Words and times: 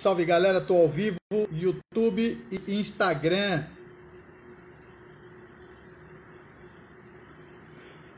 Salve 0.00 0.24
galera, 0.24 0.62
tô 0.62 0.78
ao 0.78 0.88
vivo, 0.88 1.18
YouTube 1.52 2.42
e 2.50 2.74
Instagram. 2.74 3.64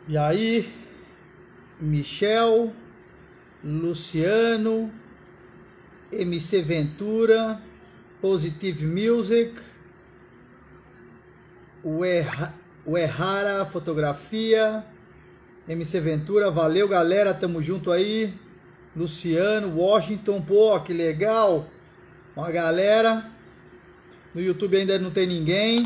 E 0.06 0.16
aí, 0.16 0.72
Michel, 1.80 2.72
Luciano, 3.64 4.92
MC 6.12 6.62
Ventura, 6.62 7.60
Positive 8.20 8.86
Music, 8.86 9.52
o, 11.82 12.04
Erra, 12.04 12.54
o 12.86 12.96
Errara 12.96 13.64
Fotografia, 13.64 14.86
MC 15.66 15.98
Ventura, 15.98 16.48
valeu 16.48 16.86
galera, 16.86 17.34
tamo 17.34 17.60
junto 17.60 17.90
aí. 17.90 18.32
Luciano, 18.94 19.80
Washington, 19.80 20.42
pô, 20.42 20.78
que 20.78 20.92
legal. 20.92 21.66
Uma 22.34 22.50
galera. 22.50 23.30
No 24.34 24.40
YouTube 24.40 24.76
ainda 24.76 24.98
não 24.98 25.10
tem 25.10 25.26
ninguém. 25.26 25.84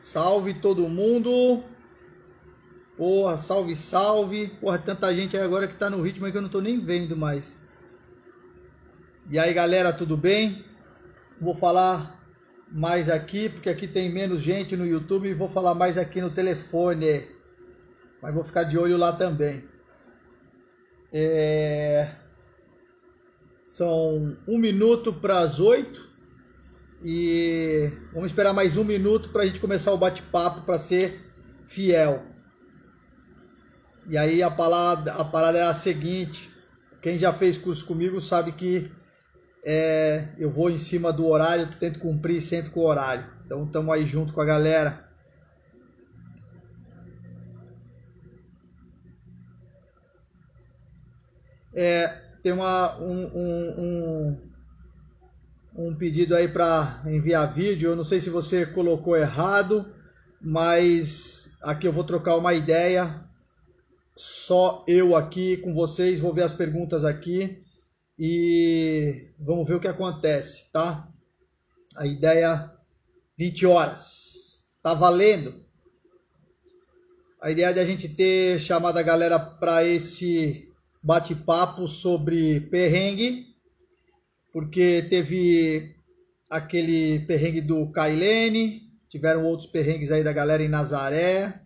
Salve 0.00 0.54
todo 0.54 0.88
mundo. 0.88 1.62
Porra, 2.96 3.36
salve, 3.36 3.76
salve. 3.76 4.48
Porra, 4.60 4.78
tanta 4.78 5.14
gente 5.14 5.36
aí 5.36 5.42
agora 5.42 5.68
que 5.68 5.74
tá 5.74 5.90
no 5.90 6.02
ritmo 6.02 6.24
aí 6.24 6.32
que 6.32 6.38
eu 6.38 6.42
não 6.42 6.48
tô 6.48 6.60
nem 6.60 6.80
vendo 6.80 7.16
mais. 7.16 7.58
E 9.30 9.38
aí, 9.38 9.52
galera, 9.52 9.92
tudo 9.92 10.16
bem? 10.16 10.64
Vou 11.38 11.54
falar 11.54 12.18
mais 12.70 13.10
aqui, 13.10 13.48
porque 13.48 13.68
aqui 13.68 13.86
tem 13.86 14.10
menos 14.10 14.40
gente 14.40 14.76
no 14.76 14.86
YouTube 14.86 15.28
e 15.28 15.34
vou 15.34 15.48
falar 15.48 15.74
mais 15.74 15.98
aqui 15.98 16.20
no 16.20 16.30
telefone. 16.30 17.26
Mas 18.22 18.34
vou 18.34 18.42
ficar 18.42 18.64
de 18.64 18.78
olho 18.78 18.96
lá 18.96 19.12
também. 19.12 19.64
É... 21.12 22.08
São 23.68 24.34
um 24.48 24.56
minuto 24.56 25.12
para 25.12 25.40
as 25.40 25.60
oito 25.60 26.08
e 27.04 27.92
vamos 28.14 28.30
esperar 28.30 28.54
mais 28.54 28.78
um 28.78 28.82
minuto 28.82 29.28
para 29.28 29.42
a 29.42 29.46
gente 29.46 29.60
começar 29.60 29.92
o 29.92 29.98
bate-papo 29.98 30.62
para 30.62 30.78
ser 30.78 31.20
fiel. 31.66 32.24
E 34.08 34.16
aí 34.16 34.42
a 34.42 34.50
parada, 34.50 35.12
a 35.12 35.22
parada 35.22 35.58
é 35.58 35.64
a 35.64 35.74
seguinte: 35.74 36.50
quem 37.02 37.18
já 37.18 37.30
fez 37.30 37.58
curso 37.58 37.84
comigo 37.84 38.22
sabe 38.22 38.52
que 38.52 38.90
é, 39.62 40.28
eu 40.38 40.48
vou 40.48 40.70
em 40.70 40.78
cima 40.78 41.12
do 41.12 41.26
horário, 41.26 41.68
tento 41.78 41.98
cumprir 41.98 42.40
sempre 42.40 42.70
com 42.70 42.80
o 42.80 42.86
horário. 42.86 43.26
Então 43.44 43.64
estamos 43.64 43.94
aí 43.94 44.06
junto 44.06 44.32
com 44.32 44.40
a 44.40 44.46
galera. 44.46 45.06
É, 51.74 52.27
tem 52.42 52.52
uma, 52.52 52.98
um, 52.98 53.24
um, 53.34 54.40
um, 55.78 55.88
um 55.90 55.96
pedido 55.96 56.34
aí 56.34 56.48
para 56.48 57.02
enviar 57.06 57.52
vídeo. 57.52 57.90
Eu 57.90 57.96
não 57.96 58.04
sei 58.04 58.20
se 58.20 58.30
você 58.30 58.66
colocou 58.66 59.16
errado, 59.16 59.92
mas 60.40 61.56
aqui 61.62 61.86
eu 61.86 61.92
vou 61.92 62.04
trocar 62.04 62.36
uma 62.36 62.54
ideia. 62.54 63.24
Só 64.16 64.84
eu 64.88 65.14
aqui 65.14 65.56
com 65.58 65.72
vocês, 65.72 66.18
vou 66.18 66.34
ver 66.34 66.42
as 66.42 66.52
perguntas 66.52 67.04
aqui 67.04 67.62
e 68.18 69.30
vamos 69.38 69.66
ver 69.68 69.74
o 69.74 69.80
que 69.80 69.86
acontece, 69.86 70.72
tá? 70.72 71.08
A 71.96 72.04
ideia 72.06 72.72
20 73.38 73.66
horas. 73.66 74.72
Tá 74.82 74.94
valendo? 74.94 75.54
A 77.40 77.50
ideia 77.52 77.72
de 77.72 77.78
a 77.78 77.84
gente 77.84 78.08
ter 78.08 78.60
chamado 78.60 78.98
a 78.98 79.02
galera 79.02 79.38
para 79.38 79.84
esse 79.84 80.67
bate-papo 81.02 81.86
sobre 81.88 82.60
perrengue, 82.62 83.46
porque 84.52 85.06
teve 85.08 85.94
aquele 86.48 87.20
perrengue 87.20 87.60
do 87.60 87.90
Kailene, 87.90 88.82
tiveram 89.08 89.44
outros 89.44 89.68
perrengues 89.68 90.10
aí 90.10 90.22
da 90.24 90.32
galera 90.32 90.62
em 90.62 90.68
Nazaré, 90.68 91.62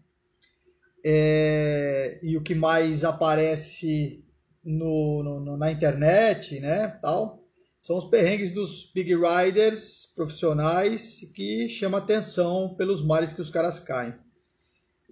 é, 1.04 2.18
e 2.22 2.36
o 2.36 2.42
que 2.42 2.54
mais 2.54 3.04
aparece 3.04 4.24
no, 4.64 5.22
no, 5.22 5.56
na 5.56 5.72
internet, 5.72 6.60
né, 6.60 6.88
tal, 7.02 7.42
são 7.80 7.98
os 7.98 8.04
perrengues 8.04 8.52
dos 8.52 8.92
big 8.94 9.12
riders 9.14 10.12
profissionais 10.14 11.32
que 11.34 11.68
chama 11.68 11.98
atenção 11.98 12.74
pelos 12.76 13.04
males 13.04 13.32
que 13.32 13.40
os 13.40 13.50
caras 13.50 13.80
caem. 13.80 14.14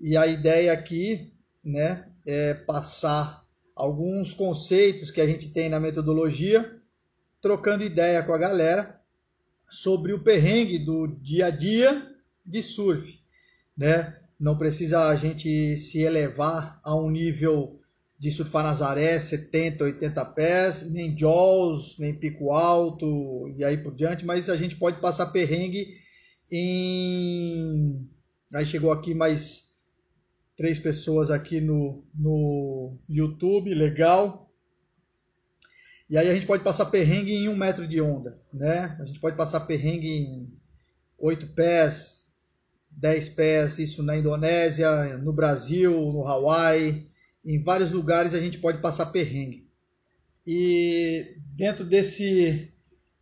E 0.00 0.16
a 0.16 0.26
ideia 0.26 0.72
aqui, 0.72 1.32
né, 1.64 2.08
é 2.25 2.54
passar 2.54 3.44
alguns 3.80 4.34
conceitos 4.34 5.10
que 5.10 5.22
a 5.22 5.26
gente 5.26 5.48
tem 5.54 5.70
na 5.70 5.80
metodologia, 5.80 6.78
trocando 7.41 7.82
ideia 7.82 8.22
com 8.22 8.34
a 8.34 8.38
galera 8.38 9.00
sobre 9.70 10.12
o 10.12 10.22
perrengue 10.22 10.78
do 10.78 11.06
dia 11.06 11.46
a 11.46 11.50
dia 11.50 12.06
de 12.44 12.62
surf, 12.62 13.19
né? 13.74 14.19
Não 14.38 14.58
precisa 14.58 15.08
a 15.08 15.16
gente 15.16 15.78
se 15.78 16.02
elevar 16.02 16.78
a 16.84 16.94
um 16.94 17.08
nível 17.10 17.80
de 18.19 18.30
surfar 18.30 18.64
Nazaré 18.64 19.19
70, 19.19 19.84
80 19.84 20.24
pés, 20.26 20.90
nem 20.92 21.16
jaws, 21.16 21.96
nem 21.98 22.12
pico 22.14 22.52
alto 22.52 23.50
e 23.56 23.64
aí 23.64 23.78
por 23.78 23.94
diante, 23.94 24.26
mas 24.26 24.50
a 24.50 24.56
gente 24.56 24.76
pode 24.76 25.00
passar 25.00 25.26
perrengue 25.26 25.86
em 26.52 28.06
aí 28.52 28.66
chegou 28.66 28.92
aqui 28.92 29.14
mais 29.14 29.69
três 30.60 30.78
pessoas 30.78 31.31
aqui 31.31 31.59
no, 31.59 32.04
no 32.15 32.98
YouTube, 33.09 33.72
legal. 33.72 34.53
E 36.06 36.19
aí 36.19 36.28
a 36.28 36.34
gente 36.34 36.47
pode 36.47 36.62
passar 36.62 36.84
perrengue 36.84 37.32
em 37.32 37.48
um 37.48 37.56
metro 37.56 37.88
de 37.88 37.98
onda, 37.98 38.38
né? 38.53 38.94
A 39.00 39.06
gente 39.06 39.19
pode 39.20 39.38
passar 39.38 39.60
perrengue 39.60 40.06
em 40.06 40.53
oito 41.16 41.47
pés, 41.47 42.31
dez 42.91 43.26
pés, 43.31 43.78
isso 43.78 44.03
na 44.03 44.19
Indonésia, 44.19 45.16
no 45.16 45.32
Brasil, 45.32 45.93
no 46.12 46.28
Hawaii, 46.28 47.09
em 47.43 47.59
vários 47.62 47.91
lugares 47.91 48.34
a 48.34 48.38
gente 48.38 48.59
pode 48.59 48.82
passar 48.82 49.06
perrengue. 49.06 49.66
E 50.47 51.38
dentro 51.56 51.87
desse, 51.87 52.70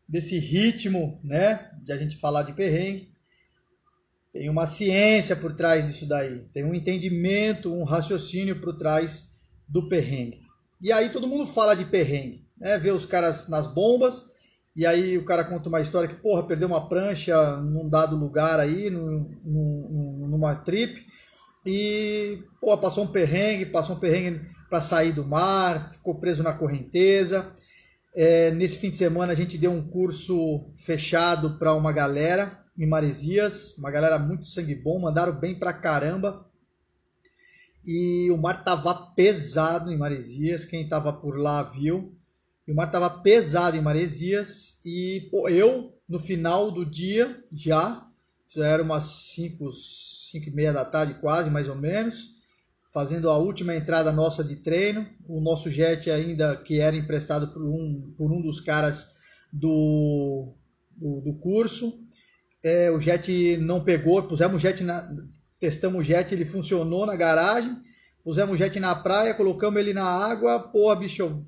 desse 0.09 0.41
ritmo, 0.41 1.21
né, 1.23 1.71
de 1.85 1.93
a 1.93 1.97
gente 1.97 2.17
falar 2.17 2.43
de 2.43 2.53
perrengue, 2.53 3.13
tem 4.33 4.49
uma 4.49 4.67
ciência 4.67 5.35
por 5.35 5.55
trás 5.55 5.87
disso 5.87 6.07
daí, 6.07 6.45
tem 6.53 6.65
um 6.65 6.75
entendimento, 6.75 7.73
um 7.73 7.85
raciocínio 7.85 8.61
por 8.61 8.77
trás 8.77 9.29
do 9.67 9.89
perrengue. 9.89 10.41
E 10.81 10.93
aí 10.93 11.11
todo 11.11 11.27
mundo 11.27 11.47
fala 11.47 11.75
de 11.75 11.85
perrengue, 11.85 12.47
né? 12.59 12.79
Vê 12.79 12.91
os 12.91 13.05
caras 13.05 13.49
nas 13.49 13.67
bombas, 13.67 14.27
e 14.77 14.87
aí 14.87 15.19
o 15.19 15.25
cara 15.25 15.45
conta 15.45 15.69
uma 15.69 15.81
história 15.81 16.09
que, 16.09 16.23
porra, 16.23 16.47
perdeu 16.47 16.69
uma 16.69 16.89
prancha 16.89 17.57
num 17.57 17.89
dado 17.89 18.17
lugar 18.17 18.61
aí, 18.61 18.91
num, 18.91 19.29
num, 19.45 20.29
numa 20.29 20.55
trip, 20.55 21.05
e, 21.67 22.45
porra, 22.61 22.79
passou 22.79 23.05
um 23.05 23.09
perrengue, 23.09 23.67
passou 23.67 23.97
um 23.97 23.99
perrengue 23.99 24.47
para 24.69 24.81
sair 24.81 25.13
do 25.13 25.25
mar, 25.25 25.91
ficou 25.91 26.21
preso 26.21 26.43
na 26.43 26.53
correnteza. 26.53 27.55
É, 28.15 28.51
nesse 28.53 28.79
fim 28.79 28.91
de 28.91 28.97
semana 28.97 29.33
a 29.33 29.37
gente 29.37 29.59
deu 29.59 29.73
um 29.73 29.87
curso 29.87 30.71
fechado 30.77 31.59
para 31.59 31.75
uma 31.75 31.93
galera 31.93 32.65
em 32.79 32.87
Maresias, 32.87 33.77
uma 33.77 33.91
galera 33.91 34.19
muito 34.21 34.47
sangue 34.47 34.75
bom, 34.75 35.01
mandaram 35.01 35.33
bem 35.33 35.59
pra 35.59 35.73
caramba. 35.73 36.47
E 37.85 38.31
o 38.31 38.37
mar 38.37 38.63
tava 38.63 38.95
pesado 39.17 39.91
em 39.91 39.97
Maresias, 39.97 40.65
quem 40.65 40.89
tava 40.89 41.13
por 41.13 41.37
lá 41.37 41.65
viu. 41.65 42.15
E 42.67 42.73
o 42.73 42.77
mar 42.77 42.91
tava 42.91 43.11
pesado 43.11 43.77
em 43.77 43.81
Maresias 43.81 44.81
e 44.85 45.27
pô, 45.31 45.49
eu 45.49 45.93
no 46.09 46.21
final 46.21 46.71
do 46.71 46.85
dia 46.85 47.43
já, 47.51 48.07
já 48.55 48.67
era 48.67 48.83
umas 48.83 49.05
5, 49.35 49.73
5 49.73 50.49
e 50.49 50.53
meia 50.53 50.73
da 50.73 50.85
tarde 50.85 51.15
quase, 51.15 51.51
mais 51.51 51.69
ou 51.69 51.75
menos, 51.75 52.37
fazendo 52.93 53.29
a 53.29 53.39
última 53.39 53.75
entrada 53.75 54.13
nossa 54.13 54.45
de 54.45 54.55
treino. 54.55 55.05
O 55.27 55.41
nosso 55.41 55.69
jet 55.69 56.11
ainda 56.11 56.57
que 56.57 56.79
era 56.79 56.95
emprestado 56.95 57.49
por 57.49 57.63
um, 57.63 58.15
por 58.17 58.31
um 58.31 58.41
dos 58.41 58.61
caras 58.61 59.17
do, 59.53 60.55
do, 60.97 61.23
do 61.23 61.35
curso 61.39 62.07
é, 62.63 62.91
o 62.91 63.01
jet 63.01 63.57
não 63.59 63.83
pegou, 63.83 64.23
pusemos 64.23 64.61
jet 64.61 64.83
na, 64.83 65.09
testamos 65.61 66.01
o 66.01 66.05
jet, 66.05 66.33
ele 66.33 66.45
funcionou 66.45 67.07
na 67.07 67.17
garagem, 67.17 67.77
pusemos 68.23 68.55
o 68.55 68.57
jet 68.57 68.79
na 68.79 68.95
praia, 68.95 69.35
colocamos 69.35 69.81
ele 69.81 69.93
na 69.93 70.05
água, 70.05 70.61
porra, 70.61 70.97
bicho, 70.97 71.47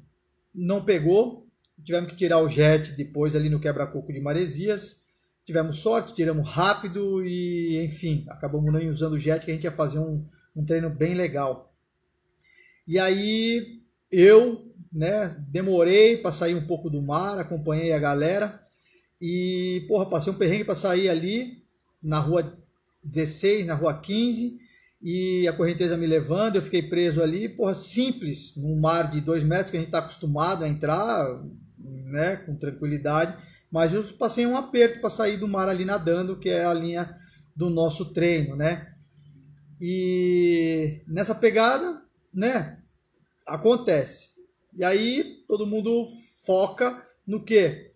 não 0.54 0.84
pegou, 0.84 1.46
tivemos 1.84 2.10
que 2.10 2.16
tirar 2.16 2.40
o 2.40 2.48
jet 2.48 2.92
depois 2.92 3.36
ali 3.36 3.48
no 3.48 3.60
quebra-coco 3.60 4.12
de 4.12 4.20
Maresias, 4.20 5.00
tivemos 5.44 5.78
sorte, 5.78 6.14
tiramos 6.14 6.48
rápido 6.48 7.24
e, 7.24 7.84
enfim, 7.84 8.24
acabamos 8.28 8.72
nem 8.72 8.90
usando 8.90 9.14
o 9.14 9.18
jet, 9.18 9.44
que 9.44 9.50
a 9.50 9.54
gente 9.54 9.64
ia 9.64 9.72
fazer 9.72 9.98
um, 9.98 10.26
um 10.54 10.64
treino 10.64 10.90
bem 10.90 11.14
legal. 11.14 11.72
E 12.86 12.98
aí, 12.98 13.80
eu, 14.10 14.72
né, 14.92 15.34
demorei 15.48 16.16
para 16.18 16.32
sair 16.32 16.54
um 16.54 16.66
pouco 16.66 16.90
do 16.90 17.00
mar, 17.00 17.38
acompanhei 17.38 17.92
a 17.92 17.98
galera, 17.98 18.60
e, 19.20 19.84
porra, 19.86 20.06
passei 20.06 20.32
um 20.32 20.36
perrengue 20.36 20.64
para 20.64 20.74
sair 20.74 21.08
ali 21.08 21.62
na 22.02 22.18
rua 22.18 22.56
16, 23.04 23.66
na 23.66 23.74
rua 23.74 24.00
15, 24.00 24.58
e 25.02 25.46
a 25.48 25.52
correnteza 25.52 25.96
me 25.96 26.06
levando, 26.06 26.56
eu 26.56 26.62
fiquei 26.62 26.82
preso 26.82 27.22
ali, 27.22 27.48
porra, 27.48 27.74
simples, 27.74 28.56
num 28.56 28.78
mar 28.78 29.10
de 29.10 29.20
dois 29.20 29.42
metros 29.42 29.70
que 29.70 29.76
a 29.76 29.80
gente 29.80 29.88
está 29.88 29.98
acostumado 29.98 30.64
a 30.64 30.68
entrar, 30.68 31.42
né, 31.78 32.36
com 32.36 32.54
tranquilidade, 32.56 33.36
mas 33.70 33.92
eu 33.92 34.02
passei 34.18 34.46
um 34.46 34.56
aperto 34.56 35.00
para 35.00 35.10
sair 35.10 35.36
do 35.36 35.48
mar 35.48 35.68
ali 35.68 35.84
nadando, 35.84 36.38
que 36.38 36.48
é 36.48 36.64
a 36.64 36.74
linha 36.74 37.16
do 37.54 37.70
nosso 37.70 38.12
treino, 38.12 38.56
né? 38.56 38.94
E 39.80 41.00
nessa 41.06 41.34
pegada, 41.34 42.02
né, 42.34 42.78
acontece. 43.46 44.30
E 44.76 44.84
aí 44.84 45.44
todo 45.46 45.66
mundo 45.66 46.06
foca 46.44 47.06
no 47.26 47.42
que? 47.44 47.89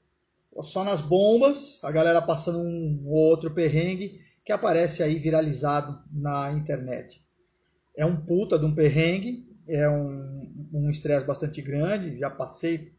Só 0.62 0.84
nas 0.84 1.00
bombas, 1.00 1.82
a 1.82 1.90
galera 1.90 2.22
passando 2.22 2.58
um 2.58 3.02
ou 3.06 3.16
outro 3.16 3.50
perrengue 3.50 4.20
que 4.44 4.52
aparece 4.52 5.02
aí 5.02 5.18
viralizado 5.18 6.02
na 6.12 6.52
internet. 6.52 7.24
É 7.96 8.04
um 8.04 8.16
puta 8.16 8.58
de 8.58 8.64
um 8.64 8.74
perrengue, 8.74 9.48
é 9.68 9.88
um 9.88 10.90
estresse 10.90 11.24
um 11.24 11.28
bastante 11.28 11.62
grande, 11.62 12.18
já 12.18 12.30
passei 12.30 12.94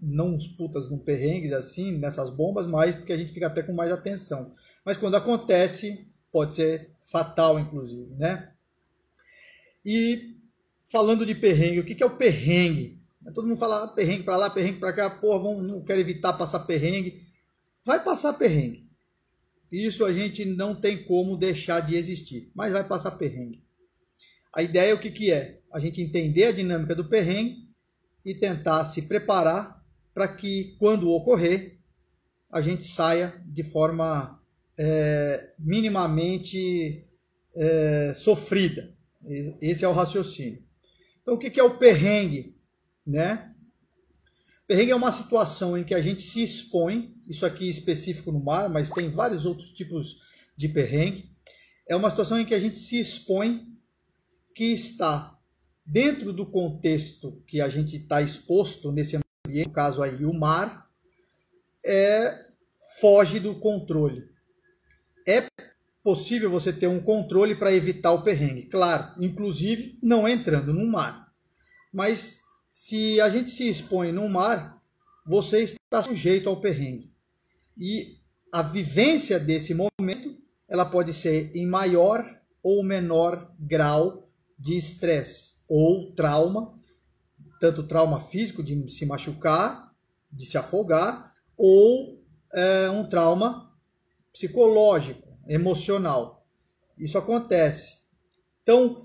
não 0.00 0.34
uns 0.34 0.46
putas 0.46 0.90
num 0.90 0.98
perrengues 0.98 1.52
assim, 1.52 1.96
nessas 1.98 2.30
bombas, 2.30 2.66
mas 2.66 2.94
porque 2.94 3.12
a 3.12 3.16
gente 3.16 3.32
fica 3.32 3.46
até 3.46 3.62
com 3.62 3.72
mais 3.72 3.90
atenção. 3.90 4.54
Mas 4.84 4.96
quando 4.96 5.16
acontece, 5.16 6.06
pode 6.30 6.54
ser 6.54 6.90
fatal, 7.00 7.58
inclusive, 7.58 8.14
né? 8.14 8.52
E 9.84 10.36
falando 10.90 11.24
de 11.24 11.34
perrengue, 11.34 11.80
o 11.80 11.84
que 11.84 12.02
é 12.02 12.06
o 12.06 12.16
perrengue? 12.16 12.95
Todo 13.34 13.46
mundo 13.46 13.58
fala 13.58 13.84
ah, 13.84 13.88
perrengue 13.88 14.22
para 14.22 14.36
lá, 14.36 14.50
perrengue 14.50 14.78
para 14.78 14.92
cá, 14.92 15.10
porra, 15.10 15.42
vamos, 15.42 15.66
não 15.66 15.82
quero 15.82 16.00
evitar 16.00 16.32
passar 16.34 16.60
perrengue. 16.60 17.26
Vai 17.84 18.02
passar 18.02 18.32
perrengue. 18.34 18.86
Isso 19.70 20.04
a 20.04 20.12
gente 20.12 20.44
não 20.44 20.74
tem 20.74 21.04
como 21.04 21.36
deixar 21.36 21.80
de 21.80 21.96
existir, 21.96 22.50
mas 22.54 22.72
vai 22.72 22.86
passar 22.86 23.12
perrengue. 23.12 23.64
A 24.52 24.62
ideia 24.62 24.90
é 24.90 24.94
o 24.94 24.98
que, 24.98 25.10
que 25.10 25.32
é? 25.32 25.60
A 25.72 25.78
gente 25.78 26.00
entender 26.00 26.44
a 26.44 26.52
dinâmica 26.52 26.94
do 26.94 27.08
perrengue 27.08 27.68
e 28.24 28.34
tentar 28.34 28.84
se 28.86 29.02
preparar 29.02 29.84
para 30.14 30.28
que, 30.28 30.74
quando 30.78 31.10
ocorrer, 31.10 31.78
a 32.50 32.62
gente 32.62 32.84
saia 32.84 33.34
de 33.44 33.62
forma 33.62 34.40
é, 34.78 35.52
minimamente 35.58 37.04
é, 37.54 38.12
sofrida. 38.14 38.94
Esse 39.60 39.84
é 39.84 39.88
o 39.88 39.92
raciocínio. 39.92 40.62
Então, 41.20 41.34
o 41.34 41.38
que, 41.38 41.50
que 41.50 41.60
é 41.60 41.64
o 41.64 41.76
perrengue? 41.76 42.55
Né? 43.06 43.54
Perrengue 44.66 44.90
é 44.90 44.96
uma 44.96 45.12
situação 45.12 45.78
em 45.78 45.84
que 45.84 45.94
a 45.94 46.00
gente 46.00 46.22
se 46.22 46.42
expõe, 46.42 47.14
isso 47.28 47.46
aqui 47.46 47.68
específico 47.68 48.32
no 48.32 48.42
mar, 48.42 48.68
mas 48.68 48.90
tem 48.90 49.10
vários 49.10 49.46
outros 49.46 49.70
tipos 49.72 50.20
de 50.56 50.68
perrengue. 50.68 51.30
É 51.88 51.94
uma 51.94 52.10
situação 52.10 52.40
em 52.40 52.44
que 52.44 52.54
a 52.54 52.58
gente 52.58 52.78
se 52.78 52.98
expõe, 52.98 53.64
que 54.54 54.72
está 54.72 55.38
dentro 55.84 56.32
do 56.32 56.44
contexto 56.44 57.44
que 57.46 57.60
a 57.60 57.68
gente 57.68 57.96
está 57.96 58.20
exposto 58.20 58.90
nesse 58.90 59.16
ambiente, 59.46 59.68
no 59.68 59.72
caso 59.72 60.02
aí 60.02 60.24
o 60.24 60.34
mar, 60.34 60.90
é, 61.84 62.46
foge 63.00 63.38
do 63.38 63.54
controle. 63.54 64.24
É 65.28 65.46
possível 66.02 66.50
você 66.50 66.72
ter 66.72 66.88
um 66.88 67.00
controle 67.00 67.54
para 67.54 67.72
evitar 67.72 68.10
o 68.10 68.22
perrengue, 68.22 68.66
claro, 68.66 69.14
inclusive 69.22 69.96
não 70.02 70.28
entrando 70.28 70.72
no 70.72 70.86
mar. 70.86 71.32
Mas 71.92 72.40
se 72.78 73.18
a 73.22 73.30
gente 73.30 73.48
se 73.50 73.66
expõe 73.66 74.12
no 74.12 74.28
mar, 74.28 74.82
você 75.26 75.62
está 75.62 76.02
sujeito 76.02 76.46
ao 76.46 76.60
perrengue. 76.60 77.10
E 77.74 78.18
a 78.52 78.60
vivência 78.60 79.40
desse 79.40 79.72
momento, 79.72 80.36
ela 80.68 80.84
pode 80.84 81.14
ser 81.14 81.56
em 81.56 81.66
maior 81.66 82.38
ou 82.62 82.84
menor 82.84 83.50
grau 83.58 84.28
de 84.58 84.76
estresse 84.76 85.54
ou 85.66 86.12
trauma, 86.12 86.78
tanto 87.58 87.82
trauma 87.82 88.20
físico 88.20 88.62
de 88.62 88.86
se 88.90 89.06
machucar, 89.06 89.90
de 90.30 90.44
se 90.44 90.58
afogar, 90.58 91.34
ou 91.56 92.22
é, 92.52 92.90
um 92.90 93.08
trauma 93.08 93.74
psicológico, 94.30 95.26
emocional. 95.48 96.46
Isso 96.98 97.16
acontece. 97.16 98.02
Então, 98.62 99.02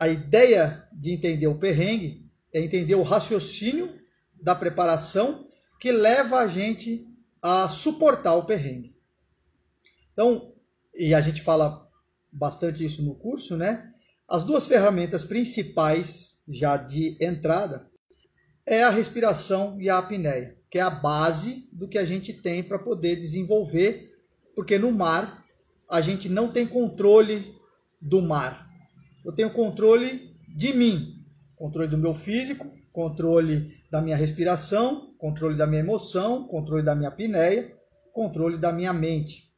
a 0.00 0.08
ideia 0.08 0.88
de 0.92 1.12
entender 1.12 1.46
o 1.46 1.60
perrengue 1.60 2.23
é 2.54 2.60
entender 2.60 2.94
o 2.94 3.02
raciocínio 3.02 3.92
da 4.40 4.54
preparação 4.54 5.48
que 5.80 5.90
leva 5.90 6.38
a 6.38 6.46
gente 6.46 7.06
a 7.42 7.68
suportar 7.68 8.36
o 8.36 8.46
perrengue. 8.46 8.96
Então, 10.12 10.54
e 10.94 11.12
a 11.12 11.20
gente 11.20 11.42
fala 11.42 11.86
bastante 12.32 12.84
isso 12.84 13.02
no 13.02 13.16
curso, 13.16 13.56
né? 13.56 13.92
As 14.28 14.44
duas 14.44 14.66
ferramentas 14.66 15.24
principais 15.24 16.42
já 16.48 16.76
de 16.76 17.16
entrada 17.20 17.90
é 18.64 18.82
a 18.82 18.90
respiração 18.90 19.78
e 19.80 19.90
a 19.90 19.98
apneia, 19.98 20.56
que 20.70 20.78
é 20.78 20.80
a 20.80 20.88
base 20.88 21.68
do 21.72 21.88
que 21.88 21.98
a 21.98 22.04
gente 22.04 22.32
tem 22.32 22.62
para 22.62 22.78
poder 22.78 23.16
desenvolver, 23.16 24.16
porque 24.54 24.78
no 24.78 24.90
mar 24.92 25.44
a 25.90 26.00
gente 26.00 26.28
não 26.28 26.50
tem 26.50 26.66
controle 26.66 27.54
do 28.00 28.22
mar. 28.22 28.70
Eu 29.24 29.32
tenho 29.32 29.50
controle 29.50 30.34
de 30.48 30.72
mim, 30.72 31.13
Controle 31.56 31.88
do 31.88 31.98
meu 31.98 32.14
físico, 32.14 32.70
controle 32.92 33.76
da 33.90 34.00
minha 34.00 34.16
respiração, 34.16 35.14
controle 35.18 35.56
da 35.56 35.66
minha 35.66 35.80
emoção, 35.80 36.46
controle 36.46 36.82
da 36.82 36.94
minha 36.94 37.08
apneia, 37.08 37.74
controle 38.12 38.58
da 38.58 38.72
minha 38.72 38.92
mente. 38.92 39.52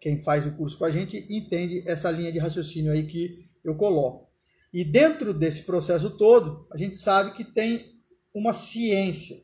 Quem 0.00 0.18
faz 0.18 0.46
o 0.46 0.52
curso 0.52 0.76
com 0.78 0.84
a 0.84 0.90
gente 0.90 1.26
entende 1.30 1.82
essa 1.86 2.10
linha 2.10 2.30
de 2.30 2.38
raciocínio 2.38 2.92
aí 2.92 3.06
que 3.06 3.44
eu 3.64 3.74
coloco. 3.74 4.28
E 4.72 4.84
dentro 4.84 5.32
desse 5.32 5.62
processo 5.62 6.10
todo, 6.10 6.66
a 6.70 6.76
gente 6.76 6.96
sabe 6.98 7.32
que 7.32 7.44
tem 7.44 7.94
uma 8.34 8.52
ciência. 8.52 9.36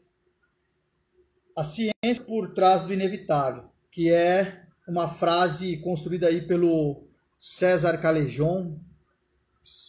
A 1.57 1.63
ciência 1.63 2.25
por 2.27 2.53
trás 2.53 2.85
do 2.85 2.93
inevitável, 2.93 3.71
que 3.93 4.11
é 4.11 4.65
uma 4.89 5.09
frase 5.09 5.77
construída 5.79 6.27
aí 6.27 6.43
pelo 6.43 7.05
César 7.39 7.97
Calejon, 7.99 8.79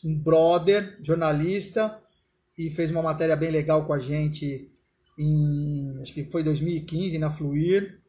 um 0.05 0.17
brother, 0.17 0.97
jornalista, 1.01 2.01
e 2.57 2.69
fez 2.69 2.91
uma 2.91 3.01
matéria 3.01 3.35
bem 3.35 3.51
legal 3.51 3.85
com 3.85 3.93
a 3.93 3.99
gente 3.99 4.71
em, 5.17 5.99
acho 6.01 6.13
que 6.13 6.25
foi 6.25 6.43
2015, 6.43 7.17
na 7.17 7.31
Fluir, 7.31 7.99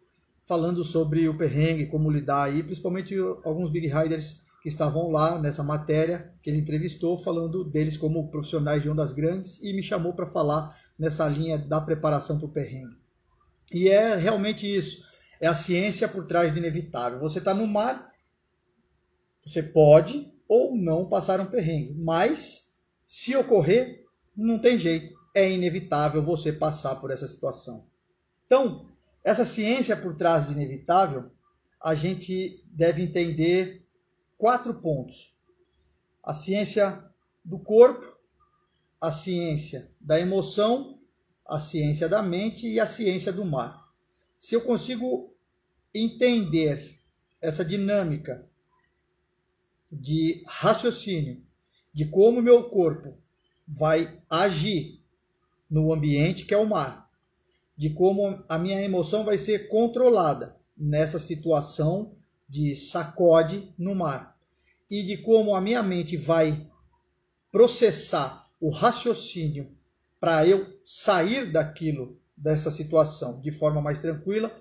falando 0.46 0.84
sobre 0.84 1.28
o 1.28 1.36
perrengue, 1.36 1.86
como 1.86 2.10
lidar 2.10 2.44
aí, 2.44 2.62
principalmente 2.62 3.14
alguns 3.44 3.70
big 3.70 3.86
riders 3.86 4.42
que 4.62 4.68
estavam 4.68 5.10
lá 5.10 5.38
nessa 5.38 5.62
matéria 5.62 6.32
que 6.42 6.48
ele 6.48 6.58
entrevistou, 6.58 7.18
falando 7.18 7.64
deles 7.64 7.96
como 7.96 8.30
profissionais 8.30 8.82
de 8.82 8.88
ondas 8.88 9.12
grandes 9.12 9.62
e 9.62 9.72
me 9.72 9.82
chamou 9.82 10.14
para 10.14 10.26
falar 10.26 10.76
nessa 10.98 11.28
linha 11.28 11.58
da 11.58 11.80
preparação 11.80 12.38
para 12.38 12.46
o 12.46 12.52
perrengue. 12.52 12.96
E 13.72 13.88
é 13.88 14.14
realmente 14.14 14.66
isso, 14.66 15.04
é 15.40 15.46
a 15.46 15.54
ciência 15.54 16.06
por 16.06 16.26
trás 16.26 16.52
do 16.52 16.58
inevitável. 16.58 17.18
Você 17.20 17.38
está 17.38 17.52
no 17.52 17.66
mar, 17.66 18.12
você 19.44 19.62
pode 19.62 20.31
ou 20.52 20.76
não 20.76 21.08
passar 21.08 21.40
um 21.40 21.46
perrengue. 21.46 21.94
Mas, 21.94 22.76
se 23.06 23.34
ocorrer, 23.34 24.04
não 24.36 24.58
tem 24.58 24.78
jeito. 24.78 25.18
É 25.34 25.50
inevitável 25.50 26.22
você 26.22 26.52
passar 26.52 26.96
por 26.96 27.10
essa 27.10 27.26
situação. 27.26 27.86
Então, 28.44 28.86
essa 29.24 29.46
ciência 29.46 29.96
por 29.96 30.14
trás 30.14 30.44
do 30.44 30.52
inevitável, 30.52 31.30
a 31.80 31.94
gente 31.94 32.62
deve 32.66 33.00
entender 33.02 33.82
quatro 34.36 34.74
pontos: 34.74 35.34
a 36.22 36.34
ciência 36.34 37.02
do 37.42 37.58
corpo, 37.58 38.14
a 39.00 39.10
ciência 39.10 39.90
da 39.98 40.20
emoção, 40.20 40.98
a 41.46 41.58
ciência 41.58 42.10
da 42.10 42.22
mente 42.22 42.68
e 42.68 42.78
a 42.78 42.86
ciência 42.86 43.32
do 43.32 43.46
mar. 43.46 43.88
Se 44.38 44.54
eu 44.54 44.60
consigo 44.60 45.34
entender 45.94 46.98
essa 47.40 47.64
dinâmica 47.64 48.46
de 49.92 50.42
raciocínio 50.46 51.42
de 51.92 52.06
como 52.06 52.40
meu 52.40 52.64
corpo 52.64 53.18
vai 53.68 54.18
agir 54.28 55.00
no 55.70 55.92
ambiente 55.92 56.44
que 56.44 56.54
é 56.54 56.56
o 56.56 56.66
mar, 56.66 57.10
de 57.76 57.90
como 57.90 58.42
a 58.48 58.58
minha 58.58 58.80
emoção 58.82 59.24
vai 59.24 59.36
ser 59.38 59.68
controlada 59.68 60.56
nessa 60.76 61.18
situação 61.18 62.14
de 62.48 62.74
sacode 62.74 63.72
no 63.78 63.94
mar 63.94 64.36
e 64.90 65.02
de 65.02 65.18
como 65.18 65.54
a 65.54 65.60
minha 65.60 65.82
mente 65.82 66.16
vai 66.16 66.66
processar 67.50 68.50
o 68.60 68.70
raciocínio 68.70 69.70
para 70.20 70.46
eu 70.46 70.78
sair 70.84 71.50
daquilo, 71.50 72.18
dessa 72.36 72.70
situação 72.70 73.40
de 73.40 73.50
forma 73.50 73.80
mais 73.80 73.98
tranquila, 73.98 74.54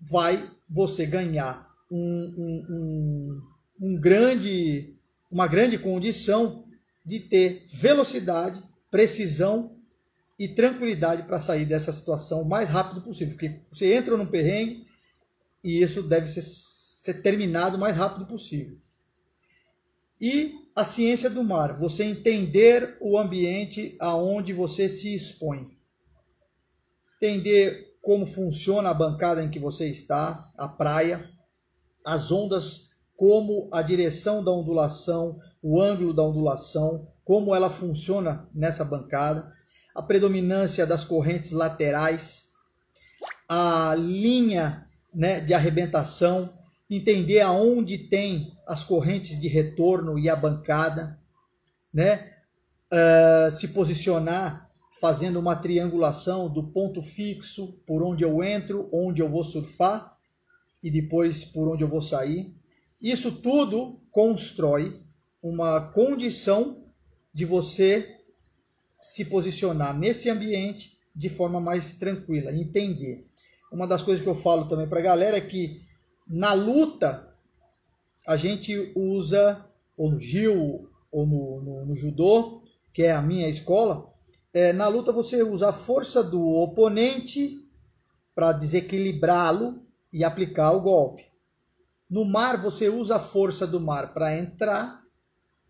vai 0.00 0.50
você 0.68 1.06
ganhar 1.06 1.68
um, 1.90 2.34
um, 2.36 2.66
um 2.70 3.42
um 3.80 3.98
grande, 3.98 4.94
uma 5.30 5.46
grande 5.46 5.78
condição 5.78 6.64
de 7.04 7.20
ter 7.20 7.64
velocidade, 7.66 8.62
precisão 8.90 9.74
e 10.38 10.48
tranquilidade 10.48 11.22
para 11.24 11.40
sair 11.40 11.64
dessa 11.64 11.92
situação 11.92 12.42
o 12.42 12.48
mais 12.48 12.68
rápido 12.68 13.00
possível. 13.00 13.34
Porque 13.34 13.60
você 13.70 13.94
entra 13.94 14.16
num 14.16 14.26
perrengue 14.26 14.86
e 15.62 15.82
isso 15.82 16.02
deve 16.02 16.28
ser, 16.28 16.42
ser 16.42 17.22
terminado 17.22 17.76
o 17.76 17.80
mais 17.80 17.96
rápido 17.96 18.26
possível. 18.26 18.76
E 20.20 20.54
a 20.74 20.84
ciência 20.84 21.28
do 21.28 21.42
mar, 21.42 21.76
você 21.78 22.04
entender 22.04 22.96
o 23.00 23.18
ambiente 23.18 23.96
aonde 23.98 24.52
você 24.52 24.88
se 24.88 25.14
expõe. 25.14 25.76
entender 27.20 27.96
como 28.00 28.24
funciona 28.24 28.90
a 28.90 28.94
bancada 28.94 29.42
em 29.42 29.50
que 29.50 29.58
você 29.58 29.88
está, 29.88 30.50
a 30.56 30.68
praia, 30.68 31.28
as 32.06 32.30
ondas, 32.30 32.87
como 33.18 33.68
a 33.72 33.82
direção 33.82 34.44
da 34.44 34.52
ondulação, 34.52 35.40
o 35.60 35.82
ângulo 35.82 36.14
da 36.14 36.22
ondulação, 36.22 37.08
como 37.24 37.52
ela 37.52 37.68
funciona 37.68 38.48
nessa 38.54 38.84
bancada, 38.84 39.50
a 39.92 40.00
predominância 40.00 40.86
das 40.86 41.02
correntes 41.04 41.50
laterais, 41.50 42.44
a 43.48 43.92
linha 43.98 44.86
né, 45.12 45.40
de 45.40 45.52
arrebentação, 45.52 46.48
entender 46.88 47.40
aonde 47.40 47.98
tem 47.98 48.52
as 48.64 48.84
correntes 48.84 49.40
de 49.40 49.48
retorno 49.48 50.16
e 50.16 50.30
a 50.30 50.36
bancada, 50.36 51.18
né? 51.92 52.34
Uh, 52.90 53.50
se 53.50 53.68
posicionar 53.68 54.70
fazendo 55.00 55.40
uma 55.40 55.56
triangulação 55.56 56.48
do 56.48 56.70
ponto 56.70 57.02
fixo 57.02 57.82
por 57.84 58.00
onde 58.00 58.22
eu 58.22 58.44
entro, 58.44 58.88
onde 58.92 59.20
eu 59.20 59.28
vou 59.28 59.42
surfar 59.42 60.16
e 60.80 60.88
depois 60.88 61.44
por 61.44 61.68
onde 61.68 61.82
eu 61.82 61.88
vou 61.88 62.00
sair. 62.00 62.56
Isso 63.00 63.40
tudo 63.40 64.00
constrói 64.10 65.00
uma 65.42 65.80
condição 65.92 66.84
de 67.32 67.44
você 67.44 68.16
se 69.00 69.26
posicionar 69.26 69.96
nesse 69.96 70.28
ambiente 70.28 70.98
de 71.14 71.28
forma 71.28 71.60
mais 71.60 71.98
tranquila, 71.98 72.52
entender. 72.52 73.26
Uma 73.72 73.86
das 73.86 74.02
coisas 74.02 74.22
que 74.22 74.28
eu 74.28 74.34
falo 74.34 74.66
também 74.66 74.88
para 74.88 74.98
a 74.98 75.02
galera 75.02 75.36
é 75.36 75.40
que 75.40 75.82
na 76.26 76.52
luta 76.52 77.32
a 78.26 78.36
gente 78.36 78.92
usa, 78.94 79.64
ou 79.96 80.10
no 80.10 80.18
Gil, 80.18 80.90
ou 81.10 81.26
no, 81.26 81.62
no, 81.62 81.86
no 81.86 81.94
judô, 81.94 82.62
que 82.92 83.02
é 83.04 83.12
a 83.12 83.22
minha 83.22 83.48
escola, 83.48 84.12
é, 84.52 84.72
na 84.72 84.88
luta 84.88 85.12
você 85.12 85.42
usa 85.42 85.68
a 85.68 85.72
força 85.72 86.22
do 86.22 86.40
oponente 86.40 87.64
para 88.34 88.52
desequilibrá-lo 88.52 89.86
e 90.12 90.24
aplicar 90.24 90.72
o 90.72 90.80
golpe. 90.80 91.27
No 92.08 92.24
mar 92.24 92.60
você 92.60 92.88
usa 92.88 93.16
a 93.16 93.20
força 93.20 93.66
do 93.66 93.80
mar 93.80 94.14
para 94.14 94.36
entrar 94.36 95.02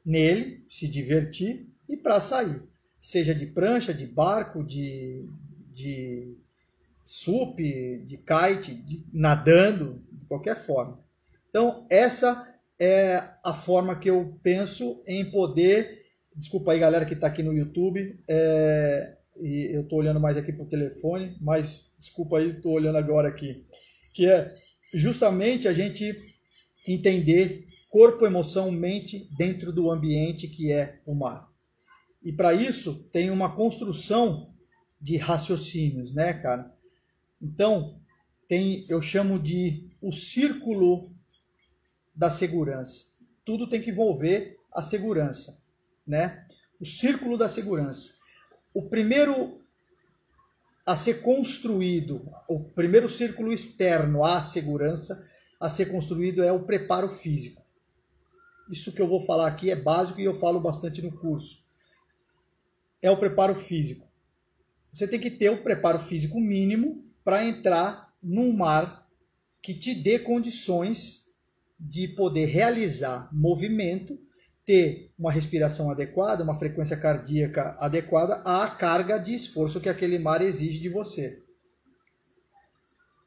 nele, 0.04 0.64
se 0.68 0.86
divertir 0.88 1.68
e 1.88 1.96
para 1.96 2.20
sair, 2.20 2.62
seja 2.98 3.34
de 3.34 3.46
prancha, 3.46 3.92
de 3.92 4.06
barco, 4.06 4.64
de, 4.64 5.28
de 5.72 6.36
sup, 7.02 7.58
de 7.58 8.18
kite, 8.18 8.74
de, 8.74 9.04
nadando, 9.12 10.02
de 10.12 10.26
qualquer 10.26 10.56
forma. 10.56 11.00
Então, 11.48 11.86
essa 11.90 12.54
é 12.78 13.22
a 13.44 13.52
forma 13.52 13.98
que 13.98 14.08
eu 14.10 14.38
penso 14.42 15.02
em 15.06 15.24
poder. 15.30 16.06
Desculpa 16.34 16.72
aí, 16.72 16.78
galera 16.78 17.04
que 17.04 17.14
está 17.14 17.26
aqui 17.26 17.42
no 17.42 17.52
YouTube. 17.52 18.22
É, 18.28 19.16
e 19.36 19.70
eu 19.74 19.82
estou 19.82 19.98
olhando 19.98 20.20
mais 20.20 20.36
aqui 20.36 20.52
para 20.52 20.64
o 20.64 20.68
telefone, 20.68 21.36
mas 21.40 21.94
desculpa 21.98 22.38
aí, 22.38 22.50
estou 22.50 22.72
olhando 22.72 22.98
agora 22.98 23.28
aqui. 23.28 23.66
Que 24.14 24.28
é 24.28 24.54
justamente 24.92 25.68
a 25.68 25.72
gente 25.72 26.14
entender 26.86 27.66
corpo, 27.90 28.26
emoção, 28.26 28.70
mente 28.70 29.28
dentro 29.36 29.72
do 29.72 29.90
ambiente 29.90 30.48
que 30.48 30.72
é 30.72 31.00
o 31.06 31.14
mar. 31.14 31.50
E 32.22 32.32
para 32.32 32.52
isso 32.54 33.08
tem 33.12 33.30
uma 33.30 33.54
construção 33.54 34.52
de 35.00 35.16
raciocínios, 35.16 36.12
né, 36.12 36.32
cara? 36.34 36.74
Então, 37.40 38.00
tem, 38.48 38.84
eu 38.88 39.00
chamo 39.00 39.38
de 39.38 39.90
o 40.00 40.12
círculo 40.12 41.12
da 42.14 42.30
segurança. 42.30 43.04
Tudo 43.44 43.68
tem 43.68 43.80
que 43.80 43.90
envolver 43.90 44.58
a 44.72 44.82
segurança, 44.82 45.62
né? 46.06 46.46
O 46.80 46.84
círculo 46.84 47.38
da 47.38 47.48
segurança. 47.48 48.14
O 48.74 48.88
primeiro 48.88 49.60
a 50.88 50.96
ser 50.96 51.20
construído, 51.20 52.26
o 52.48 52.60
primeiro 52.60 53.10
círculo 53.10 53.52
externo 53.52 54.24
à 54.24 54.40
segurança 54.40 55.22
a 55.60 55.68
ser 55.68 55.92
construído 55.92 56.42
é 56.42 56.50
o 56.50 56.64
preparo 56.64 57.10
físico. 57.10 57.62
Isso 58.70 58.94
que 58.94 59.02
eu 59.02 59.06
vou 59.06 59.20
falar 59.20 59.48
aqui 59.48 59.70
é 59.70 59.76
básico 59.76 60.18
e 60.18 60.24
eu 60.24 60.34
falo 60.34 60.58
bastante 60.58 61.02
no 61.02 61.12
curso. 61.12 61.66
É 63.02 63.10
o 63.10 63.18
preparo 63.18 63.54
físico. 63.54 64.08
Você 64.90 65.06
tem 65.06 65.20
que 65.20 65.30
ter 65.30 65.50
o 65.50 65.62
preparo 65.62 65.98
físico 65.98 66.40
mínimo 66.40 67.04
para 67.22 67.44
entrar 67.44 68.10
num 68.22 68.50
mar 68.56 69.06
que 69.60 69.74
te 69.74 69.94
dê 69.94 70.18
condições 70.18 71.26
de 71.78 72.08
poder 72.08 72.46
realizar 72.46 73.28
movimento, 73.30 74.18
ter 74.68 75.10
uma 75.18 75.32
respiração 75.32 75.90
adequada, 75.90 76.44
uma 76.44 76.58
frequência 76.58 76.94
cardíaca 76.94 77.74
adequada 77.80 78.34
à 78.44 78.68
carga 78.68 79.16
de 79.16 79.34
esforço 79.34 79.80
que 79.80 79.88
aquele 79.88 80.18
mar 80.18 80.42
exige 80.42 80.78
de 80.78 80.90
você. 80.90 81.42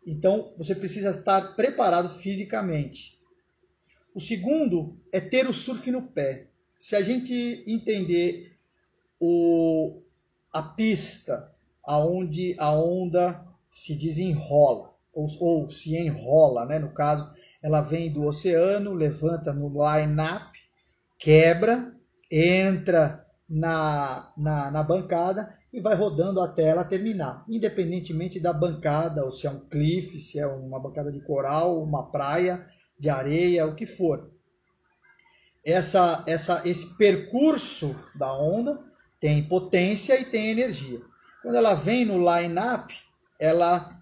Então, 0.05 0.53
você 0.55 0.75
precisa 0.75 1.09
estar 1.09 1.55
preparado 1.55 2.09
fisicamente. 2.09 3.19
O 4.13 4.21
segundo 4.21 5.01
é 5.11 5.19
ter 5.19 5.49
o 5.49 5.53
surf 5.53 5.89
no 5.89 6.03
pé. 6.03 6.51
Se 6.77 6.95
a 6.95 7.01
gente 7.01 7.63
entender 7.65 8.55
o, 9.19 9.99
a 10.53 10.61
pista 10.61 11.51
aonde 11.83 12.55
a 12.59 12.71
onda 12.71 13.43
se 13.67 13.95
desenrola 13.95 14.95
ou, 15.11 15.25
ou 15.39 15.71
se 15.71 15.97
enrola, 15.97 16.67
né? 16.67 16.77
No 16.77 16.93
caso, 16.93 17.33
ela 17.63 17.81
vem 17.81 18.13
do 18.13 18.25
oceano, 18.25 18.93
levanta 18.93 19.51
no 19.51 19.69
line-up, 19.69 20.50
quebra, 21.21 21.93
entra 22.29 23.23
na, 23.47 24.33
na, 24.35 24.71
na 24.71 24.83
bancada 24.83 25.55
e 25.71 25.79
vai 25.79 25.95
rodando 25.95 26.41
até 26.41 26.63
ela 26.63 26.83
terminar, 26.83 27.45
independentemente 27.47 28.39
da 28.39 28.51
bancada, 28.51 29.23
ou 29.23 29.31
se 29.31 29.45
é 29.45 29.49
um 29.49 29.59
cliff, 29.59 30.19
se 30.19 30.39
é 30.39 30.47
uma 30.47 30.81
bancada 30.81 31.11
de 31.11 31.21
coral, 31.21 31.81
uma 31.81 32.11
praia 32.11 32.67
de 32.99 33.09
areia, 33.09 33.67
o 33.67 33.75
que 33.75 33.85
for. 33.85 34.31
Essa, 35.63 36.23
essa, 36.25 36.67
esse 36.67 36.97
percurso 36.97 37.95
da 38.15 38.33
onda 38.33 38.79
tem 39.19 39.47
potência 39.47 40.19
e 40.19 40.25
tem 40.25 40.49
energia. 40.49 40.99
Quando 41.43 41.55
ela 41.55 41.75
vem 41.75 42.03
no 42.03 42.17
line-up, 42.17 42.93
ela 43.39 43.97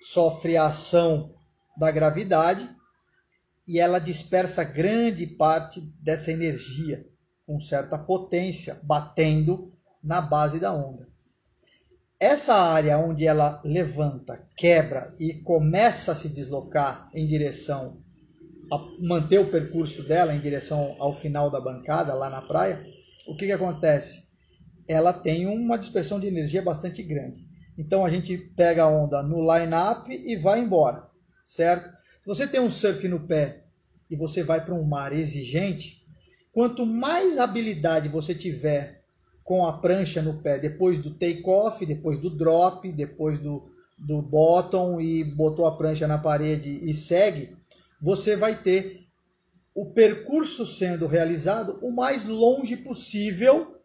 sofre 0.00 0.56
a 0.56 0.66
ação 0.66 1.34
da 1.76 1.90
gravidade 1.90 2.68
e 3.66 3.78
ela 3.78 3.98
dispersa 3.98 4.64
grande 4.64 5.26
parte 5.26 5.80
dessa 6.00 6.32
energia 6.32 7.04
com 7.46 7.58
certa 7.60 7.98
potência 7.98 8.80
batendo 8.82 9.72
na 10.02 10.20
base 10.20 10.58
da 10.58 10.72
onda. 10.72 11.06
Essa 12.18 12.54
área 12.54 12.98
onde 12.98 13.26
ela 13.26 13.60
levanta, 13.64 14.46
quebra 14.56 15.14
e 15.18 15.34
começa 15.34 16.12
a 16.12 16.14
se 16.14 16.28
deslocar 16.28 17.10
em 17.12 17.26
direção 17.26 18.00
a 18.72 18.78
manter 19.00 19.38
o 19.38 19.50
percurso 19.50 20.02
dela 20.04 20.34
em 20.34 20.40
direção 20.40 20.96
ao 20.98 21.12
final 21.12 21.50
da 21.50 21.60
bancada 21.60 22.14
lá 22.14 22.30
na 22.30 22.40
praia, 22.40 22.82
o 23.26 23.36
que, 23.36 23.46
que 23.46 23.52
acontece? 23.52 24.30
Ela 24.88 25.12
tem 25.12 25.46
uma 25.46 25.76
dispersão 25.76 26.18
de 26.18 26.26
energia 26.26 26.62
bastante 26.62 27.02
grande. 27.02 27.44
Então 27.76 28.04
a 28.04 28.10
gente 28.10 28.36
pega 28.38 28.84
a 28.84 28.88
onda 28.88 29.22
no 29.22 29.40
line-up 29.40 30.10
e 30.10 30.36
vai 30.36 30.60
embora, 30.60 31.06
certo? 31.44 31.92
Se 32.22 32.28
você 32.28 32.46
tem 32.46 32.60
um 32.60 32.70
surf 32.70 33.08
no 33.08 33.18
pé 33.18 33.64
e 34.08 34.14
você 34.14 34.44
vai 34.44 34.64
para 34.64 34.74
um 34.74 34.84
mar 34.84 35.12
exigente, 35.12 36.06
quanto 36.52 36.86
mais 36.86 37.36
habilidade 37.36 38.08
você 38.08 38.32
tiver 38.32 39.02
com 39.42 39.66
a 39.66 39.78
prancha 39.78 40.22
no 40.22 40.40
pé 40.40 40.56
depois 40.56 41.02
do 41.02 41.10
take-off, 41.14 41.84
depois 41.84 42.20
do 42.20 42.30
drop, 42.30 42.90
depois 42.92 43.40
do, 43.40 43.68
do 43.98 44.22
bottom 44.22 45.00
e 45.00 45.24
botou 45.24 45.66
a 45.66 45.76
prancha 45.76 46.06
na 46.06 46.16
parede 46.16 46.88
e 46.88 46.94
segue, 46.94 47.56
você 48.00 48.36
vai 48.36 48.54
ter 48.54 49.04
o 49.74 49.86
percurso 49.86 50.64
sendo 50.64 51.08
realizado 51.08 51.80
o 51.82 51.90
mais 51.90 52.24
longe 52.24 52.76
possível 52.76 53.80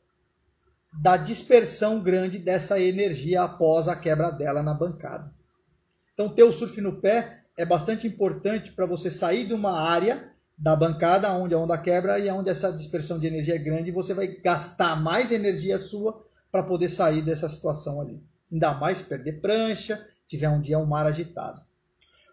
da 1.01 1.17
dispersão 1.17 2.01
grande 2.01 2.37
dessa 2.37 2.79
energia 2.79 3.41
após 3.41 3.87
a 3.87 3.95
quebra 3.95 4.29
dela 4.29 4.61
na 4.61 4.75
bancada. 4.75 5.33
Então, 6.13 6.29
ter 6.29 6.43
o 6.43 6.53
surf 6.53 6.79
no 6.81 7.01
pé 7.01 7.46
é 7.57 7.65
bastante 7.65 8.05
importante 8.05 8.71
para 8.71 8.85
você 8.85 9.09
sair 9.09 9.45
de 9.45 9.53
uma 9.53 9.71
área 9.71 10.31
da 10.55 10.75
bancada 10.75 11.31
onde 11.33 11.55
a 11.55 11.57
onda 11.57 11.77
quebra 11.77 12.19
e 12.19 12.29
onde 12.29 12.49
essa 12.49 12.71
dispersão 12.71 13.19
de 13.19 13.27
energia 13.27 13.55
é 13.55 13.59
grande, 13.59 13.91
você 13.91 14.13
vai 14.13 14.27
gastar 14.27 14.95
mais 14.95 15.31
energia 15.31 15.79
sua 15.79 16.23
para 16.51 16.63
poder 16.63 16.89
sair 16.89 17.21
dessa 17.23 17.49
situação 17.49 17.99
ali. 17.99 18.23
Ainda 18.51 18.73
mais 18.75 18.99
se 18.99 19.03
perder 19.03 19.41
prancha, 19.41 20.03
tiver 20.25 20.49
um 20.49 20.61
dia 20.61 20.79
um 20.79 20.85
mar 20.85 21.05
agitado. 21.05 21.61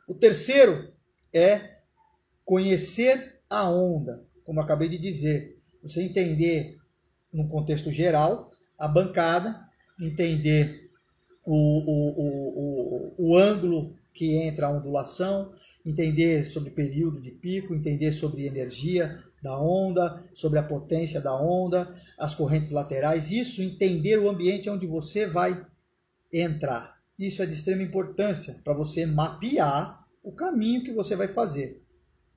O 0.07 0.15
terceiro 0.15 0.93
é 1.33 1.79
conhecer 2.45 3.41
a 3.49 3.69
onda, 3.69 4.25
como 4.45 4.61
eu 4.61 4.65
acabei 4.65 4.89
de 4.89 4.99
dizer. 4.99 5.59
Você 5.83 6.03
entender, 6.03 6.79
no 7.33 7.49
contexto 7.49 7.91
geral, 7.91 8.53
a 8.79 8.87
bancada, 8.87 9.69
entender 10.01 10.91
o, 11.45 11.55
o, 11.55 12.09
o, 12.17 13.15
o, 13.19 13.31
o 13.31 13.37
ângulo 13.37 13.97
que 14.15 14.37
entra 14.37 14.69
a 14.69 14.71
ondulação, 14.71 15.53
entender 15.85 16.45
sobre 16.47 16.71
período 16.71 17.21
de 17.21 17.33
pico, 17.33 17.75
entender 17.75 18.13
sobre 18.13 18.47
energia 18.47 19.23
da 19.43 19.61
onda, 19.61 20.25
sobre 20.33 20.59
a 20.59 20.63
potência 20.63 21.21
da 21.21 21.39
onda, 21.39 21.95
as 22.19 22.35
correntes 22.35 22.71
laterais, 22.71 23.31
isso 23.31 23.61
entender 23.61 24.19
o 24.19 24.31
ambiente 24.31 24.71
onde 24.71 24.87
você 24.87 25.27
vai 25.27 25.67
entrar. 26.33 26.95
isso 27.19 27.43
é 27.43 27.47
de 27.47 27.53
extrema 27.53 27.83
importância 27.83 28.61
para 28.65 28.73
você 28.73 29.05
mapear 29.05 30.05
o 30.23 30.33
caminho 30.33 30.83
que 30.83 30.93
você 30.93 31.15
vai 31.15 31.29
fazer. 31.29 31.85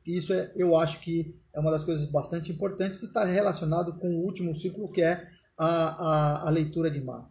Isso 0.05 0.33
é, 0.33 0.51
eu 0.55 0.75
acho 0.75 0.99
que 0.99 1.35
é 1.53 1.59
uma 1.59 1.71
das 1.71 1.83
coisas 1.83 2.09
bastante 2.09 2.51
importantes 2.51 2.99
que 2.99 3.05
está 3.05 3.23
relacionado 3.23 3.97
com 3.97 4.09
o 4.09 4.23
último 4.23 4.53
ciclo, 4.53 4.91
que 4.91 5.01
é 5.01 5.25
a, 5.57 5.65
a, 5.65 6.47
a 6.47 6.49
leitura 6.49 6.91
de 6.91 7.01
mar. 7.01 7.29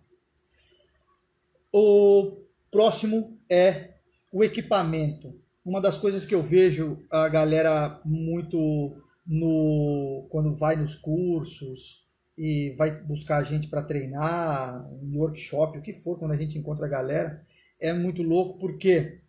O 1.72 2.42
próximo 2.70 3.38
é 3.48 3.95
o 4.32 4.44
equipamento. 4.44 5.34
Uma 5.64 5.80
das 5.80 5.98
coisas 5.98 6.24
que 6.24 6.34
eu 6.34 6.42
vejo 6.42 7.04
a 7.10 7.28
galera 7.28 8.00
muito 8.04 9.02
no 9.26 10.26
quando 10.30 10.54
vai 10.54 10.76
nos 10.76 10.94
cursos 10.94 12.06
e 12.38 12.74
vai 12.76 12.90
buscar 13.02 13.38
a 13.38 13.42
gente 13.42 13.66
para 13.66 13.82
treinar, 13.82 14.86
em 15.02 15.16
workshop, 15.16 15.78
o 15.78 15.82
que 15.82 15.92
for, 15.92 16.18
quando 16.18 16.32
a 16.32 16.36
gente 16.36 16.58
encontra 16.58 16.86
a 16.86 16.88
galera, 16.88 17.44
é 17.80 17.92
muito 17.92 18.22
louco 18.22 18.58
porque 18.58 19.20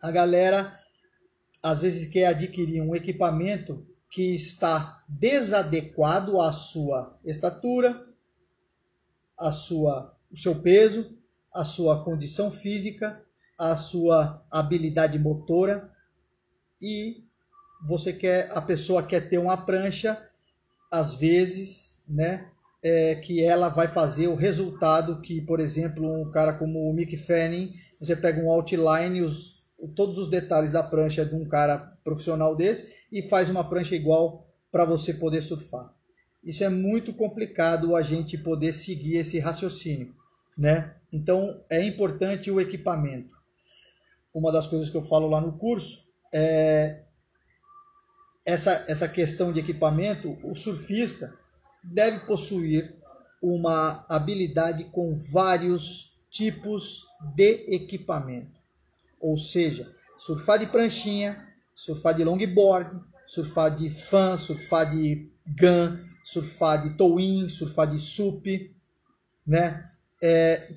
a 0.00 0.10
galera 0.10 0.78
às 1.62 1.80
vezes 1.80 2.10
quer 2.10 2.26
adquirir 2.26 2.82
um 2.82 2.94
equipamento 2.94 3.86
que 4.10 4.34
está 4.34 5.02
desadequado 5.08 6.40
à 6.40 6.52
sua 6.52 7.18
estatura, 7.24 8.06
à 9.36 9.50
sua, 9.50 10.16
o 10.30 10.36
seu 10.36 10.60
peso, 10.60 11.18
à 11.52 11.64
sua 11.64 12.04
condição 12.04 12.50
física, 12.50 13.24
à 13.58 13.76
sua 13.76 14.44
habilidade 14.50 15.18
motora 15.18 15.90
e 16.80 17.24
você 17.86 18.12
quer 18.12 18.50
a 18.52 18.60
pessoa 18.60 19.02
quer 19.02 19.28
ter 19.28 19.38
uma 19.38 19.56
prancha 19.56 20.18
às 20.90 21.14
vezes, 21.14 22.02
né, 22.08 22.48
é, 22.82 23.16
que 23.16 23.42
ela 23.42 23.68
vai 23.68 23.88
fazer 23.88 24.28
o 24.28 24.36
resultado 24.36 25.20
que, 25.20 25.40
por 25.40 25.58
exemplo, 25.58 26.22
um 26.22 26.30
cara 26.30 26.52
como 26.52 26.88
o 26.88 26.92
Mick 26.92 27.16
Fanning, 27.16 27.74
você 27.98 28.14
pega 28.14 28.40
um 28.40 28.50
outline, 28.50 29.22
os 29.22 29.64
todos 29.96 30.18
os 30.18 30.30
detalhes 30.30 30.72
da 30.72 30.82
prancha 30.82 31.24
de 31.24 31.34
um 31.34 31.44
cara 31.44 31.78
profissional 32.04 32.54
desse 32.54 32.94
e 33.10 33.22
faz 33.22 33.50
uma 33.50 33.68
prancha 33.68 33.94
igual 33.94 34.46
para 34.70 34.84
você 34.84 35.14
poder 35.14 35.42
surfar. 35.42 35.92
Isso 36.42 36.62
é 36.62 36.68
muito 36.68 37.12
complicado 37.12 37.96
a 37.96 38.02
gente 38.02 38.38
poder 38.38 38.72
seguir 38.72 39.16
esse 39.16 39.38
raciocínio, 39.38 40.14
né? 40.56 40.94
Então 41.12 41.60
é 41.68 41.84
importante 41.84 42.50
o 42.50 42.60
equipamento. 42.60 43.33
Uma 44.34 44.50
das 44.50 44.66
coisas 44.66 44.90
que 44.90 44.96
eu 44.96 45.02
falo 45.02 45.28
lá 45.28 45.40
no 45.40 45.56
curso 45.56 46.04
é 46.32 47.04
essa, 48.44 48.84
essa 48.88 49.08
questão 49.08 49.52
de 49.52 49.60
equipamento. 49.60 50.36
O 50.42 50.54
surfista 50.54 51.32
deve 51.82 52.26
possuir 52.26 52.94
uma 53.40 54.04
habilidade 54.08 54.84
com 54.84 55.14
vários 55.14 56.12
tipos 56.30 57.06
de 57.34 57.64
equipamento. 57.74 58.58
Ou 59.20 59.38
seja, 59.38 59.94
surfar 60.16 60.58
de 60.58 60.66
pranchinha, 60.66 61.46
surfar 61.72 62.14
de 62.14 62.24
longboard, 62.24 63.00
surfar 63.26 63.74
de 63.74 63.88
fan, 63.88 64.36
surfar 64.36 64.90
de 64.90 65.30
gun, 65.46 65.98
surfar 66.24 66.82
de 66.82 66.96
tow-in, 66.96 67.48
surfar 67.48 67.90
de 67.90 67.98
sup, 67.98 68.74
né? 69.46 69.90
É, 70.22 70.74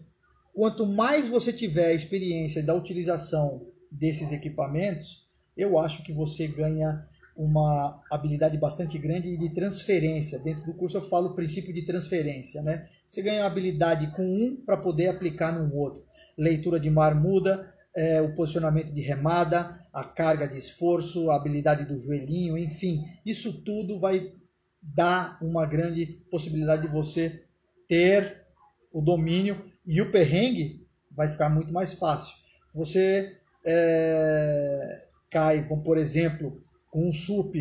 quanto 0.57 0.87
mais 0.87 1.27
você 1.27 1.53
tiver 1.53 1.93
experiência 1.93 2.63
da 2.63 2.73
utilização 2.73 3.67
desses 3.91 4.31
equipamentos, 4.31 5.27
eu 5.55 5.77
acho 5.77 6.01
que 6.01 6.11
você 6.11 6.47
ganha 6.47 7.05
uma 7.35 8.01
habilidade 8.09 8.57
bastante 8.57 8.97
grande 8.97 9.37
de 9.37 9.53
transferência. 9.53 10.39
Dentro 10.39 10.65
do 10.65 10.73
curso 10.73 10.97
eu 10.97 11.01
falo 11.01 11.27
o 11.27 11.35
princípio 11.35 11.71
de 11.71 11.83
transferência, 11.83 12.63
né? 12.63 12.87
Você 13.07 13.21
ganha 13.21 13.45
habilidade 13.45 14.07
com 14.15 14.23
um 14.23 14.55
para 14.65 14.77
poder 14.77 15.09
aplicar 15.09 15.51
no 15.51 15.75
outro. 15.75 16.03
Leitura 16.35 16.79
de 16.79 16.89
mar 16.89 17.13
muda, 17.13 17.71
é, 17.95 18.19
o 18.19 18.33
posicionamento 18.33 18.91
de 18.91 19.01
remada, 19.01 19.79
a 19.93 20.03
carga 20.05 20.47
de 20.47 20.57
esforço, 20.57 21.29
a 21.29 21.35
habilidade 21.35 21.85
do 21.85 21.99
joelhinho, 21.99 22.57
enfim, 22.57 23.05
isso 23.23 23.61
tudo 23.63 23.99
vai 23.99 24.33
dar 24.81 25.37
uma 25.39 25.67
grande 25.67 26.07
possibilidade 26.31 26.81
de 26.81 26.87
você 26.87 27.43
ter 27.87 28.47
o 28.91 29.01
domínio 29.01 29.76
e 29.87 30.01
o 30.01 30.11
perrengue 30.11 30.85
vai 31.09 31.29
ficar 31.29 31.49
muito 31.49 31.71
mais 31.71 31.93
fácil. 31.93 32.35
Você 32.75 33.37
é, 33.65 35.05
cai, 35.31 35.65
como 35.67 35.81
por 35.81 35.97
exemplo, 35.97 36.61
com 36.91 37.07
um 37.07 37.13
sup 37.13 37.55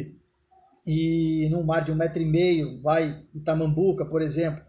e 0.87 1.49
num 1.51 1.63
mar 1.63 1.85
de 1.85 1.93
um 1.93 1.95
metro 1.95 2.21
e 2.21 2.27
meio, 2.27 2.81
vai 2.83 3.23
Itamambuca, 3.35 4.05
por 4.05 4.21
exemplo, 4.21 4.63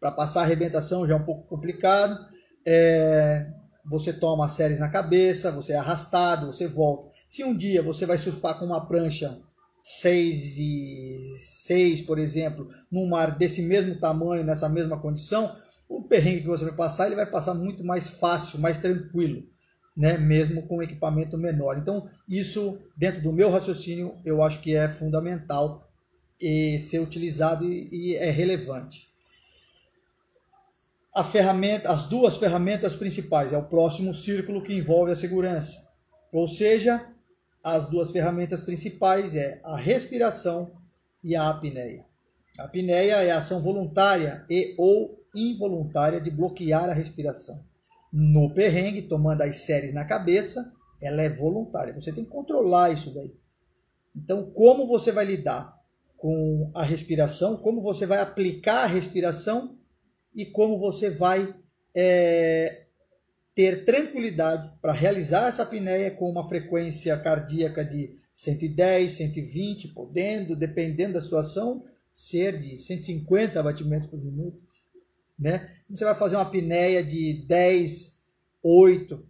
para 0.00 0.10
passar 0.10 0.40
a 0.40 0.44
arrebentação 0.44 1.06
já 1.06 1.14
é 1.14 1.16
um 1.16 1.24
pouco 1.24 1.46
complicado. 1.46 2.18
É, 2.64 3.52
você 3.84 4.12
toma 4.12 4.48
séries 4.48 4.78
na 4.78 4.88
cabeça, 4.88 5.50
você 5.50 5.72
é 5.72 5.76
arrastado, 5.76 6.46
você 6.46 6.66
volta. 6.66 7.10
Se 7.28 7.42
um 7.44 7.56
dia 7.56 7.82
você 7.82 8.06
vai 8.06 8.18
surfar 8.18 8.58
com 8.58 8.66
uma 8.66 8.86
prancha 8.86 9.40
6 9.80 10.58
e 10.58 11.36
6, 11.40 12.02
por 12.02 12.18
exemplo, 12.18 12.68
num 12.90 13.08
mar 13.08 13.36
desse 13.36 13.62
mesmo 13.62 13.98
tamanho, 13.98 14.44
nessa 14.44 14.68
mesma 14.68 14.98
condição, 14.98 15.56
o 15.98 16.02
perrengue 16.02 16.42
que 16.42 16.48
você 16.48 16.64
vai 16.64 16.74
passar, 16.74 17.06
ele 17.06 17.16
vai 17.16 17.26
passar 17.26 17.54
muito 17.54 17.84
mais 17.84 18.08
fácil, 18.08 18.58
mais 18.58 18.78
tranquilo, 18.78 19.42
né? 19.96 20.16
mesmo 20.18 20.62
com 20.66 20.82
equipamento 20.82 21.38
menor. 21.38 21.78
Então, 21.78 22.08
isso, 22.28 22.80
dentro 22.96 23.22
do 23.22 23.32
meu 23.32 23.50
raciocínio, 23.50 24.16
eu 24.24 24.42
acho 24.42 24.60
que 24.60 24.74
é 24.74 24.88
fundamental 24.88 25.88
e 26.40 26.78
ser 26.78 26.98
utilizado 26.98 27.64
e, 27.64 27.88
e 27.92 28.16
é 28.16 28.30
relevante 28.30 29.12
a 31.14 31.22
ferramenta, 31.22 31.92
as 31.92 32.06
duas 32.06 32.36
ferramentas 32.36 32.94
principais. 32.94 33.52
É 33.52 33.58
o 33.58 33.64
próximo 33.64 34.14
círculo 34.14 34.62
que 34.62 34.74
envolve 34.74 35.12
a 35.12 35.16
segurança. 35.16 35.90
Ou 36.32 36.48
seja, 36.48 37.06
as 37.62 37.90
duas 37.90 38.10
ferramentas 38.10 38.62
principais 38.62 39.36
é 39.36 39.60
a 39.62 39.76
respiração 39.76 40.72
e 41.22 41.36
a 41.36 41.50
apneia. 41.50 42.04
A 42.58 42.64
apneia 42.64 43.22
é 43.22 43.30
a 43.30 43.38
ação 43.38 43.60
voluntária 43.60 44.44
e 44.48 44.74
ou 44.78 45.21
involuntária 45.34 46.20
de 46.20 46.30
bloquear 46.30 46.88
a 46.88 46.92
respiração. 46.92 47.64
No 48.12 48.52
perrengue, 48.52 49.02
tomando 49.02 49.42
as 49.42 49.56
séries 49.56 49.94
na 49.94 50.04
cabeça, 50.04 50.74
ela 51.00 51.22
é 51.22 51.28
voluntária. 51.28 51.94
Você 51.94 52.12
tem 52.12 52.24
que 52.24 52.30
controlar 52.30 52.92
isso 52.92 53.12
daí. 53.14 53.34
Então, 54.14 54.50
como 54.50 54.86
você 54.86 55.10
vai 55.10 55.24
lidar 55.24 55.74
com 56.16 56.70
a 56.74 56.82
respiração? 56.82 57.56
Como 57.56 57.80
você 57.80 58.06
vai 58.06 58.18
aplicar 58.18 58.84
a 58.84 58.86
respiração 58.86 59.78
e 60.34 60.44
como 60.46 60.78
você 60.78 61.10
vai 61.10 61.54
é, 61.94 62.86
ter 63.54 63.84
tranquilidade 63.84 64.70
para 64.80 64.92
realizar 64.92 65.48
essa 65.48 65.62
apneia 65.62 66.10
com 66.10 66.30
uma 66.30 66.48
frequência 66.48 67.16
cardíaca 67.18 67.84
de 67.84 68.16
110, 68.34 69.12
120, 69.12 69.88
podendo, 69.88 70.56
dependendo 70.56 71.14
da 71.14 71.22
situação, 71.22 71.84
ser 72.14 72.58
de 72.58 72.78
150 72.78 73.62
batimentos 73.62 74.06
por 74.06 74.22
minuto. 74.22 74.60
Né? 75.42 75.68
Você 75.90 76.04
vai 76.04 76.14
fazer 76.14 76.36
uma 76.36 76.42
apneia 76.42 77.02
de 77.02 77.44
10, 77.48 78.22
8, 78.62 79.26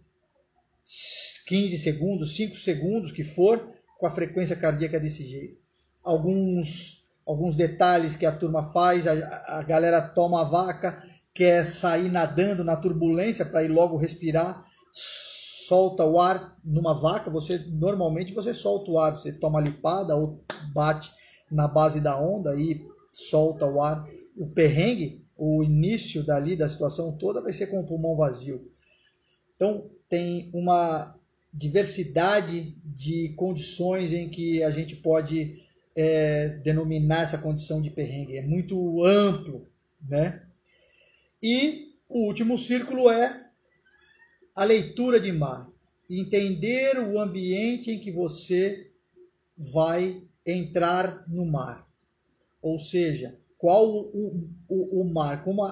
15 1.47 1.77
segundos, 1.79 2.35
5 2.35 2.55
segundos, 2.55 3.11
que 3.11 3.23
for, 3.23 3.73
com 3.97 4.05
a 4.05 4.11
frequência 4.11 4.55
cardíaca 4.55 4.99
desse 4.99 5.27
jeito. 5.27 5.57
Alguns 6.03 7.01
alguns 7.25 7.55
detalhes 7.55 8.17
que 8.17 8.25
a 8.25 8.35
turma 8.35 8.63
faz, 8.73 9.07
a, 9.07 9.13
a 9.59 9.63
galera 9.63 10.01
toma 10.01 10.41
a 10.41 10.43
vaca, 10.43 11.01
quer 11.33 11.65
sair 11.65 12.11
nadando 12.11 12.65
na 12.65 12.75
turbulência 12.75 13.45
para 13.45 13.63
ir 13.63 13.69
logo 13.69 13.95
respirar, 13.95 14.65
solta 14.91 16.03
o 16.03 16.19
ar 16.19 16.57
numa 16.63 16.93
vaca, 16.93 17.29
você 17.29 17.57
normalmente 17.69 18.33
você 18.33 18.53
solta 18.53 18.91
o 18.91 18.99
ar, 18.99 19.13
você 19.13 19.31
toma 19.31 19.61
lipada 19.61 20.15
ou 20.15 20.43
bate 20.73 21.11
na 21.49 21.65
base 21.65 22.01
da 22.01 22.19
onda 22.19 22.53
e 22.59 22.85
solta 23.09 23.65
o 23.65 23.81
ar. 23.81 24.05
O 24.35 24.47
perrengue, 24.47 25.22
o 25.37 25.63
início 25.63 26.23
dali 26.23 26.55
da 26.55 26.69
situação 26.69 27.17
toda 27.17 27.41
vai 27.41 27.53
ser 27.53 27.67
com 27.67 27.79
o 27.79 27.85
pulmão 27.85 28.15
vazio. 28.15 28.71
Então 29.55 29.89
tem 30.09 30.49
uma 30.53 31.17
diversidade 31.53 32.75
de 32.83 33.29
condições 33.35 34.13
em 34.13 34.29
que 34.29 34.63
a 34.63 34.71
gente 34.71 34.95
pode 34.95 35.63
é, 35.95 36.49
denominar 36.63 37.23
essa 37.23 37.37
condição 37.37 37.81
de 37.81 37.89
perrengue. 37.89 38.37
É 38.37 38.41
muito 38.41 39.03
amplo, 39.03 39.67
né? 40.01 40.43
E 41.41 41.93
o 42.09 42.25
último 42.25 42.57
círculo 42.57 43.09
é 43.09 43.47
a 44.55 44.63
leitura 44.63 45.19
de 45.19 45.31
mar. 45.31 45.69
Entender 46.09 46.99
o 46.99 47.19
ambiente 47.19 47.91
em 47.91 47.99
que 47.99 48.11
você 48.11 48.91
vai 49.57 50.23
entrar 50.45 51.27
no 51.27 51.45
mar. 51.45 51.87
Ou 52.61 52.79
seja, 52.79 53.37
qual 53.63 53.87
o, 53.87 54.45
o, 54.67 55.01
o 55.01 55.13
mar, 55.13 55.45
como 55.45 55.63
a, 55.63 55.71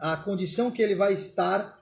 a, 0.00 0.14
a 0.14 0.16
condição 0.16 0.70
que 0.70 0.80
ele 0.80 0.94
vai 0.94 1.12
estar 1.12 1.78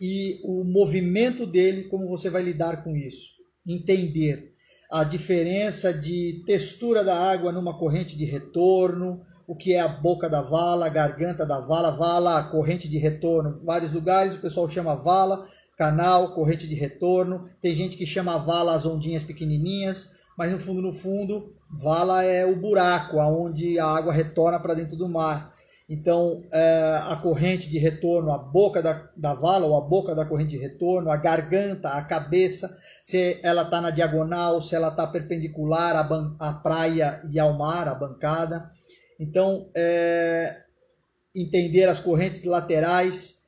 e 0.00 0.40
o 0.44 0.62
movimento 0.62 1.44
dele, 1.44 1.88
como 1.88 2.06
você 2.06 2.30
vai 2.30 2.40
lidar 2.40 2.84
com 2.84 2.94
isso. 2.94 3.32
Entender 3.66 4.54
a 4.88 5.02
diferença 5.02 5.92
de 5.92 6.44
textura 6.46 7.02
da 7.02 7.18
água 7.18 7.50
numa 7.50 7.76
corrente 7.76 8.16
de 8.16 8.24
retorno, 8.24 9.20
o 9.44 9.56
que 9.56 9.72
é 9.72 9.80
a 9.80 9.88
boca 9.88 10.30
da 10.30 10.40
vala, 10.40 10.86
a 10.86 10.88
garganta 10.88 11.44
da 11.44 11.58
vala, 11.58 11.90
vala, 11.90 12.44
corrente 12.44 12.88
de 12.88 12.96
retorno. 12.96 13.60
Vários 13.64 13.90
lugares 13.90 14.34
o 14.34 14.40
pessoal 14.40 14.68
chama 14.68 14.94
vala, 14.94 15.48
canal, 15.76 16.32
corrente 16.32 16.68
de 16.68 16.76
retorno. 16.76 17.50
Tem 17.60 17.74
gente 17.74 17.96
que 17.96 18.06
chama 18.06 18.38
vala 18.38 18.72
as 18.72 18.86
ondinhas 18.86 19.24
pequenininhas, 19.24 20.10
mas 20.36 20.50
no 20.50 20.58
fundo, 20.58 20.82
no 20.82 20.92
fundo, 20.92 21.54
vala 21.70 22.24
é 22.24 22.44
o 22.44 22.56
buraco 22.56 23.18
aonde 23.18 23.78
a 23.78 23.86
água 23.86 24.12
retorna 24.12 24.58
para 24.58 24.74
dentro 24.74 24.96
do 24.96 25.08
mar. 25.08 25.52
Então, 25.88 26.42
é, 26.50 27.00
a 27.02 27.16
corrente 27.16 27.68
de 27.68 27.76
retorno, 27.76 28.32
a 28.32 28.38
boca 28.38 28.80
da, 28.80 29.10
da 29.16 29.34
vala 29.34 29.66
ou 29.66 29.76
a 29.76 29.86
boca 29.86 30.14
da 30.14 30.24
corrente 30.24 30.52
de 30.52 30.58
retorno, 30.58 31.10
a 31.10 31.16
garganta, 31.16 31.90
a 31.90 32.02
cabeça, 32.02 32.74
se 33.02 33.38
ela 33.42 33.62
está 33.62 33.80
na 33.80 33.90
diagonal, 33.90 34.62
se 34.62 34.74
ela 34.74 34.88
está 34.88 35.06
perpendicular 35.06 35.94
à, 35.96 36.48
à 36.48 36.52
praia 36.54 37.22
e 37.30 37.38
ao 37.38 37.58
mar, 37.58 37.88
a 37.88 37.94
bancada. 37.94 38.70
Então, 39.20 39.68
é, 39.76 40.56
entender 41.34 41.88
as 41.88 42.00
correntes 42.00 42.44
laterais, 42.44 43.42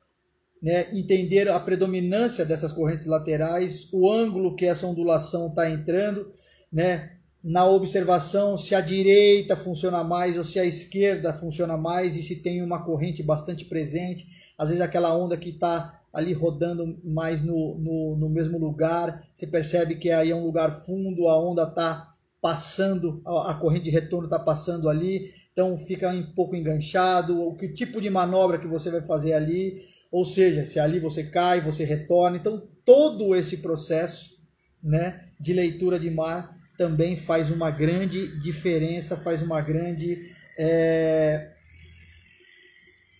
né, 0.61 0.87
entender 0.93 1.49
a 1.49 1.59
predominância 1.59 2.45
dessas 2.45 2.71
correntes 2.71 3.05
laterais, 3.05 3.89
o 3.91 4.11
ângulo 4.11 4.55
que 4.55 4.65
essa 4.65 4.85
ondulação 4.85 5.47
está 5.47 5.69
entrando, 5.69 6.31
né, 6.75 7.11
na 7.41 7.65
observação 7.65 8.57
se 8.57 8.75
a 8.75 8.81
direita 8.81 9.55
funciona 9.55 10.03
mais 10.03 10.37
ou 10.37 10.43
se 10.43 10.59
a 10.59 10.65
esquerda 10.65 11.31
funciona 11.31 11.77
mais 11.77 12.17
e 12.17 12.21
se 12.21 12.41
tem 12.41 12.61
uma 12.61 12.83
corrente 12.83 13.23
bastante 13.23 13.63
presente. 13.63 14.27
Às 14.57 14.69
vezes 14.69 14.81
aquela 14.81 15.15
onda 15.15 15.37
que 15.37 15.51
está 15.51 16.01
ali 16.11 16.33
rodando 16.33 16.99
mais 17.01 17.41
no, 17.41 17.77
no, 17.77 18.17
no, 18.17 18.29
mesmo 18.29 18.57
lugar, 18.57 19.23
você 19.33 19.47
percebe 19.47 19.95
que 19.95 20.11
aí 20.11 20.31
é 20.31 20.35
um 20.35 20.45
lugar 20.45 20.83
fundo, 20.85 21.29
a 21.29 21.39
onda 21.41 21.63
está 21.63 22.13
passando, 22.41 23.21
a 23.25 23.53
corrente 23.53 23.85
de 23.85 23.89
retorno 23.89 24.25
está 24.25 24.39
passando 24.39 24.89
ali, 24.89 25.31
então 25.51 25.77
fica 25.77 26.09
um 26.09 26.33
pouco 26.33 26.55
enganchado, 26.55 27.41
o 27.41 27.55
que 27.55 27.69
tipo 27.69 28.01
de 28.01 28.09
manobra 28.09 28.59
que 28.59 28.67
você 28.67 28.89
vai 28.89 29.01
fazer 29.01 29.33
ali, 29.33 29.81
ou 30.11 30.25
seja, 30.25 30.63
se 30.65 30.79
ali 30.79 30.99
você 30.99 31.23
cai, 31.23 31.61
você 31.61 31.83
retorna, 31.83 32.37
então 32.37 32.61
todo 32.85 33.35
esse 33.35 33.57
processo 33.57 34.35
né, 34.83 35.25
de 35.39 35.53
leitura 35.53 35.99
de 35.99 36.09
mar 36.09 36.54
também 36.77 37.15
faz 37.15 37.49
uma 37.49 37.71
grande 37.71 38.39
diferença, 38.39 39.17
faz 39.17 39.41
uma 39.41 39.61
grande 39.61 40.17
é, 40.57 41.53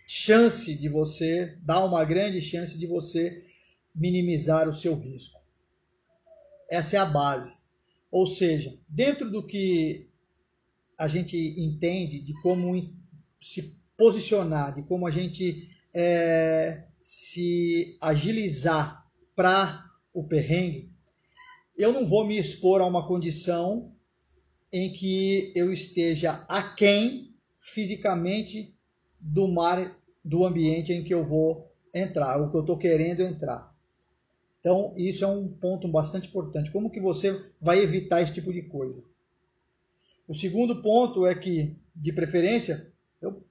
chance 0.07 0.75
de 0.75 0.89
você, 0.89 1.57
dá 1.61 1.83
uma 1.83 2.03
grande 2.05 2.41
chance 2.41 2.77
de 2.77 2.85
você 2.85 3.43
minimizar 3.93 4.67
o 4.67 4.73
seu 4.73 4.95
risco. 4.95 5.39
Essa 6.69 6.97
é 6.97 6.99
a 6.99 7.05
base. 7.05 7.55
Ou 8.11 8.27
seja, 8.27 8.77
dentro 8.87 9.29
do 9.29 9.45
que 9.45 10.09
a 10.97 11.07
gente 11.07 11.37
entende 11.59 12.19
de 12.19 12.33
como 12.41 12.73
se 13.41 13.79
posicionar, 13.97 14.73
de 14.73 14.83
como 14.83 15.05
a 15.05 15.11
gente 15.11 15.69
é, 15.93 16.85
se 17.01 17.97
agilizar 18.01 19.05
para 19.35 19.85
o 20.13 20.23
perrengue, 20.23 20.94
eu 21.77 21.91
não 21.91 22.05
vou 22.05 22.25
me 22.25 22.37
expor 22.37 22.81
a 22.81 22.85
uma 22.85 23.07
condição 23.07 23.93
em 24.71 24.91
que 24.91 25.51
eu 25.55 25.71
esteja 25.71 26.43
aquém 26.47 27.33
fisicamente 27.59 28.75
do 29.19 29.47
mar, 29.47 29.97
do 30.23 30.45
ambiente 30.45 30.93
em 30.93 31.03
que 31.03 31.13
eu 31.13 31.23
vou 31.23 31.71
entrar, 31.93 32.41
o 32.41 32.51
que 32.51 32.57
eu 32.57 32.61
estou 32.61 32.77
querendo 32.77 33.21
entrar. 33.21 33.73
Então, 34.59 34.93
isso 34.97 35.23
é 35.23 35.27
um 35.27 35.47
ponto 35.47 35.87
bastante 35.87 36.27
importante. 36.27 36.71
Como 36.71 36.89
que 36.89 36.99
você 36.99 37.51
vai 37.61 37.79
evitar 37.79 38.21
esse 38.21 38.33
tipo 38.33 38.51
de 38.51 38.63
coisa? 38.63 39.03
O 40.27 40.33
segundo 40.33 40.81
ponto 40.81 41.25
é 41.25 41.35
que, 41.35 41.75
de 41.95 42.11
preferência, 42.11 42.91
eu 43.21 43.43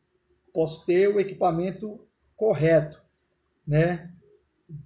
posso 0.53 0.85
ter 0.85 1.09
o 1.09 1.21
equipamento 1.21 2.05
correto, 2.37 3.01
né? 3.67 4.13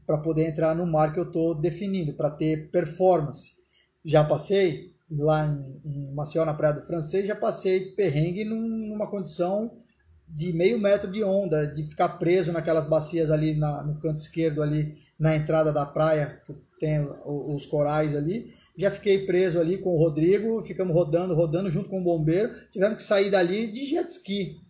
Para 0.06 0.18
poder 0.18 0.48
entrar 0.48 0.74
no 0.74 0.86
mar 0.86 1.12
que 1.12 1.20
eu 1.20 1.24
estou 1.24 1.54
definindo, 1.54 2.12
para 2.12 2.30
ter 2.30 2.70
performance. 2.70 3.58
Já 4.04 4.24
passei 4.24 4.94
lá 5.10 5.46
em, 5.46 5.80
em 5.84 6.14
Maceió, 6.14 6.44
na 6.44 6.54
Praia 6.54 6.74
do 6.74 6.82
Francês, 6.82 7.26
já 7.26 7.34
passei 7.34 7.92
perrengue 7.92 8.44
numa 8.44 9.06
condição 9.06 9.70
de 10.28 10.52
meio 10.52 10.78
metro 10.78 11.10
de 11.10 11.24
onda, 11.24 11.66
de 11.66 11.84
ficar 11.84 12.10
preso 12.18 12.52
naquelas 12.52 12.86
bacias 12.86 13.30
ali 13.30 13.54
na, 13.54 13.82
no 13.82 13.98
canto 13.98 14.18
esquerdo, 14.18 14.62
ali 14.62 14.98
na 15.18 15.34
entrada 15.34 15.72
da 15.72 15.86
praia, 15.86 16.40
que 16.46 16.54
tem 16.78 17.00
os 17.24 17.66
corais 17.66 18.14
ali, 18.14 18.54
já 18.76 18.90
fiquei 18.90 19.26
preso 19.26 19.58
ali 19.58 19.78
com 19.78 19.90
o 19.90 19.98
Rodrigo, 19.98 20.62
ficamos 20.62 20.94
rodando, 20.94 21.34
rodando 21.34 21.70
junto 21.70 21.88
com 21.88 22.00
o 22.00 22.04
bombeiro, 22.04 22.52
tivemos 22.70 22.98
que 22.98 23.02
sair 23.02 23.30
dali 23.30 23.66
de 23.72 23.86
jet 23.86 24.08
ski, 24.08 24.60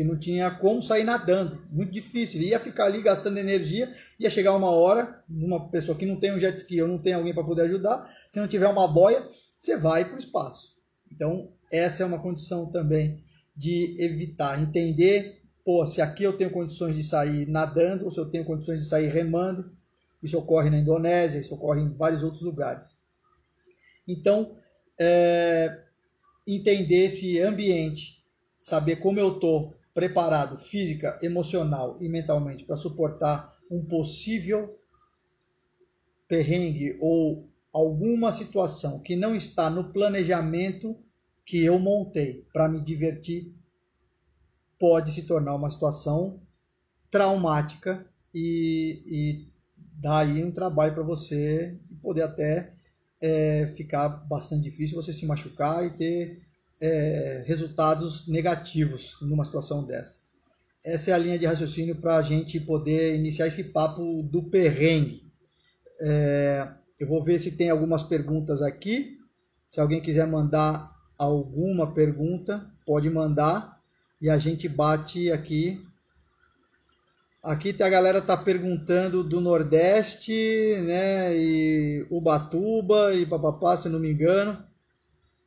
que 0.00 0.04
não 0.04 0.18
tinha 0.18 0.50
como 0.50 0.80
sair 0.80 1.04
nadando, 1.04 1.60
muito 1.70 1.92
difícil, 1.92 2.40
ia 2.40 2.58
ficar 2.58 2.86
ali 2.86 3.02
gastando 3.02 3.36
energia, 3.36 3.94
ia 4.18 4.30
chegar 4.30 4.56
uma 4.56 4.70
hora, 4.70 5.22
uma 5.28 5.68
pessoa 5.68 5.98
que 5.98 6.06
não 6.06 6.18
tem 6.18 6.32
um 6.32 6.38
jet 6.38 6.56
ski 6.56 6.80
ou 6.80 6.88
não 6.88 6.96
tem 6.96 7.12
alguém 7.12 7.34
para 7.34 7.44
poder 7.44 7.64
ajudar, 7.64 8.10
se 8.30 8.40
não 8.40 8.48
tiver 8.48 8.66
uma 8.66 8.88
boia, 8.88 9.28
você 9.58 9.76
vai 9.76 10.06
para 10.06 10.14
o 10.14 10.18
espaço. 10.18 10.74
Então, 11.12 11.52
essa 11.70 12.02
é 12.02 12.06
uma 12.06 12.18
condição 12.18 12.64
também 12.72 13.22
de 13.54 13.94
evitar, 14.02 14.58
entender, 14.62 15.42
pô, 15.62 15.86
se 15.86 16.00
aqui 16.00 16.24
eu 16.24 16.32
tenho 16.32 16.48
condições 16.48 16.96
de 16.96 17.02
sair 17.02 17.46
nadando, 17.46 18.06
ou 18.06 18.10
se 18.10 18.18
eu 18.18 18.30
tenho 18.30 18.46
condições 18.46 18.78
de 18.78 18.88
sair 18.88 19.08
remando, 19.08 19.70
isso 20.22 20.38
ocorre 20.38 20.70
na 20.70 20.78
Indonésia, 20.78 21.40
isso 21.40 21.54
ocorre 21.54 21.82
em 21.82 21.92
vários 21.92 22.22
outros 22.22 22.40
lugares. 22.40 22.96
Então, 24.08 24.56
é, 24.98 25.78
entender 26.46 27.04
esse 27.04 27.38
ambiente, 27.42 28.24
saber 28.62 28.96
como 28.96 29.20
eu 29.20 29.34
estou 29.34 29.78
preparado 30.00 30.56
física, 30.56 31.18
emocional 31.20 31.98
e 32.00 32.08
mentalmente 32.08 32.64
para 32.64 32.74
suportar 32.74 33.54
um 33.70 33.84
possível 33.84 34.80
perrengue 36.26 36.96
ou 36.98 37.50
alguma 37.70 38.32
situação 38.32 39.00
que 39.00 39.14
não 39.14 39.36
está 39.36 39.68
no 39.68 39.92
planejamento 39.92 40.96
que 41.44 41.62
eu 41.62 41.78
montei 41.78 42.46
para 42.50 42.66
me 42.66 42.80
divertir, 42.80 43.54
pode 44.78 45.12
se 45.12 45.24
tornar 45.24 45.54
uma 45.54 45.70
situação 45.70 46.40
traumática 47.10 48.06
e, 48.34 49.02
e 50.02 50.08
aí 50.08 50.42
um 50.42 50.50
trabalho 50.50 50.94
para 50.94 51.02
você 51.02 51.78
poder 52.00 52.22
até 52.22 52.72
é, 53.20 53.66
ficar 53.76 54.08
bastante 54.08 54.62
difícil 54.62 54.96
você 54.96 55.12
se 55.12 55.26
machucar 55.26 55.84
e 55.84 55.90
ter 55.90 56.49
é, 56.80 57.44
resultados 57.46 58.26
negativos 58.26 59.16
numa 59.22 59.44
situação 59.44 59.84
dessa. 59.84 60.20
Essa 60.82 61.10
é 61.10 61.14
a 61.14 61.18
linha 61.18 61.38
de 61.38 61.46
raciocínio 61.46 61.96
para 61.96 62.16
a 62.16 62.22
gente 62.22 62.58
poder 62.60 63.14
iniciar 63.14 63.46
esse 63.46 63.64
papo 63.64 64.22
do 64.22 64.44
perrengue. 64.44 65.30
É, 66.00 66.68
eu 66.98 67.06
vou 67.06 67.22
ver 67.22 67.38
se 67.38 67.52
tem 67.52 67.68
algumas 67.68 68.02
perguntas 68.02 68.62
aqui. 68.62 69.18
Se 69.68 69.80
alguém 69.80 70.00
quiser 70.00 70.26
mandar 70.26 70.90
alguma 71.18 71.92
pergunta, 71.92 72.66
pode 72.86 73.10
mandar 73.10 73.78
e 74.20 74.30
a 74.30 74.38
gente 74.38 74.68
bate 74.68 75.30
aqui 75.30 75.86
Aqui 77.42 77.74
a 77.82 77.88
galera 77.88 78.20
tá 78.20 78.36
perguntando 78.36 79.24
do 79.24 79.40
Nordeste, 79.40 80.76
né? 80.82 81.34
E 81.34 82.06
Ubatuba 82.10 83.14
e 83.14 83.24
papapá, 83.24 83.78
se 83.78 83.88
não 83.88 83.98
me 83.98 84.12
engano. 84.12 84.62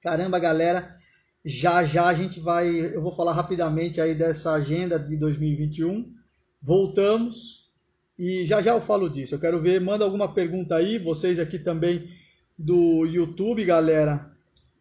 Caramba, 0.02 0.39
galera, 0.39 0.98
já 1.45 1.84
já 1.84 2.08
a 2.08 2.13
gente 2.13 2.39
vai, 2.39 2.69
eu 2.69 3.01
vou 3.01 3.12
falar 3.12 3.34
rapidamente 3.34 3.99
aí 3.99 4.15
dessa 4.15 4.53
agenda 4.53 4.97
de 4.97 5.17
2021. 5.17 6.13
Voltamos 6.62 7.69
e 8.17 8.45
já 8.45 8.62
já 8.62 8.71
eu 8.71 8.82
falo 8.82 9.10
disso. 9.10 9.36
Eu 9.36 9.39
quero 9.39 9.62
ver, 9.62 9.82
manda 9.82 10.06
alguma 10.06 10.34
pergunta 10.34 10.75
aí, 10.75 10.97
vocês 10.97 11.39
aqui 11.39 11.60
também 11.60 12.10
do 12.58 13.06
YouTube, 13.06 13.65
galera. 13.65 14.32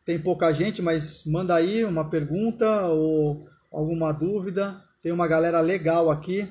Tem 0.04 0.18
pouca 0.18 0.52
gente, 0.52 0.82
mas 0.82 1.24
manda 1.26 1.54
aí 1.54 1.84
uma 1.84 2.08
pergunta 2.08 2.86
ou 2.88 3.48
alguma 3.70 4.12
dúvida. 4.12 4.82
Tem 5.00 5.10
uma 5.10 5.26
galera 5.26 5.60
legal 5.60 6.10
aqui. 6.10 6.48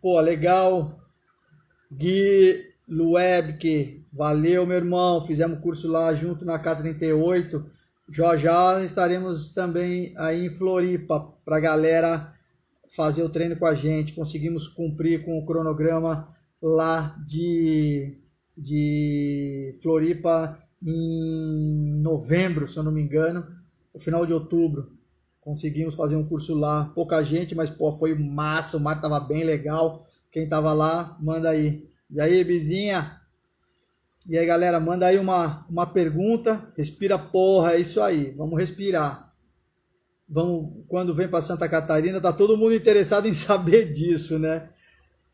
Pô, 0.00 0.20
legal. 0.20 0.98
Gui 1.90 2.74
Luebke, 2.86 3.97
valeu, 4.12 4.66
meu 4.66 4.76
irmão. 4.76 5.20
Fizemos 5.26 5.60
curso 5.60 5.90
lá 5.90 6.14
junto 6.14 6.44
na 6.44 6.62
K38. 6.62 7.64
Já 8.10 8.36
já 8.36 8.82
estaremos 8.82 9.52
também 9.52 10.14
aí 10.16 10.46
em 10.46 10.50
Floripa 10.50 11.32
para 11.44 11.60
galera 11.60 12.32
fazer 12.94 13.22
o 13.22 13.28
treino 13.28 13.56
com 13.56 13.66
a 13.66 13.74
gente. 13.74 14.12
Conseguimos 14.12 14.66
cumprir 14.66 15.24
com 15.24 15.38
o 15.38 15.44
cronograma 15.44 16.28
lá 16.60 17.16
de, 17.26 18.18
de 18.56 19.78
Floripa 19.82 20.58
em 20.82 22.00
novembro, 22.00 22.68
se 22.68 22.76
eu 22.76 22.82
não 22.82 22.92
me 22.92 23.02
engano, 23.02 23.46
no 23.92 24.00
final 24.00 24.24
de 24.24 24.32
outubro. 24.32 24.92
Conseguimos 25.40 25.94
fazer 25.94 26.16
um 26.16 26.26
curso 26.26 26.54
lá, 26.54 26.92
pouca 26.94 27.22
gente, 27.22 27.54
mas 27.54 27.70
pô, 27.70 27.90
foi 27.90 28.14
massa, 28.14 28.76
o 28.76 28.80
mar 28.80 29.00
tava 29.00 29.18
bem 29.20 29.44
legal. 29.44 30.04
Quem 30.30 30.48
tava 30.48 30.72
lá, 30.72 31.16
manda 31.20 31.50
aí. 31.50 31.88
E 32.10 32.20
aí, 32.20 32.44
Bizinha? 32.44 33.18
E 34.28 34.36
aí, 34.36 34.44
galera, 34.44 34.78
manda 34.78 35.06
aí 35.06 35.18
uma, 35.18 35.64
uma 35.70 35.86
pergunta. 35.86 36.70
Respira 36.76 37.18
porra, 37.18 37.72
é 37.72 37.80
isso 37.80 38.02
aí. 38.02 38.32
Vamos 38.32 38.60
respirar. 38.60 39.32
Vamos, 40.28 40.84
quando 40.86 41.14
vem 41.14 41.26
para 41.26 41.40
Santa 41.40 41.66
Catarina, 41.66 42.20
tá 42.20 42.30
todo 42.30 42.58
mundo 42.58 42.74
interessado 42.74 43.26
em 43.26 43.32
saber 43.32 43.90
disso, 43.90 44.38
né? 44.38 44.68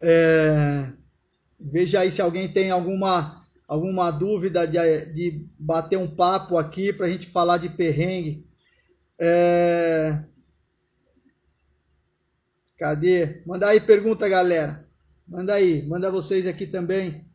É, 0.00 0.92
veja 1.58 2.00
aí 2.00 2.10
se 2.12 2.22
alguém 2.22 2.48
tem 2.48 2.70
alguma, 2.70 3.44
alguma 3.66 4.12
dúvida 4.12 4.64
de, 4.64 5.06
de 5.12 5.44
bater 5.58 5.96
um 5.96 6.06
papo 6.06 6.56
aqui 6.56 6.92
para 6.92 7.06
a 7.06 7.10
gente 7.10 7.26
falar 7.26 7.58
de 7.58 7.70
perrengue. 7.70 8.46
É, 9.18 10.20
cadê? 12.78 13.42
Manda 13.44 13.66
aí 13.66 13.80
pergunta, 13.80 14.28
galera. 14.28 14.86
Manda 15.26 15.54
aí, 15.54 15.84
manda 15.84 16.12
vocês 16.12 16.46
aqui 16.46 16.64
também. 16.64 17.33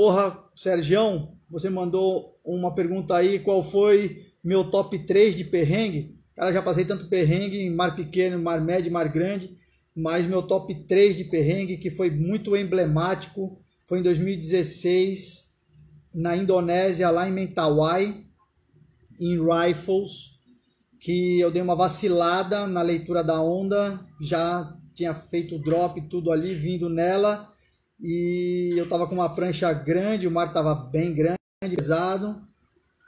Porra, 0.00 0.34
Sergião, 0.54 1.36
você 1.50 1.68
mandou 1.68 2.40
uma 2.42 2.74
pergunta 2.74 3.14
aí, 3.14 3.38
qual 3.38 3.62
foi 3.62 4.28
meu 4.42 4.70
top 4.70 4.98
3 4.98 5.36
de 5.36 5.44
perrengue? 5.44 6.18
Cara, 6.34 6.54
já 6.54 6.62
passei 6.62 6.86
tanto 6.86 7.06
perrengue 7.06 7.58
em 7.58 7.68
mar 7.68 7.94
pequeno, 7.94 8.42
mar 8.42 8.62
médio, 8.62 8.90
mar 8.90 9.10
grande, 9.10 9.58
mas 9.94 10.24
meu 10.24 10.42
top 10.42 10.74
3 10.86 11.18
de 11.18 11.24
perrengue, 11.24 11.76
que 11.76 11.90
foi 11.90 12.08
muito 12.08 12.56
emblemático, 12.56 13.60
foi 13.86 13.98
em 13.98 14.02
2016, 14.02 15.54
na 16.14 16.34
Indonésia, 16.34 17.10
lá 17.10 17.28
em 17.28 17.32
Mentawai, 17.32 18.24
em 19.20 19.36
Rifles, 19.38 20.30
que 20.98 21.38
eu 21.38 21.50
dei 21.50 21.60
uma 21.60 21.76
vacilada 21.76 22.66
na 22.66 22.80
leitura 22.80 23.22
da 23.22 23.42
onda, 23.42 24.00
já 24.18 24.74
tinha 24.94 25.14
feito 25.14 25.56
o 25.56 25.62
drop 25.62 26.00
tudo 26.08 26.32
ali, 26.32 26.54
vindo 26.54 26.88
nela, 26.88 27.49
e 28.02 28.72
eu 28.76 28.88
tava 28.88 29.06
com 29.06 29.14
uma 29.14 29.34
prancha 29.34 29.72
grande, 29.72 30.26
o 30.26 30.30
mar 30.30 30.52
tava 30.52 30.74
bem 30.74 31.14
grande, 31.14 31.36
pesado. 31.76 32.40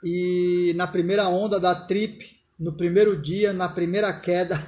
E 0.03 0.73
na 0.75 0.85
primeira 0.85 1.27
onda 1.27 1.59
da 1.59 1.73
trip, 1.73 2.37
no 2.59 2.73
primeiro 2.73 3.19
dia, 3.19 3.53
na 3.53 3.67
primeira 3.67 4.11
queda, 4.13 4.61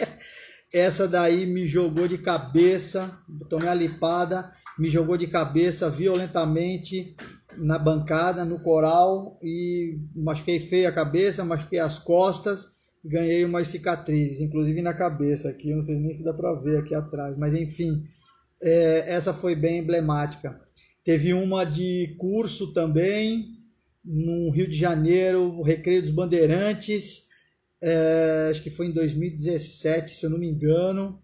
essa 0.72 1.06
daí 1.06 1.46
me 1.46 1.66
jogou 1.66 2.08
de 2.08 2.18
cabeça, 2.18 3.18
tomei 3.48 3.68
a 3.68 3.74
lipada, 3.74 4.52
me 4.78 4.88
jogou 4.88 5.16
de 5.16 5.26
cabeça 5.26 5.90
violentamente 5.90 7.14
na 7.56 7.78
bancada, 7.78 8.44
no 8.44 8.60
coral 8.60 9.38
e 9.42 9.98
machuquei 10.14 10.60
feio 10.60 10.88
a 10.88 10.92
cabeça, 10.92 11.44
machuquei 11.44 11.80
as 11.80 11.98
costas, 11.98 12.78
ganhei 13.04 13.44
umas 13.44 13.68
cicatrizes, 13.68 14.40
inclusive 14.40 14.80
na 14.80 14.94
cabeça 14.94 15.48
aqui, 15.48 15.74
não 15.74 15.82
sei 15.82 15.98
nem 15.98 16.14
se 16.14 16.22
dá 16.22 16.32
para 16.32 16.54
ver 16.54 16.78
aqui 16.78 16.94
atrás, 16.94 17.36
mas 17.36 17.54
enfim, 17.54 18.04
é, 18.60 19.04
essa 19.06 19.32
foi 19.32 19.54
bem 19.54 19.78
emblemática. 19.78 20.60
Teve 21.04 21.32
uma 21.32 21.64
de 21.64 22.14
curso 22.18 22.72
também, 22.72 23.56
no 24.04 24.50
Rio 24.50 24.68
de 24.68 24.76
Janeiro, 24.76 25.62
Recreio 25.62 26.02
dos 26.02 26.10
Bandeirantes, 26.10 27.28
é, 27.80 28.48
acho 28.50 28.62
que 28.62 28.70
foi 28.70 28.86
em 28.86 28.92
2017, 28.92 30.14
se 30.14 30.26
eu 30.26 30.30
não 30.30 30.38
me 30.38 30.48
engano. 30.48 31.20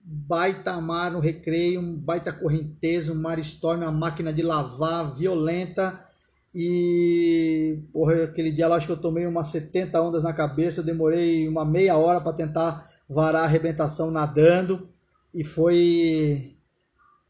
Baita 0.00 0.80
mar 0.80 1.10
no 1.10 1.20
recreio, 1.20 1.82
baita 1.82 2.32
correnteza, 2.32 3.12
um 3.12 3.20
mar 3.20 3.38
storm, 3.40 3.82
uma 3.82 3.92
máquina 3.92 4.32
de 4.32 4.42
lavar 4.42 5.14
violenta. 5.14 6.06
E 6.54 7.82
porra, 7.92 8.24
aquele 8.24 8.50
dia 8.50 8.66
lá 8.68 8.76
acho 8.76 8.86
que 8.86 8.92
eu 8.92 8.96
tomei 8.96 9.26
umas 9.26 9.48
70 9.48 10.00
ondas 10.00 10.22
na 10.22 10.32
cabeça, 10.32 10.80
eu 10.80 10.84
demorei 10.84 11.46
uma 11.46 11.64
meia 11.64 11.96
hora 11.96 12.20
para 12.20 12.32
tentar 12.32 12.88
varar 13.08 13.42
a 13.42 13.44
arrebentação 13.44 14.10
nadando 14.10 14.88
e 15.34 15.44
foi 15.44 16.57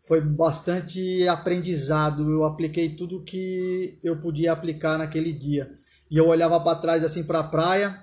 foi 0.09 0.23
bastante 0.23 1.29
aprendizado. 1.29 2.29
Eu 2.31 2.45
apliquei 2.45 2.97
tudo 2.97 3.23
que 3.23 3.99
eu 4.03 4.19
podia 4.19 4.53
aplicar 4.53 4.97
naquele 4.97 5.35
dia. 5.35 5.79
E 6.11 6.17
eu 6.17 6.27
olhava 6.27 6.59
para 6.59 6.79
trás 6.79 7.05
assim 7.05 7.23
para 7.23 7.41
a 7.41 7.45
praia, 7.45 8.03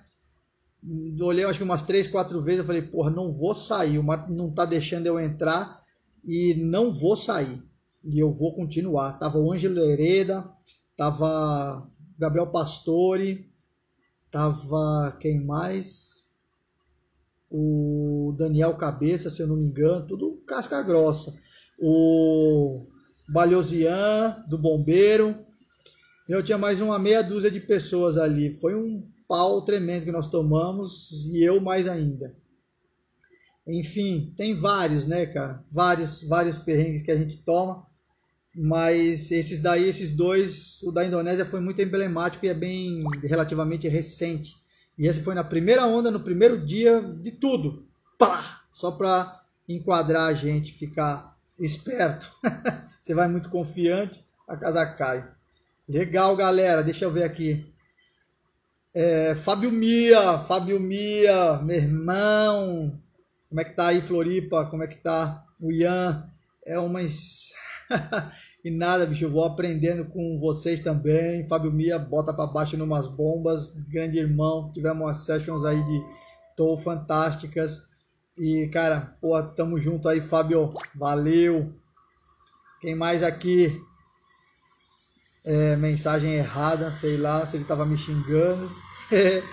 olhei 1.19 1.43
acho 1.43 1.57
que 1.57 1.63
umas 1.63 1.81
três, 1.81 2.07
quatro 2.07 2.43
vezes, 2.43 2.59
eu 2.59 2.65
falei, 2.65 2.83
porra, 2.83 3.09
não 3.09 3.33
vou 3.33 3.55
sair, 3.55 3.97
o 3.97 4.03
mar 4.03 4.29
não 4.29 4.53
tá 4.53 4.63
deixando 4.65 5.07
eu 5.07 5.19
entrar 5.19 5.81
e 6.23 6.53
não 6.53 6.91
vou 6.91 7.17
sair. 7.17 7.59
E 8.03 8.19
eu 8.19 8.31
vou 8.31 8.53
continuar. 8.55 9.17
Tava 9.17 9.39
o 9.39 9.51
Ângelo 9.51 9.79
Hereda, 9.79 10.47
tava 10.95 11.89
Gabriel 12.19 12.51
Pastore, 12.51 13.51
tava 14.29 15.17
quem 15.19 15.43
mais? 15.43 16.29
O 17.49 18.35
Daniel 18.37 18.75
Cabeça, 18.75 19.31
se 19.31 19.41
eu 19.41 19.47
não 19.47 19.55
me 19.55 19.65
engano, 19.65 20.05
tudo 20.05 20.43
casca 20.45 20.83
grossa 20.83 21.43
o 21.79 22.85
Balhosian 23.29 24.43
do 24.47 24.57
Bombeiro. 24.57 25.35
Eu 26.27 26.43
tinha 26.43 26.57
mais 26.57 26.81
uma 26.81 26.97
meia 26.97 27.21
dúzia 27.21 27.51
de 27.51 27.59
pessoas 27.59 28.17
ali. 28.17 28.57
Foi 28.59 28.75
um 28.75 29.07
pau 29.27 29.63
tremendo 29.63 30.05
que 30.05 30.11
nós 30.11 30.29
tomamos 30.29 31.25
e 31.33 31.43
eu 31.43 31.59
mais 31.59 31.87
ainda. 31.87 32.35
Enfim, 33.67 34.33
tem 34.37 34.53
vários, 34.53 35.07
né, 35.07 35.25
cara? 35.25 35.63
Vários, 35.71 36.21
vários 36.23 36.57
perrengues 36.57 37.01
que 37.01 37.11
a 37.11 37.17
gente 37.17 37.37
toma. 37.37 37.85
Mas 38.55 39.31
esses 39.31 39.61
daí, 39.61 39.89
esses 39.89 40.11
dois, 40.11 40.81
o 40.83 40.91
da 40.91 41.05
Indonésia 41.05 41.45
foi 41.45 41.59
muito 41.59 41.81
emblemático 41.81 42.45
e 42.45 42.49
é 42.49 42.53
bem 42.53 43.03
relativamente 43.23 43.87
recente. 43.87 44.55
E 44.97 45.07
esse 45.07 45.21
foi 45.21 45.35
na 45.35 45.43
primeira 45.43 45.85
onda, 45.85 46.09
no 46.09 46.21
primeiro 46.21 46.63
dia 46.65 47.01
de 47.01 47.31
tudo. 47.31 47.85
Pá! 48.17 48.61
Só 48.73 48.91
para 48.91 49.41
enquadrar 49.67 50.29
a 50.29 50.33
gente, 50.33 50.71
ficar 50.71 51.34
esperto. 51.59 52.29
Você 53.01 53.13
vai 53.13 53.27
muito 53.27 53.49
confiante, 53.49 54.25
a 54.47 54.57
casa 54.57 54.85
cai. 54.85 55.27
Legal, 55.87 56.35
galera. 56.35 56.83
Deixa 56.83 57.05
eu 57.05 57.11
ver 57.11 57.23
aqui. 57.23 57.71
É, 58.93 59.35
Fábio 59.35 59.71
Mia, 59.71 60.39
Fábio 60.39 60.79
Mia, 60.79 61.57
meu 61.57 61.75
irmão. 61.75 62.99
Como 63.49 63.61
é 63.61 63.63
que 63.63 63.75
tá 63.75 63.87
aí, 63.87 64.01
Floripa? 64.01 64.65
Como 64.65 64.83
é 64.83 64.87
que 64.87 64.97
tá 64.97 65.45
o 65.59 65.71
Ian? 65.71 66.29
É 66.65 66.79
umas. 66.79 67.51
e 68.63 68.71
nada, 68.71 69.05
bicho, 69.05 69.25
eu 69.25 69.29
vou 69.29 69.43
aprendendo 69.43 70.05
com 70.05 70.39
vocês 70.39 70.79
também. 70.79 71.47
Fábio 71.47 71.71
Mia, 71.71 71.99
bota 71.99 72.33
para 72.33 72.47
baixo 72.47 72.77
numas 72.77 73.07
bombas. 73.07 73.75
Grande 73.87 74.17
irmão, 74.17 74.71
tivemos 74.73 75.03
umas 75.03 75.17
sessions 75.17 75.63
aí 75.63 75.83
de 75.83 76.03
tow 76.55 76.75
fantásticas. 76.77 77.94
E, 78.37 78.67
cara, 78.67 79.15
pô, 79.21 79.41
tamo 79.41 79.79
junto 79.79 80.09
aí, 80.09 80.19
Fábio. 80.19 80.69
Valeu. 80.93 81.73
Quem 82.81 82.93
mais 82.93 83.23
aqui? 83.23 83.81
É, 85.45 85.75
mensagem 85.77 86.33
errada, 86.33 86.91
sei 86.91 87.15
lá, 87.17 87.45
se 87.45 87.55
ele 87.55 87.63
tava 87.63 87.85
me 87.85 87.97
xingando. 87.97 88.69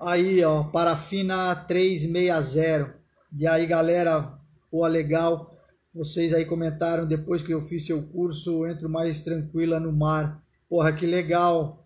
aí, 0.00 0.42
ó, 0.44 0.64
parafina 0.64 1.54
360. 1.54 2.96
E 3.38 3.46
aí, 3.46 3.64
galera, 3.66 4.38
pô, 4.70 4.84
legal. 4.86 5.56
Vocês 5.94 6.32
aí 6.32 6.44
comentaram 6.44 7.06
depois 7.06 7.42
que 7.42 7.52
eu 7.52 7.60
fiz 7.60 7.86
seu 7.86 8.02
curso, 8.08 8.66
entro 8.66 8.88
mais 8.88 9.20
tranquila 9.20 9.78
no 9.78 9.92
mar. 9.92 10.42
Porra, 10.68 10.92
que 10.92 11.06
legal. 11.06 11.81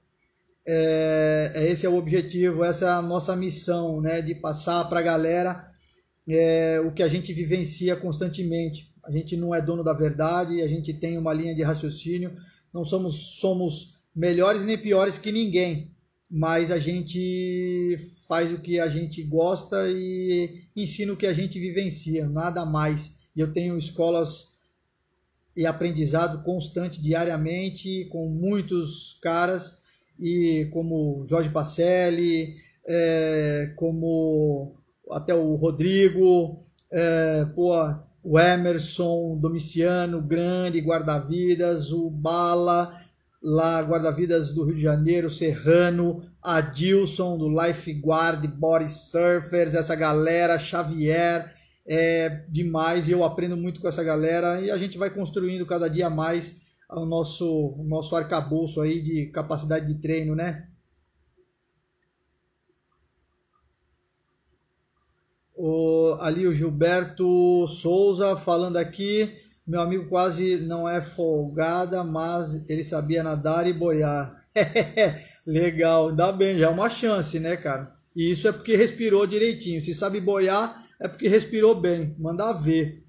É, 0.69 1.53
é, 1.55 1.71
esse 1.71 1.87
é 1.87 1.89
o 1.89 1.97
objetivo, 1.97 2.65
essa 2.65 2.87
é 2.87 2.89
a 2.89 3.03
nossa 3.03 3.37
missão, 3.37 4.01
né, 4.01 4.21
de 4.21 4.35
passar 4.35 4.85
para 4.89 4.99
a 4.99 5.03
galera 5.03 5.71
é, 6.29 6.81
o 6.81 6.93
que 6.93 7.03
a 7.03 7.09
gente 7.09 7.33
vivencia 7.33 7.95
constantemente. 7.95 8.93
A 9.05 9.13
gente 9.13 9.37
não 9.37 9.55
é 9.55 9.63
dono 9.63 9.85
da 9.85 9.93
verdade, 9.93 10.61
a 10.61 10.67
gente 10.67 10.93
tem 10.93 11.17
uma 11.17 11.33
linha 11.33 11.55
de 11.55 11.63
raciocínio, 11.63 12.35
não 12.75 12.85
somos, 12.85 13.39
somos 13.39 13.95
melhores 14.15 14.65
nem 14.65 14.77
piores 14.77 15.17
que 15.17 15.31
ninguém, 15.31 15.95
mas 16.29 16.73
a 16.73 16.79
gente 16.81 17.97
faz 18.27 18.53
o 18.53 18.59
que 18.59 18.81
a 18.81 18.89
gente 18.89 19.23
gosta 19.23 19.89
e 19.89 20.65
ensina 20.75 21.13
o 21.13 21.17
que 21.17 21.27
a 21.27 21.33
gente 21.33 21.61
vivencia, 21.61 22.29
nada 22.29 22.67
mais. 22.67 23.21
E 23.37 23.41
eu 23.41 23.53
tenho 23.53 23.79
escolas 23.79 24.57
e 25.57 25.65
aprendizado 25.65 26.43
constante 26.43 27.01
diariamente 27.01 28.07
com 28.07 28.29
muitos 28.29 29.19
caras 29.23 29.86
e 30.19 30.69
como 30.73 31.25
Jorge 31.27 31.51
Pacelli, 31.51 32.57
é, 32.87 33.73
como 33.77 34.77
até 35.11 35.35
o 35.35 35.55
Rodrigo, 35.55 36.61
é, 36.93 37.47
pô, 37.55 37.73
o 38.23 38.39
Emerson 38.39 39.39
Domiciano, 39.41 40.21
grande 40.23 40.81
guarda-vidas, 40.81 41.93
o 41.93 42.11
Bala, 42.11 43.01
lá 43.43 43.81
guarda-vidas 43.83 44.53
do 44.53 44.65
Rio 44.65 44.75
de 44.75 44.83
Janeiro, 44.83 45.31
Serrano, 45.31 46.23
Adilson 46.43 47.39
do 47.39 47.49
Lifeguard, 47.49 48.47
Body 48.49 48.91
Surfers, 48.91 49.75
essa 49.75 49.95
galera, 49.95 50.59
Xavier, 50.59 51.55
é 51.87 52.45
demais 52.49 53.07
e 53.07 53.13
eu 53.13 53.23
aprendo 53.23 53.57
muito 53.57 53.81
com 53.81 53.87
essa 53.87 54.03
galera 54.03 54.61
e 54.61 54.71
a 54.71 54.77
gente 54.77 54.99
vai 54.99 55.09
construindo 55.09 55.65
cada 55.65 55.89
dia 55.89 56.11
mais 56.11 56.66
o 56.91 57.05
nosso, 57.05 57.77
nosso 57.85 58.15
arcabouço 58.15 58.81
aí 58.81 59.03
de 59.03 59.27
capacidade 59.27 59.87
de 59.87 60.01
treino, 60.01 60.35
né? 60.35 60.69
O, 65.55 66.17
ali 66.21 66.47
o 66.47 66.55
Gilberto 66.55 67.67
Souza 67.67 68.37
falando 68.37 68.77
aqui, 68.77 69.33
meu 69.67 69.81
amigo 69.81 70.07
quase 70.09 70.59
não 70.59 70.89
é 70.89 71.01
folgada, 71.01 72.05
mas 72.05 72.69
ele 72.69 72.85
sabia 72.85 73.23
nadar 73.23 73.67
e 73.67 73.73
boiar. 73.73 74.45
Legal, 75.47 76.15
dá 76.15 76.31
bem, 76.31 76.59
já 76.59 76.67
é 76.67 76.69
uma 76.69 76.91
chance, 76.91 77.41
né, 77.41 77.57
cara? 77.57 77.91
E 78.15 78.31
isso 78.31 78.49
é 78.49 78.53
porque 78.53 78.77
respirou 78.77 79.27
direitinho. 79.27 79.81
Se 79.81 79.95
sabe 79.95 80.21
boiar, 80.21 80.85
é 81.01 81.07
porque 81.07 81.29
respirou 81.29 81.75
bem. 81.75 82.15
Manda 82.19 82.53
ver. 82.53 83.06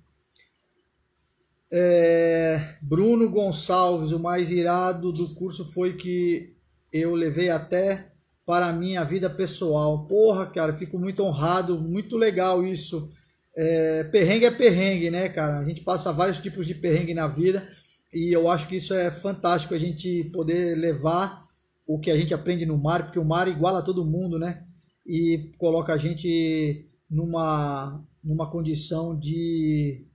É, 1.72 2.76
Bruno 2.82 3.30
Gonçalves, 3.30 4.12
o 4.12 4.20
mais 4.20 4.50
irado 4.50 5.12
do 5.12 5.34
curso 5.36 5.66
foi 5.66 5.94
que 5.94 6.56
eu 6.92 7.14
levei 7.14 7.50
até 7.50 8.08
para 8.46 8.68
a 8.68 8.74
minha 8.74 9.04
vida 9.04 9.30
pessoal. 9.30 10.08
Porra, 10.08 10.46
cara, 10.46 10.74
fico 10.74 10.98
muito 10.98 11.24
honrado, 11.24 11.80
muito 11.80 12.16
legal 12.16 12.66
isso. 12.66 13.12
É, 13.58 14.04
perrengue 14.06 14.46
é 14.46 14.52
perrengue, 14.52 15.10
né, 15.10 15.28
cara? 15.30 15.60
A 15.60 15.66
gente 15.66 15.82
passa 15.82 16.14
vários 16.14 16.40
tipos 16.40 16.66
de 16.66 16.74
perrengue 16.74 17.14
na 17.14 17.28
vida 17.28 17.68
e 18.14 18.32
eu 18.32 18.50
acho 18.50 18.68
que 18.68 18.78
isso 18.78 18.94
é 18.94 19.12
fantástico 19.12 19.74
a 19.74 19.78
gente 19.78 20.26
poder 20.32 20.78
levar 20.78 21.44
o 21.86 22.00
que 22.00 22.12
a 22.12 22.18
gente 22.18 22.34
aprende 22.34 22.66
no 22.66 22.78
mar, 22.78 23.04
porque 23.04 23.20
o 23.20 23.26
mar 23.26 23.48
iguala 23.48 23.82
todo 23.82 24.06
mundo, 24.06 24.40
né? 24.40 24.64
E 25.06 25.52
coloca 25.58 25.94
a 25.94 25.98
gente 25.98 26.86
numa, 27.10 28.04
numa 28.24 28.50
condição 28.50 29.18
de 29.18 30.06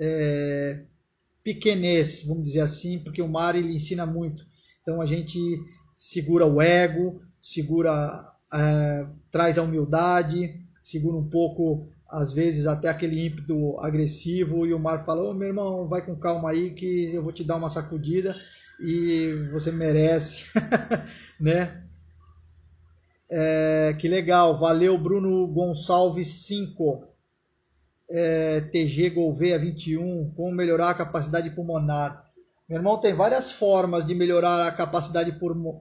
é, 0.00 0.84
pequenez, 1.46 2.24
vamos 2.26 2.42
dizer 2.42 2.62
assim, 2.62 2.98
porque 2.98 3.22
o 3.22 3.28
mar 3.28 3.54
ele 3.54 3.72
ensina 3.72 4.04
muito. 4.04 4.44
Então 4.82 5.00
a 5.00 5.06
gente 5.06 5.38
segura 5.96 6.44
o 6.44 6.60
ego, 6.60 7.22
segura, 7.40 8.24
é, 8.52 9.06
traz 9.30 9.56
a 9.56 9.62
humildade, 9.62 10.60
segura 10.82 11.16
um 11.16 11.30
pouco, 11.30 11.86
às 12.10 12.32
vezes, 12.32 12.66
até 12.66 12.88
aquele 12.88 13.28
ímpeto 13.28 13.78
agressivo, 13.78 14.66
e 14.66 14.74
o 14.74 14.78
mar 14.80 15.04
fala, 15.04 15.22
ô 15.22 15.30
oh, 15.30 15.34
meu 15.34 15.46
irmão, 15.46 15.86
vai 15.86 16.04
com 16.04 16.16
calma 16.16 16.50
aí 16.50 16.70
que 16.70 17.14
eu 17.14 17.22
vou 17.22 17.30
te 17.30 17.44
dar 17.44 17.54
uma 17.54 17.70
sacudida 17.70 18.34
e 18.80 19.48
você 19.52 19.70
merece, 19.70 20.46
né? 21.38 21.84
É, 23.30 23.94
que 24.00 24.08
legal, 24.08 24.58
valeu 24.58 24.98
Bruno 24.98 25.46
Gonçalves 25.46 26.46
5 26.46 27.06
é, 28.10 28.60
TG 28.60 29.10
Gouveia 29.10 29.58
21, 29.58 30.32
como 30.34 30.54
melhorar 30.54 30.90
a 30.90 30.94
capacidade 30.94 31.50
pulmonar. 31.50 32.24
Meu 32.68 32.78
irmão, 32.78 33.00
tem 33.00 33.14
várias 33.14 33.52
formas 33.52 34.06
de 34.06 34.14
melhorar 34.14 34.66
a 34.66 34.72
capacidade 34.72 35.32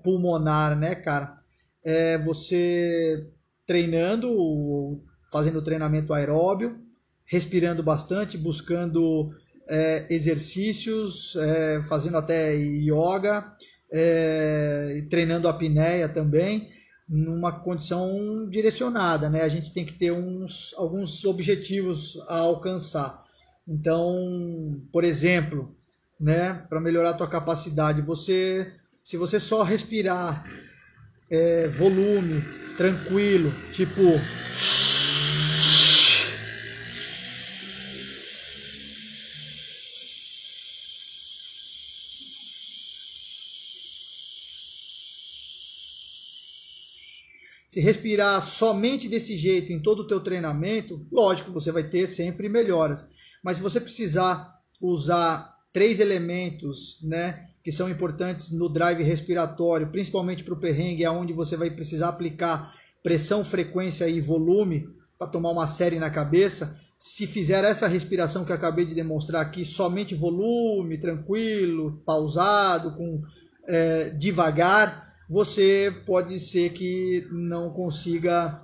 pulmonar, 0.04 0.78
né, 0.78 0.96
cara? 0.96 1.36
É 1.84 2.18
você 2.18 3.28
treinando, 3.66 5.02
fazendo 5.32 5.62
treinamento 5.62 6.14
aeróbio, 6.14 6.78
respirando 7.26 7.82
bastante, 7.82 8.38
buscando 8.38 9.32
é, 9.68 10.06
exercícios, 10.10 11.36
é, 11.36 11.82
fazendo 11.84 12.18
até 12.18 12.54
yoga, 12.54 13.56
é, 13.92 15.04
treinando 15.10 15.48
a 15.48 15.52
apneia 15.52 16.08
também 16.08 16.75
numa 17.08 17.60
condição 17.60 18.48
direcionada, 18.50 19.30
né? 19.30 19.44
A 19.44 19.50
gente 19.50 19.72
tem 19.72 19.86
que 19.86 19.94
ter 19.94 20.12
uns, 20.12 20.74
alguns 20.78 21.24
objetivos 21.26 22.20
a 22.28 22.40
alcançar. 22.40 23.24
Então, 23.68 24.82
por 24.92 25.04
exemplo, 25.04 25.76
né, 26.20 26.66
para 26.70 26.80
melhorar 26.80 27.12
a 27.12 27.14
tua 27.14 27.28
capacidade, 27.28 28.02
você, 28.02 28.72
se 29.04 29.18
você 29.18 29.40
só 29.40 29.64
respirar 29.64 30.44
é, 31.30 31.68
volume, 31.68 32.42
tranquilo, 32.78 33.52
tipo 33.72 34.02
Se 47.76 47.82
respirar 47.82 48.42
somente 48.42 49.10
desse 49.10 49.36
jeito 49.36 49.74
em 49.74 49.82
todo 49.82 50.04
o 50.04 50.08
teu 50.08 50.22
treinamento, 50.22 51.06
lógico, 51.12 51.52
você 51.52 51.74
vai 51.74 51.84
ter 51.84 52.08
sempre 52.08 52.48
melhoras. 52.48 53.06
Mas 53.44 53.58
se 53.58 53.64
você 53.64 53.82
precisar 53.82 54.62
usar 54.80 55.54
três 55.74 56.00
elementos, 56.00 57.00
né, 57.04 57.50
que 57.62 57.74
são 57.74 57.90
importantes 57.90 58.54
no 58.54 58.70
drive 58.70 59.04
respiratório, 59.04 59.92
principalmente 59.92 60.42
para 60.42 60.54
o 60.54 60.58
perrengue, 60.58 61.04
aonde 61.04 61.34
você 61.34 61.58
vai 61.58 61.70
precisar 61.70 62.08
aplicar 62.08 62.74
pressão, 63.04 63.44
frequência 63.44 64.08
e 64.08 64.22
volume 64.22 64.88
para 65.20 65.28
tomar 65.28 65.52
uma 65.52 65.68
série 65.68 66.00
na 66.00 66.10
cabeça. 66.10 66.80
Se 66.98 67.28
fizer 67.28 67.66
essa 67.66 67.90
respiração 67.90 68.46
que 68.46 68.54
acabei 68.54 68.86
de 68.86 68.96
demonstrar 68.96 69.42
aqui, 69.42 69.66
somente 69.66 70.16
volume, 70.16 70.98
tranquilo, 70.98 72.02
pausado, 72.06 72.96
com 72.96 73.22
é, 73.68 74.12
devagar, 74.12 75.05
você 75.30 75.94
pode 76.06 76.40
ser 76.40 76.72
que 76.74 77.28
não 77.32 77.72
consiga 77.72 78.62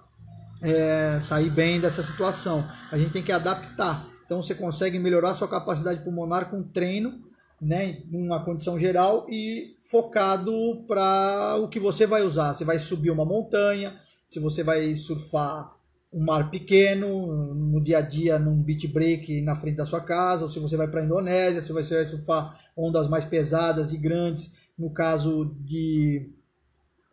é, 0.62 1.19
sair 1.19 1.50
bem 1.50 1.80
dessa 1.80 2.04
situação. 2.04 2.63
A 2.91 2.97
gente 2.97 3.12
tem 3.12 3.24
que 3.24 3.32
adaptar. 3.32 4.08
Então 4.26 4.41
você 4.41 4.56
consegue 4.56 5.00
melhorar 5.00 5.34
sua 5.34 5.47
capacidade 5.47 6.04
pulmonar 6.04 6.50
com 6.50 6.63
treino, 6.63 7.19
né, 7.60 8.02
numa 8.10 8.43
condição 8.43 8.80
geral 8.80 9.28
e 9.30 9.76
focado 9.84 10.52
para 10.88 11.58
o 11.62 11.67
que 11.67 11.80
você 11.80 12.08
vai 12.08 12.24
usar. 12.24 12.54
Você 12.54 12.63
vai 12.63 12.80
subir 12.80 13.12
uma 13.12 13.26
montanha, 13.26 13.93
se 14.28 14.39
você 14.39 14.63
vai 14.63 14.95
surfar 14.95 15.76
um 16.13 16.24
mar 16.24 16.50
pequeno, 16.50 17.54
no 17.54 17.82
dia 17.82 18.00
a 18.00 18.02
dia 18.02 18.38
num 18.38 18.62
beach 18.62 18.88
break 18.88 19.41
na 19.41 19.56
frente 19.56 19.78
da 19.78 19.86
sua 19.86 20.02
casa, 20.02 20.43
ou 20.43 20.50
se 20.50 20.60
você 20.60 20.76
vai 20.76 20.88
para 20.88 21.02
a 21.02 21.06
Indonésia, 21.06 21.62
se 21.62 21.71
você 21.71 21.95
vai 21.95 22.06
surfar 22.06 22.58
ondas 22.76 23.08
mais 23.08 23.26
pesadas 23.26 23.93
e 23.93 23.97
grandes, 23.97 24.58
no 24.78 24.89
caso 24.91 25.56
de 25.60 26.30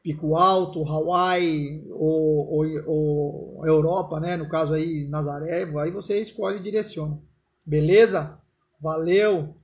Pico 0.08 0.36
Alto, 0.36 0.88
Hawaii 0.88 1.86
ou, 1.90 2.48
ou, 2.50 2.64
ou, 2.86 3.66
Europa, 3.66 4.18
né? 4.18 4.38
No 4.38 4.48
caso 4.48 4.72
aí, 4.72 5.06
Nazaré, 5.06 5.64
aí 5.64 5.90
você 5.90 6.18
escolhe 6.18 6.56
e 6.56 6.62
direciona. 6.62 7.20
Beleza? 7.66 8.40
Valeu! 8.80 9.54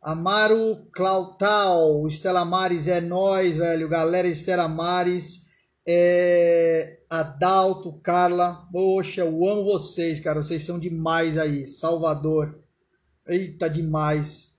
Amaro 0.00 0.88
Clautal, 0.94 2.06
Estela 2.06 2.42
Mares 2.46 2.88
é 2.88 3.02
nós, 3.02 3.58
velho. 3.58 3.86
Galera 3.86 4.28
Estela 4.28 4.66
Mares, 4.66 5.50
é... 5.86 7.00
Adalto, 7.10 8.00
Carla. 8.00 8.66
Poxa, 8.72 9.20
eu 9.20 9.46
amo 9.46 9.62
vocês, 9.62 10.20
cara. 10.20 10.42
Vocês 10.42 10.64
são 10.64 10.78
demais 10.78 11.36
aí. 11.36 11.66
Salvador. 11.66 12.58
Eita, 13.28 13.68
demais. 13.68 14.55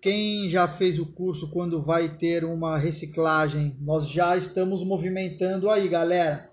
Quem 0.00 0.48
já 0.48 0.66
fez 0.66 0.98
o 0.98 1.12
curso 1.12 1.50
quando 1.50 1.82
vai 1.82 2.16
ter 2.16 2.42
uma 2.44 2.78
reciclagem? 2.78 3.76
Nós 3.80 4.08
já 4.08 4.36
estamos 4.36 4.82
movimentando 4.82 5.68
aí, 5.68 5.88
galera. 5.88 6.50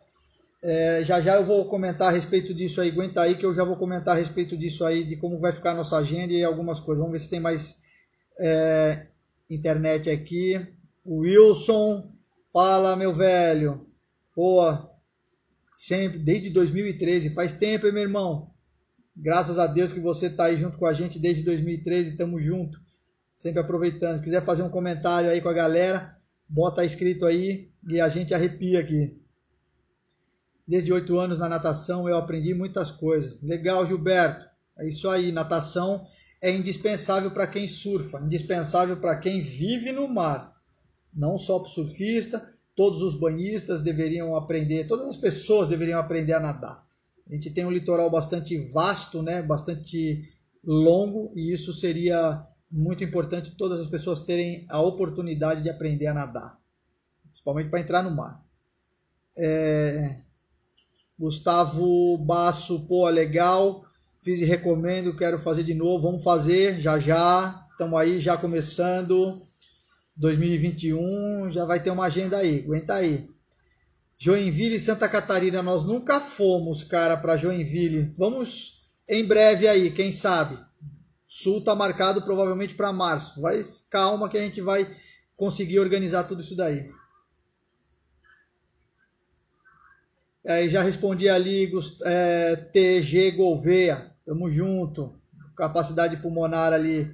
É, 0.62 1.02
já 1.04 1.22
já 1.22 1.36
eu 1.36 1.46
vou 1.46 1.66
comentar 1.66 2.10
a 2.10 2.12
respeito 2.12 2.54
disso 2.54 2.82
aí. 2.82 2.90
Aguenta 2.90 3.22
aí 3.22 3.36
que 3.36 3.46
eu 3.46 3.54
já 3.54 3.64
vou 3.64 3.78
comentar 3.78 4.16
a 4.16 4.20
respeito 4.20 4.58
disso 4.58 4.84
aí, 4.84 5.06
de 5.06 5.16
como 5.16 5.40
vai 5.40 5.54
ficar 5.54 5.72
a 5.72 5.76
nossa 5.76 5.98
agenda 5.98 6.34
e 6.34 6.44
algumas 6.44 6.82
coisas. 6.82 7.02
Vamos 7.02 7.18
ver 7.18 7.24
se 7.24 7.30
tem 7.30 7.40
mais 7.40 7.78
é, 8.40 9.08
internet 9.50 10.10
aqui. 10.10 10.60
O 11.06 11.20
Wilson, 11.20 12.12
fala 12.52 12.98
meu 12.98 13.14
velho. 13.14 13.88
Pô, 14.36 14.62
sempre, 15.74 16.18
desde 16.20 16.50
2013, 16.50 17.30
faz 17.30 17.54
tempo, 17.54 17.88
hein, 17.88 17.94
meu 17.94 18.04
irmão? 18.04 18.52
Graças 19.16 19.58
a 19.58 19.68
Deus 19.68 19.94
que 19.94 20.02
você 20.02 20.30
tá 20.30 20.46
aí 20.46 20.58
junto 20.58 20.78
com 20.78 20.86
a 20.86 20.94
gente 20.94 21.18
desde 21.18 21.44
2013, 21.44 22.18
tamo 22.18 22.42
junto. 22.42 22.86
Sempre 23.38 23.62
aproveitando. 23.62 24.18
Se 24.18 24.24
quiser 24.24 24.44
fazer 24.44 24.64
um 24.64 24.70
comentário 24.70 25.30
aí 25.30 25.40
com 25.40 25.48
a 25.48 25.54
galera, 25.54 26.18
bota 26.50 26.84
escrito 26.84 27.26
aí 27.26 27.70
e 27.88 28.02
a 28.02 28.10
gente 28.10 28.34
arrepia 28.34 28.80
aqui. 28.80 29.16
Desde 30.68 30.92
oito 30.92 31.18
anos 31.18 31.38
na 31.40 31.48
natação 31.48 32.10
eu 32.10 32.18
aprendi 32.18 32.54
muitas 32.54 32.92
coisas. 32.92 33.40
Legal, 33.42 33.86
Gilberto. 33.86 34.46
É 34.78 34.90
isso 34.90 35.08
aí. 35.08 35.32
Natação 35.32 36.06
é 36.42 36.52
indispensável 36.52 37.32
para 37.32 37.48
quem 37.48 37.68
surfa, 37.68 38.20
indispensável 38.20 38.98
para 38.98 39.18
quem 39.18 39.42
vive 39.42 39.92
no 39.92 40.08
mar. 40.08 40.56
Não 41.14 41.38
só 41.38 41.60
para 41.60 41.70
o 41.70 41.72
surfista, 41.72 42.54
todos 42.76 43.02
os 43.02 43.20
banhistas 43.20 43.82
deveriam 43.82 44.36
aprender, 44.36 44.88
todas 44.88 45.08
as 45.08 45.18
pessoas 45.18 45.70
deveriam 45.70 46.00
aprender 46.00 46.34
a 46.34 46.40
nadar. 46.40 46.86
A 47.28 47.34
gente 47.34 47.50
tem 47.50 47.66
um 47.66 47.72
litoral 47.72 48.10
bastante 48.10 48.58
vasto, 48.58 49.22
né, 49.22 49.42
bastante 49.42 50.30
longo, 50.64 51.32
e 51.36 51.52
isso 51.54 51.74
seria 51.74 52.46
muito 52.70 53.04
importante 53.04 53.56
todas 53.56 53.80
as 53.80 53.88
pessoas 53.88 54.22
terem 54.22 54.66
a 54.70 54.82
oportunidade 54.82 55.64
de 55.64 55.70
aprender 55.70 56.08
a 56.08 56.14
nadar, 56.14 56.60
principalmente 57.30 57.70
para 57.70 57.80
entrar 57.80 58.04
no 58.04 58.12
mar. 58.12 58.44
É... 59.38 60.18
Gustavo 61.18 62.18
Basso, 62.18 62.88
pô, 62.88 63.10
legal, 63.10 63.84
fiz 64.22 64.40
e 64.40 64.46
recomendo, 64.46 65.16
quero 65.16 65.40
fazer 65.40 65.64
de 65.64 65.74
novo, 65.74 66.04
vamos 66.04 66.24
fazer 66.24 66.80
já 66.80 67.00
já, 67.00 67.66
estamos 67.72 68.00
aí 68.00 68.20
já 68.20 68.38
começando, 68.38 69.42
2021, 70.18 71.50
já 71.50 71.66
vai 71.66 71.80
ter 71.80 71.90
uma 71.90 72.06
agenda 72.06 72.38
aí, 72.38 72.60
aguenta 72.60 72.96
aí. 72.96 73.30
Joinville 74.20 74.76
e 74.76 74.80
Santa 74.80 75.08
Catarina, 75.08 75.62
nós 75.62 75.84
nunca 75.86 76.20
fomos, 76.20 76.84
cara, 76.84 77.16
para 77.18 77.38
Joinville, 77.38 78.14
vamos 78.18 78.84
em 79.08 79.24
breve 79.24 79.68
aí, 79.68 79.92
quem 79.92 80.12
sabe. 80.12 80.67
Sul 81.30 81.60
está 81.60 81.76
marcado 81.76 82.22
provavelmente 82.22 82.74
para 82.74 82.94
março. 82.94 83.42
Vai 83.42 83.62
calma 83.92 84.30
que 84.30 84.38
a 84.38 84.42
gente 84.42 84.62
vai 84.62 84.90
conseguir 85.36 85.78
organizar 85.78 86.24
tudo 86.24 86.42
isso 86.42 86.56
daí. 86.56 86.90
É, 90.46 90.70
já 90.70 90.82
respondi 90.82 91.28
ali, 91.28 91.70
é, 92.06 92.56
TG 92.56 93.32
Gouveia, 93.32 94.16
tamo 94.26 94.50
junto. 94.50 95.20
Capacidade 95.58 96.16
pulmonar 96.22 96.72
ali. 96.72 97.14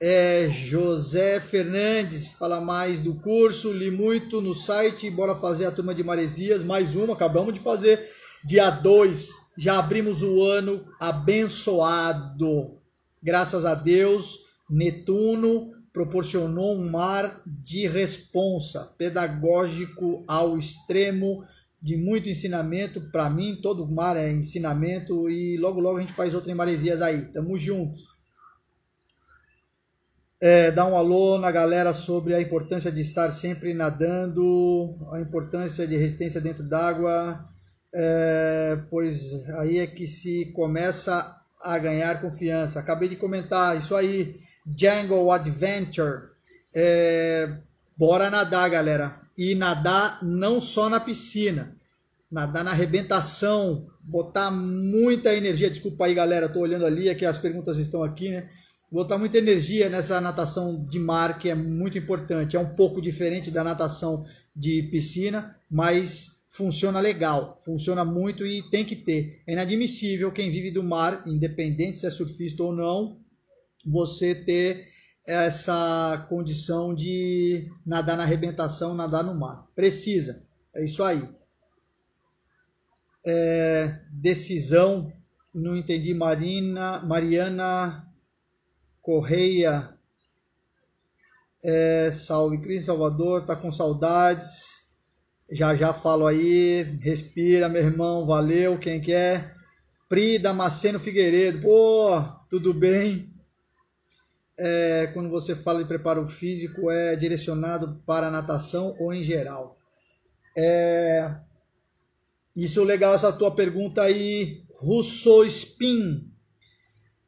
É, 0.00 0.48
José 0.48 1.40
Fernandes, 1.40 2.28
fala 2.28 2.60
mais 2.60 3.00
do 3.00 3.14
curso, 3.14 3.72
li 3.72 3.90
muito 3.90 4.40
no 4.40 4.54
site, 4.54 5.10
bora 5.10 5.34
fazer 5.34 5.64
a 5.64 5.72
turma 5.72 5.94
de 5.94 6.04
Maresias, 6.04 6.62
mais 6.62 6.94
uma, 6.94 7.14
acabamos 7.14 7.54
de 7.54 7.60
fazer, 7.60 8.10
dia 8.44 8.68
2, 8.68 9.41
já 9.56 9.78
abrimos 9.78 10.22
o 10.22 10.42
ano 10.44 10.84
abençoado, 10.98 12.78
graças 13.22 13.64
a 13.64 13.74
Deus, 13.74 14.40
Netuno 14.68 15.72
proporcionou 15.92 16.74
um 16.74 16.88
mar 16.88 17.42
de 17.46 17.86
responsa, 17.86 18.94
pedagógico 18.96 20.24
ao 20.26 20.58
extremo, 20.58 21.44
de 21.80 21.96
muito 21.96 22.28
ensinamento. 22.28 23.00
Para 23.10 23.28
mim, 23.28 23.58
todo 23.60 23.86
mar 23.86 24.16
é 24.16 24.32
ensinamento 24.32 25.28
e 25.28 25.58
logo 25.58 25.80
logo 25.80 25.98
a 25.98 26.00
gente 26.00 26.14
faz 26.14 26.34
outra 26.34 26.50
em 26.50 26.54
Maresias 26.54 27.02
aí. 27.02 27.26
Tamo 27.26 27.58
juntos. 27.58 28.10
É, 30.40 30.72
dá 30.72 30.86
um 30.86 30.96
alô 30.96 31.38
na 31.38 31.52
galera 31.52 31.92
sobre 31.92 32.34
a 32.34 32.40
importância 32.40 32.90
de 32.90 33.00
estar 33.00 33.30
sempre 33.30 33.74
nadando, 33.74 34.96
a 35.12 35.20
importância 35.20 35.86
de 35.86 35.96
resistência 35.96 36.40
dentro 36.40 36.64
d'água, 36.64 37.48
é, 37.94 38.78
pois 38.90 39.48
aí 39.50 39.78
é 39.78 39.86
que 39.86 40.06
se 40.06 40.46
começa 40.54 41.40
a 41.60 41.78
ganhar 41.78 42.20
confiança. 42.20 42.80
Acabei 42.80 43.08
de 43.08 43.16
comentar 43.16 43.78
isso 43.78 43.94
aí. 43.94 44.40
Jungle 44.66 45.30
Adventure. 45.30 46.30
É, 46.74 47.50
bora 47.96 48.30
nadar, 48.30 48.68
galera. 48.70 49.20
E 49.36 49.54
nadar 49.54 50.22
não 50.22 50.60
só 50.60 50.88
na 50.88 51.00
piscina, 51.00 51.74
nadar 52.30 52.64
na 52.64 52.70
arrebentação, 52.70 53.86
botar 54.10 54.50
muita 54.50 55.34
energia. 55.34 55.70
Desculpa 55.70 56.06
aí, 56.06 56.14
galera, 56.14 56.48
tô 56.48 56.60
olhando 56.60 56.84
ali, 56.84 57.08
é 57.08 57.14
que 57.14 57.24
as 57.24 57.38
perguntas 57.38 57.78
estão 57.78 58.02
aqui, 58.02 58.30
né? 58.30 58.48
Botar 58.90 59.16
muita 59.16 59.38
energia 59.38 59.88
nessa 59.88 60.20
natação 60.20 60.84
de 60.84 60.98
mar, 60.98 61.38
que 61.38 61.48
é 61.48 61.54
muito 61.54 61.96
importante. 61.96 62.56
É 62.56 62.60
um 62.60 62.74
pouco 62.74 63.00
diferente 63.00 63.50
da 63.50 63.64
natação 63.64 64.26
de 64.54 64.82
piscina, 64.90 65.56
mas 65.70 66.41
funciona 66.52 67.00
legal, 67.00 67.58
funciona 67.64 68.04
muito 68.04 68.46
e 68.46 68.62
tem 68.62 68.84
que 68.84 68.94
ter. 68.94 69.42
É 69.46 69.54
inadmissível 69.54 70.30
quem 70.30 70.50
vive 70.50 70.70
do 70.70 70.82
mar, 70.82 71.26
independente 71.26 71.98
se 71.98 72.06
é 72.06 72.10
surfista 72.10 72.62
ou 72.62 72.74
não, 72.74 73.18
você 73.84 74.34
ter 74.34 74.92
essa 75.26 76.26
condição 76.28 76.94
de 76.94 77.70
nadar 77.86 78.18
na 78.18 78.24
arrebentação, 78.24 78.94
nadar 78.94 79.24
no 79.24 79.34
mar. 79.34 79.66
Precisa. 79.74 80.46
É 80.74 80.84
isso 80.84 81.02
aí. 81.02 81.26
É, 83.24 84.00
decisão, 84.10 85.10
não 85.54 85.74
entendi. 85.74 86.12
Marina, 86.12 87.00
Mariana 87.00 88.06
Correia. 89.00 89.96
É, 91.64 92.10
salve 92.12 92.58
Cristo 92.58 92.86
Salvador, 92.86 93.46
tá 93.46 93.56
com 93.56 93.72
saudades. 93.72 94.81
Já 95.52 95.74
já 95.76 95.92
falo 95.92 96.26
aí. 96.26 96.82
Respira, 97.00 97.68
meu 97.68 97.82
irmão. 97.82 98.26
Valeu. 98.26 98.78
Quem 98.78 99.00
quer? 99.00 99.36
É? 99.36 99.54
Pri 100.08 100.38
Damasceno 100.38 100.98
Figueiredo. 100.98 101.60
Pô, 101.60 102.22
tudo 102.50 102.74
bem? 102.74 103.32
é, 104.58 105.10
quando 105.12 105.28
você 105.28 105.56
fala 105.56 105.82
de 105.82 105.88
preparo 105.88 106.26
físico, 106.28 106.88
é 106.88 107.16
direcionado 107.16 108.00
para 108.06 108.30
natação 108.30 108.94
ou 108.98 109.12
em 109.12 109.24
geral? 109.24 109.76
É, 110.56 111.34
isso 112.54 112.80
é 112.80 112.84
legal, 112.84 113.14
essa 113.14 113.32
tua 113.32 113.54
pergunta 113.54 114.02
aí, 114.02 114.62
Russo 114.76 115.44
Spin. 115.44 116.30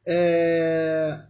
É, 0.07 1.23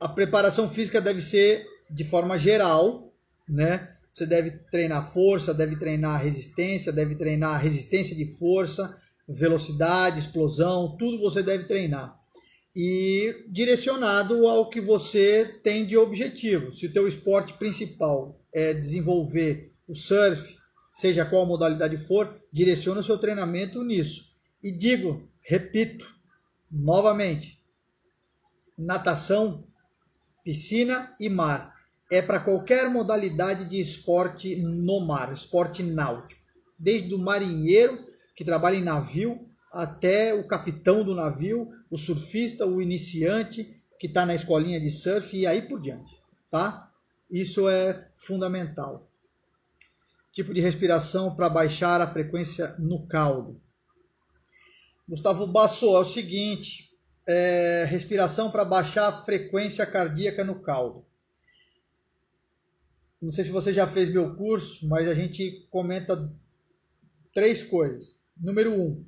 a 0.00 0.08
preparação 0.08 0.68
física 0.68 1.00
deve 1.00 1.22
ser 1.22 1.64
de 1.88 2.02
forma 2.02 2.36
geral, 2.36 3.12
né? 3.48 3.93
Você 4.14 4.24
deve 4.26 4.52
treinar 4.70 5.12
força, 5.12 5.52
deve 5.52 5.76
treinar 5.76 6.22
resistência, 6.22 6.92
deve 6.92 7.16
treinar 7.16 7.60
resistência 7.60 8.14
de 8.14 8.26
força, 8.38 8.96
velocidade, 9.28 10.20
explosão, 10.20 10.96
tudo 10.96 11.18
você 11.18 11.42
deve 11.42 11.64
treinar 11.64 12.16
e 12.74 13.44
direcionado 13.48 14.48
ao 14.48 14.68
que 14.68 14.80
você 14.80 15.60
tem 15.62 15.86
de 15.86 15.96
objetivo. 15.96 16.72
Se 16.72 16.86
o 16.86 16.92
teu 16.92 17.06
esporte 17.06 17.52
principal 17.54 18.40
é 18.52 18.74
desenvolver 18.74 19.72
o 19.86 19.94
surf, 19.94 20.56
seja 20.92 21.24
qual 21.24 21.46
modalidade 21.46 21.96
for, 21.96 22.40
direciona 22.52 23.00
o 23.00 23.04
seu 23.04 23.16
treinamento 23.16 23.84
nisso. 23.84 24.32
E 24.62 24.72
digo, 24.72 25.28
repito, 25.40 26.04
novamente, 26.70 27.60
natação, 28.76 29.64
piscina 30.42 31.14
e 31.20 31.28
mar 31.28 31.73
é 32.10 32.20
para 32.20 32.40
qualquer 32.40 32.88
modalidade 32.90 33.64
de 33.64 33.80
esporte 33.80 34.56
no 34.56 35.00
mar, 35.00 35.32
esporte 35.32 35.82
náutico. 35.82 36.40
Desde 36.78 37.14
o 37.14 37.18
marinheiro 37.18 38.06
que 38.36 38.44
trabalha 38.44 38.76
em 38.76 38.82
navio 38.82 39.48
até 39.72 40.34
o 40.34 40.46
capitão 40.46 41.04
do 41.04 41.14
navio, 41.14 41.70
o 41.90 41.98
surfista, 41.98 42.66
o 42.66 42.80
iniciante 42.80 43.80
que 43.98 44.06
está 44.06 44.26
na 44.26 44.34
escolinha 44.34 44.80
de 44.80 44.90
surf 44.90 45.36
e 45.36 45.46
aí 45.46 45.62
por 45.62 45.80
diante, 45.80 46.14
tá? 46.50 46.92
Isso 47.30 47.68
é 47.68 48.08
fundamental. 48.14 49.08
Tipo 50.32 50.52
de 50.52 50.60
respiração 50.60 51.34
para 51.34 51.48
baixar 51.48 52.00
a 52.00 52.06
frequência 52.06 52.74
no 52.78 53.06
caldo. 53.06 53.60
Gustavo 55.08 55.46
Basso, 55.46 55.96
é 55.96 56.00
o 56.00 56.04
seguinte, 56.04 56.90
é, 57.26 57.84
respiração 57.88 58.50
para 58.50 58.64
baixar 58.64 59.08
a 59.08 59.12
frequência 59.12 59.84
cardíaca 59.86 60.44
no 60.44 60.60
caldo. 60.60 61.04
Não 63.24 63.32
sei 63.32 63.42
se 63.42 63.50
você 63.50 63.72
já 63.72 63.86
fez 63.86 64.10
meu 64.10 64.36
curso, 64.36 64.86
mas 64.86 65.08
a 65.08 65.14
gente 65.14 65.66
comenta 65.70 66.30
três 67.32 67.62
coisas. 67.62 68.18
Número 68.36 68.70
um, 68.78 69.02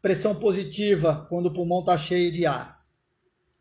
pressão 0.00 0.36
positiva 0.36 1.26
quando 1.28 1.46
o 1.46 1.52
pulmão 1.52 1.80
está 1.80 1.98
cheio 1.98 2.30
de 2.30 2.46
ar. 2.46 2.78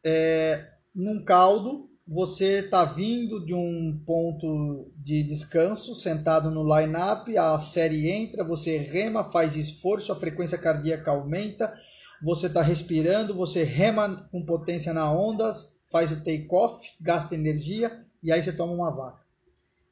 É, 0.03 0.73
num 0.93 1.25
caldo, 1.25 1.89
você 2.07 2.59
está 2.59 2.85
vindo 2.85 3.43
de 3.43 3.55
um 3.55 3.99
ponto 4.05 4.91
de 4.95 5.23
descanso, 5.23 5.95
sentado 5.95 6.51
no 6.51 6.63
line-up, 6.63 7.35
a 7.35 7.57
série 7.57 8.11
entra, 8.11 8.43
você 8.43 8.77
rema, 8.77 9.23
faz 9.23 9.55
esforço, 9.55 10.11
a 10.11 10.15
frequência 10.15 10.59
cardíaca 10.59 11.09
aumenta, 11.09 11.73
você 12.21 12.45
está 12.45 12.61
respirando, 12.61 13.33
você 13.33 13.63
rema 13.63 14.29
com 14.31 14.45
potência 14.45 14.93
na 14.93 15.11
onda, 15.11 15.51
faz 15.91 16.11
o 16.11 16.23
take-off, 16.23 16.87
gasta 17.01 17.33
energia 17.33 18.04
e 18.25 18.31
aí 18.31 18.41
você 18.41 18.51
toma 18.51 18.73
uma 18.73 18.89
vaca. 18.89 19.23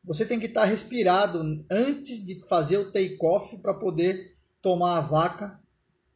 Você 0.03 0.25
tem 0.25 0.39
que 0.39 0.47
estar 0.47 0.65
respirado 0.65 1.63
antes 1.69 2.25
de 2.25 2.41
fazer 2.49 2.77
o 2.77 2.91
take-off 2.91 3.55
para 3.59 3.75
poder 3.75 4.35
tomar 4.59 4.97
a 4.97 5.01
vaca 5.01 5.59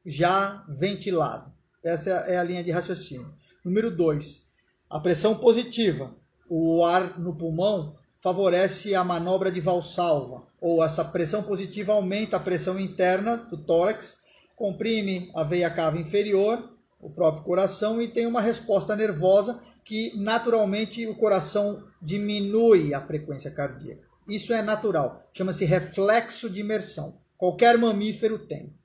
já 0.03 0.65
ventilado. 0.67 1.53
Essa 1.83 2.09
é 2.09 2.37
a 2.37 2.43
linha 2.43 2.63
de 2.63 2.71
raciocínio. 2.71 3.31
Número 3.63 3.95
2. 3.95 4.47
A 4.89 4.99
pressão 4.99 5.35
positiva. 5.35 6.15
O 6.49 6.83
ar 6.83 7.19
no 7.19 7.35
pulmão 7.35 7.95
favorece 8.19 8.95
a 8.95 9.03
manobra 9.03 9.51
de 9.51 9.61
valsalva, 9.61 10.47
ou 10.59 10.83
essa 10.83 11.05
pressão 11.05 11.43
positiva 11.43 11.93
aumenta 11.93 12.37
a 12.37 12.39
pressão 12.39 12.79
interna 12.79 13.37
do 13.37 13.57
tórax, 13.63 14.17
comprime 14.55 15.29
a 15.35 15.43
veia 15.43 15.69
cava 15.69 15.99
inferior, 15.99 16.67
o 16.99 17.11
próprio 17.11 17.43
coração, 17.43 18.01
e 18.01 18.07
tem 18.07 18.25
uma 18.25 18.41
resposta 18.41 18.95
nervosa 18.95 19.61
que 19.87 20.11
naturalmente 20.17 21.07
o 21.07 21.15
coração 21.15 21.87
diminui 22.01 22.93
a 22.93 22.99
frequência 22.99 23.49
cardíaca. 23.49 24.05
Isso 24.27 24.51
é 24.51 24.61
natural, 24.61 25.25
chama-se 25.33 25.63
reflexo 25.63 26.49
de 26.49 26.59
imersão. 26.59 27.21
Qualquer 27.37 27.77
mamífero 27.77 28.37
tem, 28.37 28.75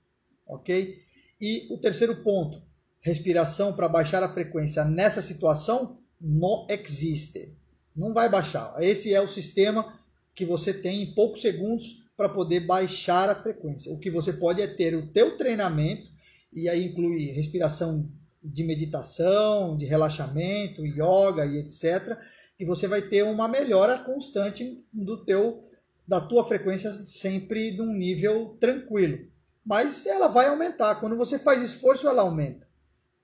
ok? 0.46 1.02
E 1.40 1.66
o 1.70 1.78
terceiro 1.78 2.14
ponto, 2.22 2.62
respiração 3.00 3.72
para 3.72 3.88
baixar 3.88 4.22
a 4.22 4.28
frequência 4.28 4.84
nessa 4.84 5.20
situação 5.20 5.98
não 6.20 6.68
existe. 6.68 7.58
Não 7.96 8.14
vai 8.14 8.30
baixar. 8.30 8.72
Esse 8.80 9.12
é 9.12 9.20
o 9.20 9.26
sistema 9.26 9.98
que 10.36 10.46
você 10.46 10.72
tem 10.72 11.02
em 11.02 11.14
poucos 11.14 11.42
segundos 11.42 12.06
para 12.16 12.28
poder 12.28 12.60
baixar 12.60 13.28
a 13.28 13.34
frequência. 13.34 13.92
O 13.92 13.98
que 13.98 14.08
você 14.08 14.32
pode 14.32 14.62
é 14.62 14.68
ter 14.68 14.94
o 14.94 15.08
teu 15.08 15.36
treinamento 15.36 16.08
e 16.52 16.68
aí 16.68 16.86
inclui 16.86 17.32
respiração 17.32 18.08
de 18.42 18.64
meditação, 18.64 19.76
de 19.76 19.84
relaxamento, 19.84 20.84
yoga 20.84 21.46
e 21.46 21.58
etc. 21.58 22.18
E 22.58 22.64
você 22.64 22.86
vai 22.86 23.02
ter 23.02 23.22
uma 23.22 23.48
melhora 23.48 23.98
constante 23.98 24.84
do 24.92 25.24
teu 25.24 25.68
da 26.06 26.20
tua 26.20 26.44
frequência 26.44 26.90
sempre 27.06 27.70
de 27.70 27.80
um 27.80 27.92
nível 27.92 28.56
tranquilo 28.58 29.32
mas 29.64 30.06
ela 30.06 30.28
vai 30.28 30.48
aumentar. 30.48 30.96
Quando 30.96 31.16
você 31.16 31.38
faz 31.38 31.62
esforço, 31.62 32.08
ela 32.08 32.22
aumenta. 32.22 32.66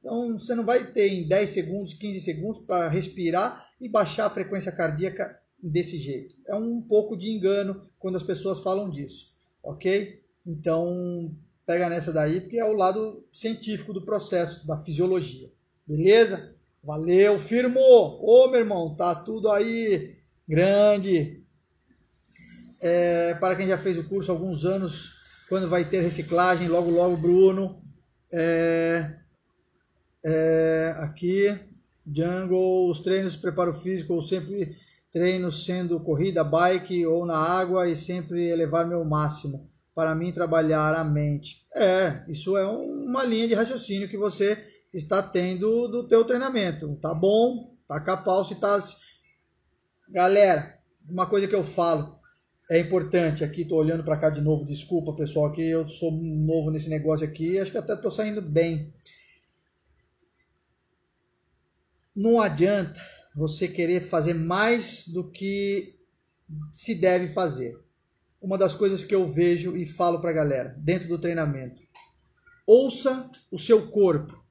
Então 0.01 0.39
você 0.39 0.55
não 0.55 0.65
vai 0.65 0.93
ter 0.93 1.09
em 1.09 1.27
10 1.27 1.51
segundos, 1.51 1.95
15 1.95 2.21
segundos 2.21 2.59
para 2.61 2.89
respirar 2.89 3.69
e 3.81 3.89
baixar 3.89 4.27
a 4.27 4.31
frequência 4.31 4.71
cardíaca 4.71 5.39
desse 5.61 5.99
jeito. 5.99 6.37
É 6.47 6.55
um 6.55 6.81
pouco 6.81 7.17
de 7.17 7.31
engano 7.31 7.89
quando 7.99 8.17
as 8.17 8.23
pessoas 8.23 8.61
falam 8.61 8.89
disso, 8.89 9.35
ok? 9.63 10.23
Então, 10.47 11.35
pega 11.69 11.91
nessa 11.91 12.11
daí, 12.11 12.41
porque 12.41 12.57
é 12.57 12.65
o 12.65 12.73
lado 12.73 13.23
científico 13.31 13.93
do 13.93 14.01
processo, 14.01 14.67
da 14.67 14.79
fisiologia. 14.79 15.51
Beleza? 15.87 16.57
Valeu, 16.83 17.39
firmo! 17.39 17.79
Ô, 17.79 18.49
meu 18.51 18.61
irmão, 18.61 18.97
tá 18.97 19.15
tudo 19.15 19.51
aí 19.51 20.17
grande. 20.49 21.45
É, 22.81 23.35
para 23.35 23.55
quem 23.55 23.69
já 23.69 23.77
fez 23.77 23.99
o 23.99 24.09
curso 24.09 24.33
há 24.33 24.35
alguns 24.35 24.65
anos, 24.65 25.13
quando 25.51 25.69
vai 25.69 25.85
ter 25.85 26.01
reciclagem, 26.01 26.69
logo, 26.69 26.89
logo, 26.89 27.19
Bruno. 27.19 27.83
É, 28.33 29.17
é, 30.25 30.95
aqui, 31.01 31.55
Jungle, 32.07 32.89
os 32.89 33.01
treinos 33.01 33.33
de 33.33 33.41
preparo 33.41 33.75
físico, 33.75 34.23
sempre 34.23 34.75
treino 35.13 35.53
sendo 35.53 36.01
corrida, 36.01 36.43
bike 36.43 37.05
ou 37.05 37.27
na 37.27 37.37
água 37.37 37.87
e 37.87 37.95
sempre 37.95 38.49
elevar 38.49 38.87
meu 38.87 39.05
máximo 39.05 39.69
para 39.99 40.15
mim 40.15 40.31
trabalhar 40.31 40.95
a 40.95 41.03
mente. 41.03 41.67
É, 41.75 42.23
isso 42.29 42.57
é 42.57 42.65
uma 42.65 43.25
linha 43.25 43.49
de 43.49 43.55
raciocínio 43.55 44.09
que 44.09 44.17
você 44.17 44.57
está 44.95 45.21
tendo 45.21 45.89
do 45.89 46.07
teu 46.07 46.25
treinamento. 46.25 46.95
Tá 47.03 47.13
bom? 47.13 47.77
Tá 47.89 48.01
capaz 48.01 48.47
se 48.47 48.61
tá 48.61 48.79
Galera, 50.09 50.79
uma 51.11 51.27
coisa 51.27 51.49
que 51.49 51.55
eu 51.55 51.65
falo 51.65 52.17
é 52.71 52.79
importante 52.79 53.43
aqui, 53.43 53.65
tô 53.65 53.75
olhando 53.75 54.05
para 54.05 54.17
cá 54.17 54.31
de 54.31 54.41
novo, 54.41 54.65
desculpa 54.65 55.17
pessoal, 55.17 55.51
que 55.51 55.69
eu 55.69 55.89
sou 55.89 56.13
novo 56.13 56.71
nesse 56.71 56.89
negócio 56.89 57.27
aqui, 57.27 57.59
acho 57.59 57.73
que 57.73 57.79
até 57.79 57.97
tô 57.97 58.09
saindo 58.09 58.41
bem. 58.41 58.95
Não 62.15 62.41
adianta 62.41 63.01
você 63.35 63.67
querer 63.67 64.01
fazer 64.01 64.35
mais 64.35 65.09
do 65.09 65.29
que 65.29 65.99
se 66.71 66.95
deve 66.95 67.33
fazer. 67.35 67.88
Uma 68.41 68.57
das 68.57 68.75
coisas 68.75 69.03
que 69.03 69.15
eu 69.15 69.31
vejo 69.31 69.77
e 69.77 69.85
falo 69.85 70.21
para 70.21 70.31
a 70.31 70.35
galera 70.35 70.75
dentro 70.79 71.09
do 71.09 71.19
treinamento: 71.19 71.83
ouça 72.67 73.31
o 73.51 73.59
seu 73.59 73.89
corpo. 73.91 74.47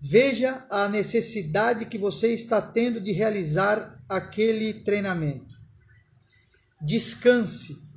Veja 0.00 0.64
a 0.70 0.88
necessidade 0.88 1.86
que 1.86 1.98
você 1.98 2.32
está 2.32 2.62
tendo 2.62 3.00
de 3.00 3.10
realizar 3.10 4.02
aquele 4.08 4.72
treinamento. 4.72 5.56
Descanse. 6.80 7.88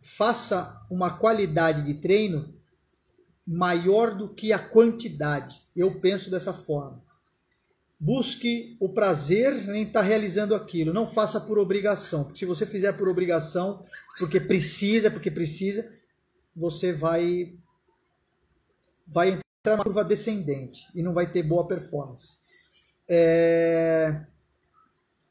Faça 0.00 0.86
uma 0.88 1.18
qualidade 1.18 1.82
de 1.82 1.94
treino 1.94 2.54
maior 3.44 4.16
do 4.16 4.32
que 4.32 4.52
a 4.52 4.58
quantidade. 4.58 5.60
Eu 5.74 6.00
penso 6.00 6.30
dessa 6.30 6.52
forma. 6.52 7.03
Busque 7.98 8.76
o 8.80 8.88
prazer 8.88 9.68
em 9.70 9.84
estar 9.84 10.02
realizando 10.02 10.54
aquilo. 10.54 10.92
Não 10.92 11.08
faça 11.08 11.40
por 11.40 11.58
obrigação. 11.58 12.24
Porque 12.24 12.38
se 12.38 12.44
você 12.44 12.66
fizer 12.66 12.92
por 12.92 13.08
obrigação, 13.08 13.84
porque 14.18 14.40
precisa, 14.40 15.10
porque 15.10 15.30
precisa, 15.30 15.90
você 16.54 16.92
vai 16.92 17.54
vai 19.06 19.28
entrar 19.30 19.76
na 19.76 19.84
curva 19.84 20.04
descendente 20.04 20.86
e 20.94 21.02
não 21.02 21.12
vai 21.12 21.30
ter 21.30 21.42
boa 21.42 21.66
performance. 21.66 22.38
É... 23.08 24.24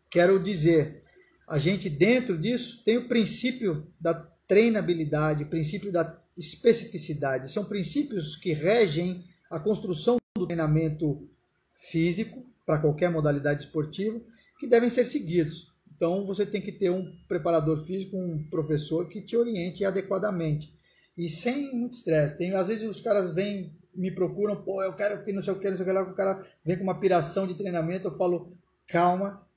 Quero 0.10 0.40
dizer, 0.40 1.04
a 1.48 1.58
gente 1.58 1.90
dentro 1.90 2.38
disso 2.38 2.84
tem 2.84 2.98
o 2.98 3.08
princípio 3.08 3.92
da 4.00 4.14
treinabilidade, 4.48 5.44
o 5.44 5.50
princípio 5.50 5.92
da 5.92 6.22
especificidade. 6.38 7.52
São 7.52 7.66
princípios 7.66 8.36
que 8.36 8.54
regem 8.54 9.26
a 9.50 9.60
construção 9.60 10.18
do 10.36 10.46
treinamento 10.46 11.28
físico 11.76 12.46
para 12.66 12.80
qualquer 12.80 13.10
modalidade 13.10 13.64
esportiva 13.64 14.22
que 14.60 14.68
devem 14.68 14.90
ser 14.90 15.04
seguidos. 15.06 15.74
Então 15.96 16.26
você 16.26 16.46
tem 16.46 16.62
que 16.62 16.72
ter 16.72 16.90
um 16.90 17.16
preparador 17.28 17.78
físico, 17.86 18.18
um 18.18 18.44
professor 18.50 19.08
que 19.08 19.22
te 19.22 19.38
oriente 19.38 19.86
adequadamente 19.86 20.78
e 21.18 21.30
sem 21.30 21.74
muito 21.74 21.94
estresse. 21.94 22.38
Tem 22.38 22.54
às 22.54 22.68
vezes 22.68 22.88
os 22.88 23.02
caras 23.02 23.34
vêm 23.34 23.78
me 23.94 24.10
procuram, 24.10 24.64
pô, 24.64 24.82
eu 24.82 24.96
quero 24.96 25.24
que 25.24 25.32
não 25.32 25.42
sei 25.42 25.54
o 25.54 25.60
que, 25.60 25.70
não 25.70 25.78
sei 25.78 25.84
o 25.84 25.88
que 25.88 25.94
lá, 25.94 26.02
o 26.02 26.16
cara 26.16 26.44
vem 26.66 26.76
com 26.78 26.84
uma 26.84 27.00
piração 27.00 27.46
de 27.46 27.54
treinamento, 27.54 28.08
eu 28.08 28.18
falo, 28.18 28.58
calma, 28.88 29.48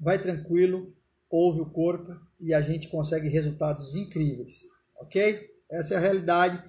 vai 0.00 0.18
tranquilo, 0.18 0.94
ouve 1.28 1.60
o 1.60 1.70
corpo 1.70 2.16
e 2.40 2.54
a 2.54 2.62
gente 2.62 2.88
consegue 2.88 3.28
resultados 3.28 3.94
incríveis, 3.94 4.62
ok? 4.98 5.52
Essa 5.70 5.94
é 5.94 5.96
a 5.96 6.00
realidade. 6.00 6.62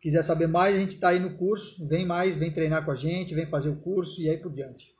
Quiser 0.00 0.22
saber 0.22 0.46
mais, 0.46 0.74
a 0.74 0.78
gente 0.78 0.94
está 0.94 1.08
aí 1.08 1.18
no 1.18 1.36
curso. 1.36 1.86
Vem 1.86 2.06
mais, 2.06 2.36
vem 2.36 2.50
treinar 2.50 2.84
com 2.84 2.90
a 2.90 2.94
gente, 2.94 3.34
vem 3.34 3.46
fazer 3.46 3.70
o 3.70 3.76
curso 3.76 4.20
e 4.20 4.28
aí 4.28 4.36
por 4.36 4.52
diante. 4.52 4.94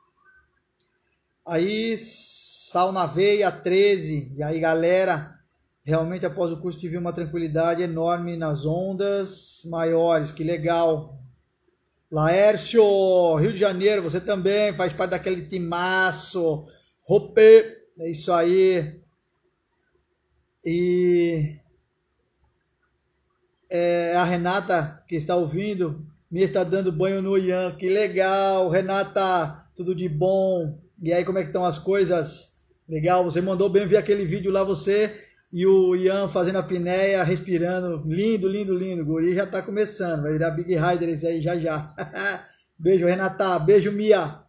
Aí, 1.45 1.97
sal 1.97 2.91
na 2.91 3.05
veia 3.05 3.51
13. 3.51 4.33
E 4.37 4.43
aí, 4.43 4.59
galera, 4.59 5.35
realmente 5.83 6.25
após 6.25 6.51
o 6.51 6.61
curso 6.61 6.79
tive 6.79 6.97
uma 6.97 7.13
tranquilidade 7.13 7.81
enorme 7.81 8.37
nas 8.37 8.65
ondas 8.65 9.61
maiores. 9.65 10.31
Que 10.31 10.43
legal. 10.43 11.19
Laércio, 12.11 13.35
Rio 13.35 13.53
de 13.53 13.59
Janeiro, 13.59 14.01
você 14.03 14.19
também 14.19 14.73
faz 14.73 14.93
parte 14.93 15.11
daquele 15.11 15.47
timaço. 15.47 16.65
Ropê, 17.03 17.85
é 17.99 18.11
isso 18.11 18.31
aí. 18.33 19.01
E 20.63 21.57
é, 23.69 24.13
a 24.15 24.23
Renata, 24.23 25.03
que 25.07 25.15
está 25.15 25.35
ouvindo, 25.35 26.05
me 26.29 26.41
está 26.41 26.63
dando 26.63 26.91
banho 26.91 27.21
no 27.21 27.37
Ian. 27.37 27.75
Que 27.77 27.89
legal, 27.89 28.69
Renata, 28.69 29.65
tudo 29.75 29.95
de 29.95 30.07
bom. 30.07 30.77
E 31.01 31.11
aí, 31.11 31.25
como 31.25 31.39
é 31.39 31.41
que 31.41 31.47
estão 31.47 31.65
as 31.65 31.79
coisas? 31.79 32.61
Legal, 32.87 33.23
você 33.23 33.41
mandou 33.41 33.69
bem 33.69 33.87
ver 33.87 33.97
aquele 33.97 34.25
vídeo 34.25 34.51
lá, 34.51 34.63
você 34.63 35.19
e 35.51 35.65
o 35.65 35.95
Ian 35.95 36.29
fazendo 36.29 36.59
a 36.59 36.63
pinéia, 36.63 37.23
respirando. 37.23 38.03
Lindo, 38.07 38.47
lindo, 38.47 38.73
lindo. 38.73 39.01
O 39.01 39.05
guri 39.05 39.35
já 39.35 39.43
está 39.43 39.61
começando, 39.61 40.21
vai 40.21 40.33
virar 40.33 40.51
Big 40.51 40.75
Rider 40.75 41.09
esse 41.09 41.27
aí 41.27 41.41
já 41.41 41.57
já. 41.57 41.93
beijo, 42.79 43.05
Renata. 43.05 43.59
Beijo, 43.59 43.91
Mia. 43.91 44.39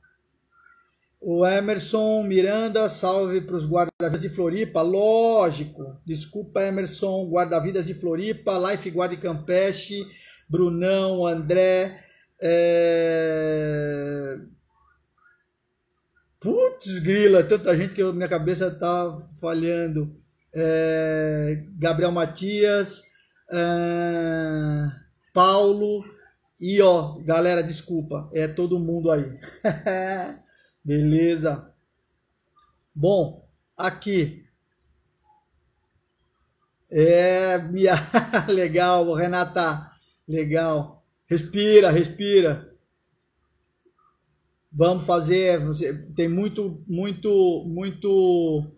O 1.20 1.46
Emerson 1.46 2.22
Miranda, 2.24 2.88
salve 2.88 3.40
para 3.40 3.56
os 3.56 3.64
guarda-vidas 3.64 4.20
de 4.20 4.28
Floripa. 4.28 4.82
Lógico. 4.82 5.96
Desculpa, 6.04 6.62
Emerson, 6.62 7.28
guarda-vidas 7.28 7.86
de 7.86 7.94
Floripa, 7.94 8.58
Lifeguard 8.58 9.16
Campeche, 9.20 10.04
Brunão, 10.48 11.26
André. 11.26 12.04
É... 12.40 14.36
Putz, 16.42 16.98
grila, 16.98 17.44
tanta 17.44 17.76
gente 17.76 17.94
que 17.94 18.02
minha 18.12 18.28
cabeça 18.28 18.68
tá 18.68 19.16
falhando. 19.40 20.20
É... 20.52 21.64
Gabriel 21.78 22.10
Matias, 22.10 23.04
é... 23.48 24.90
Paulo. 25.32 26.04
E 26.60 26.82
ó, 26.82 27.18
galera, 27.20 27.62
desculpa, 27.62 28.28
é 28.32 28.48
todo 28.48 28.80
mundo 28.80 29.12
aí. 29.12 29.38
Beleza. 30.84 31.72
Bom, 32.92 33.48
aqui. 33.76 34.44
É, 36.90 37.58
minha... 37.58 37.94
legal, 38.48 39.14
Renata. 39.14 39.92
Legal. 40.26 41.04
Respira, 41.26 41.90
respira. 41.90 42.71
Vamos 44.74 45.04
fazer, 45.04 45.60
tem 46.16 46.28
muito, 46.28 46.82
muito, 46.88 47.64
muito, 47.66 48.72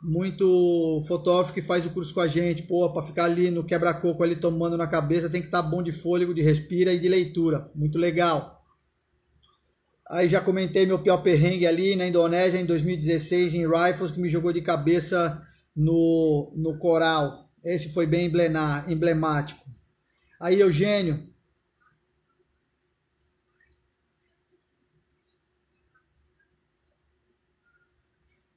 muito 0.00 1.04
fotógrafo 1.08 1.52
que 1.52 1.60
faz 1.60 1.84
o 1.84 1.90
curso 1.90 2.14
com 2.14 2.20
a 2.20 2.28
gente, 2.28 2.62
pô, 2.62 2.88
para 2.92 3.06
ficar 3.06 3.24
ali 3.24 3.50
no 3.50 3.64
quebra-coco 3.64 4.22
ali 4.22 4.36
tomando 4.36 4.76
na 4.76 4.86
cabeça, 4.86 5.28
tem 5.28 5.40
que 5.40 5.48
estar 5.48 5.62
tá 5.62 5.68
bom 5.68 5.82
de 5.82 5.90
fôlego, 5.90 6.32
de 6.32 6.40
respira 6.40 6.92
e 6.92 7.00
de 7.00 7.08
leitura. 7.08 7.68
Muito 7.74 7.98
legal. 7.98 8.60
Aí 10.08 10.28
já 10.28 10.40
comentei 10.40 10.86
meu 10.86 10.98
pior 10.98 11.18
perrengue 11.18 11.66
ali 11.66 11.94
na 11.94 12.06
Indonésia 12.06 12.60
em 12.60 12.66
2016 12.66 13.54
em 13.54 13.66
Rifles, 13.68 14.10
que 14.10 14.20
me 14.20 14.28
jogou 14.28 14.52
de 14.52 14.60
cabeça 14.60 15.40
no, 15.76 16.52
no 16.56 16.78
coral. 16.78 17.48
Esse 17.64 17.92
foi 17.92 18.06
bem 18.06 18.30
emblemático. 18.88 19.60
Aí, 20.40 20.60
Eugênio. 20.60 21.29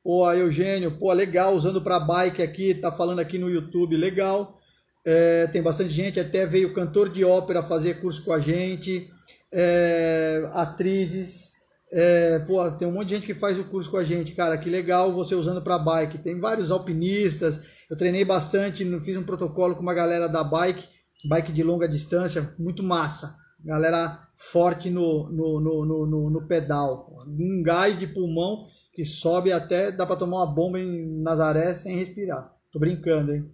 Pô, 0.03 0.29
Eugênio, 0.31 0.97
pô, 0.97 1.13
legal, 1.13 1.55
usando 1.55 1.81
para 1.81 1.99
bike 1.99 2.41
aqui, 2.41 2.73
tá 2.73 2.91
falando 2.91 3.19
aqui 3.19 3.37
no 3.37 3.49
YouTube, 3.49 3.95
legal. 3.95 4.59
É, 5.05 5.47
tem 5.47 5.61
bastante 5.61 5.91
gente, 5.91 6.19
até 6.19 6.45
veio 6.45 6.73
cantor 6.73 7.09
de 7.09 7.23
ópera 7.23 7.63
fazer 7.63 7.99
curso 7.99 8.23
com 8.23 8.33
a 8.33 8.39
gente 8.39 9.09
é, 9.53 10.49
atrizes. 10.53 11.53
É, 11.91 12.39
pô, 12.39 12.69
tem 12.71 12.87
um 12.87 12.91
monte 12.91 13.09
de 13.09 13.15
gente 13.15 13.25
que 13.27 13.35
faz 13.35 13.59
o 13.59 13.65
curso 13.65 13.91
com 13.91 13.97
a 13.97 14.03
gente, 14.03 14.33
cara. 14.33 14.57
Que 14.57 14.69
legal 14.69 15.13
você 15.13 15.35
usando 15.35 15.61
para 15.61 15.77
bike. 15.77 16.17
Tem 16.17 16.39
vários 16.39 16.71
alpinistas. 16.71 17.61
Eu 17.89 17.95
treinei 17.95 18.25
bastante, 18.25 18.83
fiz 19.01 19.15
um 19.15 19.23
protocolo 19.23 19.75
com 19.75 19.81
uma 19.81 19.93
galera 19.93 20.27
da 20.27 20.43
bike, 20.43 20.87
bike 21.29 21.51
de 21.51 21.61
longa 21.61 21.87
distância, 21.87 22.55
muito 22.57 22.81
massa. 22.81 23.35
Galera 23.63 24.27
forte 24.35 24.89
no, 24.89 25.29
no, 25.29 25.59
no, 25.59 26.05
no, 26.05 26.29
no 26.31 26.47
pedal. 26.47 27.07
Um 27.27 27.61
gás 27.61 27.97
de 27.99 28.07
pulmão 28.07 28.65
que 28.93 29.03
sobe 29.03 29.51
até 29.51 29.91
dá 29.91 30.05
para 30.05 30.15
tomar 30.15 30.37
uma 30.37 30.53
bomba 30.53 30.79
em 30.79 31.21
Nazaré 31.21 31.73
sem 31.73 31.97
respirar. 31.97 32.53
Tô 32.71 32.79
brincando, 32.79 33.33
hein? 33.33 33.51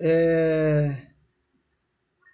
É... 0.00 1.06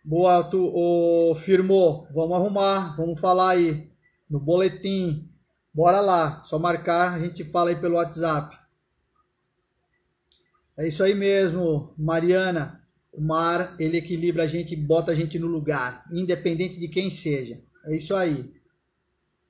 Boa, 0.04 0.42
tu, 0.44 0.72
ô, 0.74 1.34
firmou. 1.34 2.06
Vamos 2.14 2.36
arrumar, 2.36 2.96
vamos 2.96 3.20
falar 3.20 3.50
aí 3.50 3.90
no 4.28 4.40
boletim. 4.40 5.28
Bora 5.74 6.00
lá, 6.00 6.42
só 6.44 6.58
marcar, 6.58 7.14
a 7.14 7.20
gente 7.20 7.44
fala 7.44 7.70
aí 7.70 7.76
pelo 7.76 7.96
WhatsApp. 7.96 8.56
É 10.78 10.86
isso 10.88 11.02
aí 11.02 11.14
mesmo, 11.14 11.92
Mariana. 11.98 12.82
O 13.12 13.20
mar, 13.20 13.74
ele 13.78 13.98
equilibra 13.98 14.44
a 14.44 14.46
gente, 14.46 14.76
bota 14.76 15.12
a 15.12 15.14
gente 15.14 15.38
no 15.38 15.46
lugar, 15.46 16.04
independente 16.12 16.78
de 16.78 16.88
quem 16.88 17.10
seja. 17.10 17.62
É 17.86 17.96
isso 17.96 18.14
aí. 18.14 18.54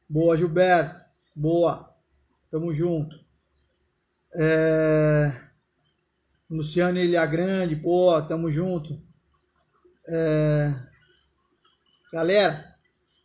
Boa, 0.08 0.36
Gilberto. 0.36 1.00
Boa. 1.34 1.95
Tamo 2.50 2.72
junto. 2.72 3.16
É... 4.34 5.32
Luciano 6.48 6.98
Ilha 6.98 7.26
Grande, 7.26 7.74
pô, 7.76 8.20
tamo 8.22 8.50
junto. 8.50 9.00
É... 10.06 10.72
Galera, 12.12 12.76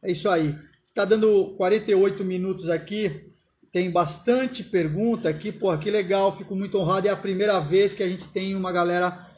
é 0.01 0.11
isso 0.11 0.29
aí. 0.29 0.57
Tá 0.93 1.05
dando 1.05 1.55
48 1.55 2.23
minutos 2.23 2.69
aqui. 2.69 3.31
Tem 3.71 3.89
bastante 3.89 4.63
pergunta 4.63 5.29
aqui, 5.29 5.51
pô, 5.51 5.75
que 5.77 5.89
legal, 5.89 6.35
fico 6.35 6.55
muito 6.55 6.77
honrado. 6.77 7.07
É 7.07 7.11
a 7.11 7.15
primeira 7.15 7.59
vez 7.59 7.93
que 7.93 8.03
a 8.03 8.07
gente 8.07 8.25
tem 8.27 8.53
uma 8.55 8.71
galera, 8.71 9.29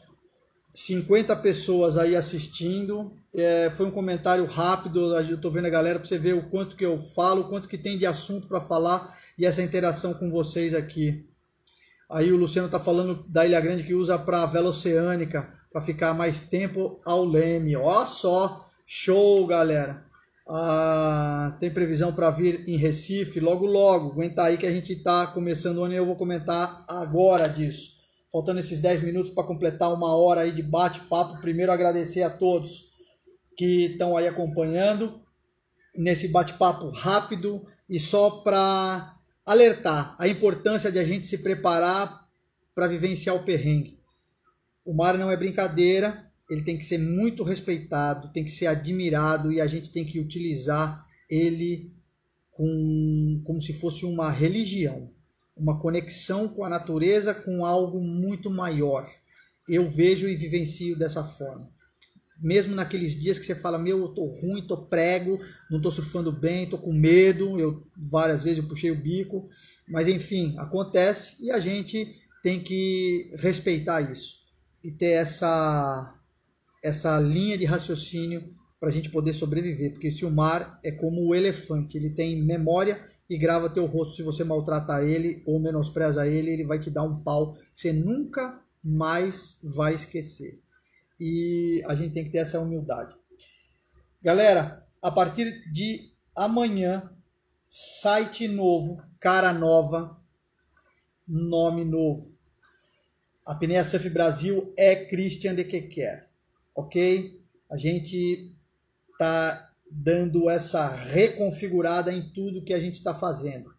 50 0.72 1.36
pessoas 1.36 1.96
aí 1.96 2.16
assistindo. 2.16 3.12
É, 3.32 3.70
foi 3.76 3.86
um 3.86 3.92
comentário 3.92 4.44
rápido, 4.46 5.16
eu 5.18 5.40
tô 5.40 5.50
vendo 5.50 5.66
a 5.66 5.70
galera 5.70 5.98
para 5.98 6.08
você 6.08 6.18
ver 6.18 6.34
o 6.34 6.48
quanto 6.48 6.74
que 6.74 6.84
eu 6.84 6.98
falo, 6.98 7.42
o 7.42 7.48
quanto 7.48 7.68
que 7.68 7.78
tem 7.78 7.96
de 7.96 8.06
assunto 8.06 8.48
para 8.48 8.60
falar 8.60 9.16
e 9.38 9.46
essa 9.46 9.62
interação 9.62 10.14
com 10.14 10.30
vocês 10.30 10.74
aqui. 10.74 11.28
Aí 12.10 12.32
o 12.32 12.36
Luciano 12.36 12.68
tá 12.68 12.78
falando 12.78 13.24
da 13.28 13.46
Ilha 13.46 13.60
Grande 13.60 13.84
que 13.84 13.94
usa 13.94 14.18
para 14.18 14.46
vela 14.46 14.70
oceânica, 14.70 15.52
para 15.72 15.82
ficar 15.82 16.14
mais 16.14 16.48
tempo 16.48 17.00
ao 17.04 17.24
leme. 17.24 17.74
Ó 17.76 18.06
só, 18.06 18.68
show, 18.86 19.46
galera. 19.46 20.04
Ah, 20.46 21.56
tem 21.58 21.70
previsão 21.70 22.12
para 22.12 22.30
vir 22.30 22.68
em 22.68 22.76
Recife 22.76 23.40
logo 23.40 23.66
logo. 23.66 24.12
Aguenta 24.12 24.44
aí 24.44 24.56
que 24.56 24.66
a 24.66 24.72
gente 24.72 24.92
está 24.92 25.26
começando 25.26 25.78
o 25.78 25.84
ano 25.84 25.94
e 25.94 25.96
eu 25.96 26.06
vou 26.06 26.16
comentar 26.16 26.84
agora 26.86 27.48
disso. 27.48 27.94
Faltando 28.30 28.60
esses 28.60 28.80
10 28.80 29.02
minutos 29.02 29.30
para 29.30 29.46
completar 29.46 29.92
uma 29.92 30.14
hora 30.14 30.42
aí 30.42 30.52
de 30.52 30.62
bate-papo. 30.62 31.40
Primeiro 31.40 31.72
agradecer 31.72 32.22
a 32.22 32.30
todos 32.30 32.92
que 33.56 33.86
estão 33.86 34.16
aí 34.16 34.28
acompanhando 34.28 35.20
nesse 35.96 36.28
bate-papo 36.28 36.90
rápido 36.90 37.64
e 37.88 37.98
só 38.00 38.30
para 38.30 39.13
alertar 39.44 40.16
a 40.18 40.26
importância 40.26 40.90
de 40.90 40.98
a 40.98 41.04
gente 41.04 41.26
se 41.26 41.38
preparar 41.38 42.28
para 42.74 42.86
vivenciar 42.86 43.36
o 43.36 43.44
perrengue. 43.44 43.98
O 44.84 44.92
mar 44.92 45.16
não 45.16 45.30
é 45.30 45.36
brincadeira, 45.36 46.30
ele 46.50 46.62
tem 46.62 46.76
que 46.76 46.84
ser 46.84 46.98
muito 46.98 47.42
respeitado, 47.42 48.32
tem 48.32 48.44
que 48.44 48.50
ser 48.50 48.66
admirado 48.66 49.52
e 49.52 49.60
a 49.60 49.66
gente 49.66 49.90
tem 49.90 50.04
que 50.04 50.20
utilizar 50.20 51.06
ele 51.28 51.92
com, 52.50 53.42
como 53.44 53.60
se 53.60 53.72
fosse 53.72 54.04
uma 54.04 54.30
religião, 54.30 55.10
uma 55.56 55.80
conexão 55.80 56.48
com 56.48 56.64
a 56.64 56.68
natureza, 56.68 57.34
com 57.34 57.64
algo 57.64 58.00
muito 58.00 58.50
maior. 58.50 59.08
Eu 59.68 59.88
vejo 59.88 60.28
e 60.28 60.36
vivencio 60.36 60.96
dessa 60.96 61.24
forma. 61.24 61.73
Mesmo 62.40 62.74
naqueles 62.74 63.18
dias 63.18 63.38
que 63.38 63.46
você 63.46 63.54
fala, 63.54 63.78
meu, 63.78 64.00
eu 64.00 64.08
tô 64.08 64.26
ruim, 64.26 64.66
tô 64.66 64.76
prego, 64.76 65.40
não 65.70 65.80
tô 65.80 65.90
surfando 65.90 66.32
bem, 66.32 66.68
tô 66.68 66.78
com 66.78 66.92
medo, 66.92 67.58
eu 67.58 67.86
várias 67.96 68.42
vezes 68.42 68.58
eu 68.58 68.68
puxei 68.68 68.90
o 68.90 69.00
bico, 69.00 69.48
mas 69.88 70.08
enfim, 70.08 70.54
acontece 70.58 71.44
e 71.44 71.50
a 71.50 71.58
gente 71.58 72.16
tem 72.42 72.60
que 72.60 73.32
respeitar 73.36 74.00
isso 74.00 74.38
e 74.82 74.90
ter 74.90 75.12
essa 75.12 76.14
essa 76.82 77.18
linha 77.18 77.56
de 77.56 77.64
raciocínio 77.64 78.54
para 78.78 78.90
a 78.90 78.92
gente 78.92 79.08
poder 79.08 79.32
sobreviver, 79.32 79.92
porque 79.92 80.10
se 80.10 80.26
o 80.26 80.30
mar 80.30 80.78
é 80.84 80.90
como 80.90 81.26
o 81.26 81.34
elefante, 81.34 81.96
ele 81.96 82.10
tem 82.10 82.42
memória 82.42 83.08
e 83.28 83.38
grava 83.38 83.70
teu 83.70 83.86
rosto. 83.86 84.16
Se 84.16 84.22
você 84.22 84.44
maltrata 84.44 85.02
ele 85.02 85.42
ou 85.46 85.58
menospreza 85.58 86.26
ele, 86.26 86.50
ele 86.50 86.64
vai 86.64 86.78
te 86.78 86.90
dar 86.90 87.02
um 87.02 87.22
pau. 87.22 87.56
Você 87.74 87.92
nunca 87.92 88.60
mais 88.82 89.58
vai 89.62 89.94
esquecer. 89.94 90.60
E 91.18 91.82
a 91.86 91.94
gente 91.94 92.12
tem 92.12 92.24
que 92.24 92.30
ter 92.30 92.38
essa 92.38 92.60
humildade. 92.60 93.14
Galera, 94.22 94.84
a 95.00 95.10
partir 95.10 95.70
de 95.70 96.12
amanhã, 96.34 97.10
site 97.68 98.48
novo, 98.48 99.02
cara 99.20 99.52
nova, 99.52 100.20
nome 101.26 101.84
novo. 101.84 102.34
A 103.46 103.52
Apneia 103.52 103.84
Surf 103.84 104.08
Brasil 104.10 104.72
é 104.76 104.96
Christian 104.96 105.54
de 105.54 105.64
Quequer 105.64 106.34
ok? 106.74 107.40
A 107.70 107.76
gente 107.76 108.52
está 109.12 109.72
dando 109.90 110.50
essa 110.50 110.88
reconfigurada 110.88 112.12
em 112.12 112.22
tudo 112.30 112.64
que 112.64 112.74
a 112.74 112.80
gente 112.80 112.94
está 112.94 113.14
fazendo. 113.14 113.72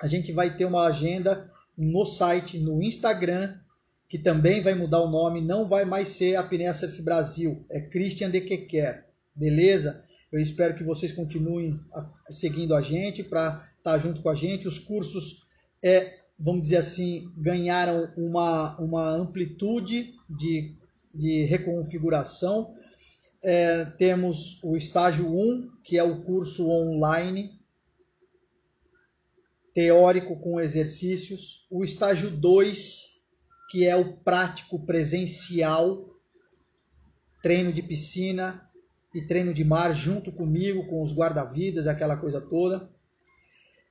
A 0.00 0.08
gente 0.08 0.32
vai 0.32 0.56
ter 0.56 0.64
uma 0.64 0.86
agenda 0.86 1.50
no 1.76 2.06
site, 2.06 2.58
no 2.58 2.82
Instagram, 2.82 3.58
que 4.08 4.18
também 4.18 4.60
vai 4.60 4.74
mudar 4.74 5.00
o 5.00 5.10
nome, 5.10 5.40
não 5.40 5.66
vai 5.66 5.84
mais 5.84 6.08
ser 6.08 6.36
Apneia 6.36 6.74
Surf 6.74 7.00
Brasil, 7.02 7.64
é 7.70 7.80
Christian 7.80 8.30
de 8.30 8.40
Quequer, 8.40 9.08
beleza? 9.34 10.04
Eu 10.30 10.40
espero 10.40 10.74
que 10.74 10.84
vocês 10.84 11.12
continuem 11.12 11.80
seguindo 12.30 12.74
a 12.74 12.82
gente 12.82 13.22
para 13.22 13.68
estar 13.78 13.92
tá 13.92 13.98
junto 13.98 14.20
com 14.20 14.28
a 14.28 14.34
gente. 14.34 14.66
Os 14.66 14.78
cursos, 14.78 15.46
é, 15.82 16.18
vamos 16.38 16.62
dizer 16.62 16.78
assim, 16.78 17.30
ganharam 17.36 18.12
uma, 18.16 18.76
uma 18.80 19.10
amplitude 19.10 20.12
de 20.28 20.76
de 21.14 21.44
reconfiguração. 21.44 22.74
É, 23.42 23.84
temos 23.84 24.62
o 24.64 24.76
estágio 24.76 25.32
1, 25.32 25.70
que 25.84 25.98
é 25.98 26.02
o 26.02 26.22
curso 26.24 26.68
online, 26.68 27.60
teórico 29.72 30.38
com 30.40 30.60
exercícios. 30.60 31.66
O 31.70 31.84
estágio 31.84 32.30
2, 32.30 33.13
que 33.74 33.84
é 33.84 33.96
o 33.96 34.18
prático 34.18 34.86
presencial, 34.86 36.08
treino 37.42 37.72
de 37.72 37.82
piscina 37.82 38.70
e 39.12 39.20
treino 39.20 39.52
de 39.52 39.64
mar 39.64 39.92
junto 39.96 40.30
comigo, 40.30 40.86
com 40.86 41.02
os 41.02 41.12
guarda-vidas, 41.12 41.88
aquela 41.88 42.16
coisa 42.16 42.40
toda. 42.40 42.88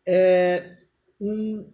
É 0.08 0.78
um 1.20 1.70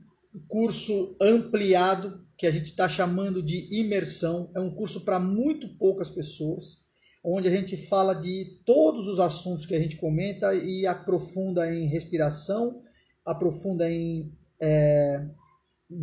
curso 0.47 1.15
ampliado 1.21 2.25
que 2.35 2.47
a 2.47 2.51
gente 2.51 2.71
está 2.71 2.89
chamando 2.89 3.43
de 3.43 3.67
imersão. 3.79 4.49
É 4.55 4.59
um 4.59 4.73
curso 4.73 5.05
para 5.05 5.19
muito 5.19 5.77
poucas 5.77 6.09
pessoas, 6.09 6.79
onde 7.23 7.47
a 7.47 7.51
gente 7.51 7.77
fala 7.77 8.15
de 8.15 8.59
todos 8.65 9.07
os 9.07 9.19
assuntos 9.19 9.67
que 9.67 9.75
a 9.75 9.79
gente 9.79 9.97
comenta 9.97 10.55
e 10.55 10.87
aprofunda 10.87 11.71
em 11.71 11.87
respiração, 11.87 12.81
aprofunda 13.23 13.87
em 13.87 14.33
é, 14.59 15.27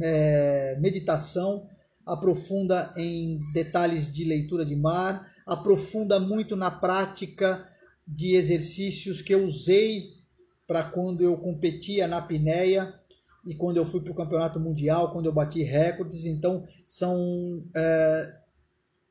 é, 0.00 0.78
meditação, 0.78 1.68
aprofunda 2.06 2.92
em 2.96 3.40
detalhes 3.52 4.12
de 4.12 4.24
leitura 4.24 4.64
de 4.64 4.76
mar, 4.76 5.32
aprofunda 5.44 6.20
muito 6.20 6.54
na 6.54 6.70
prática 6.70 7.68
de 8.06 8.36
exercícios 8.36 9.20
que 9.20 9.34
eu 9.34 9.44
usei 9.44 10.14
para 10.66 10.84
quando 10.84 11.22
eu 11.22 11.36
competia 11.36 12.06
na 12.06 12.18
apneia 12.18 12.94
e 13.44 13.54
quando 13.54 13.76
eu 13.76 13.84
fui 13.84 14.00
para 14.00 14.12
o 14.12 14.16
campeonato 14.16 14.60
mundial, 14.60 15.12
quando 15.12 15.26
eu 15.26 15.32
bati 15.32 15.62
recordes. 15.62 16.24
Então, 16.24 16.66
são 16.86 17.64
é, 17.74 18.36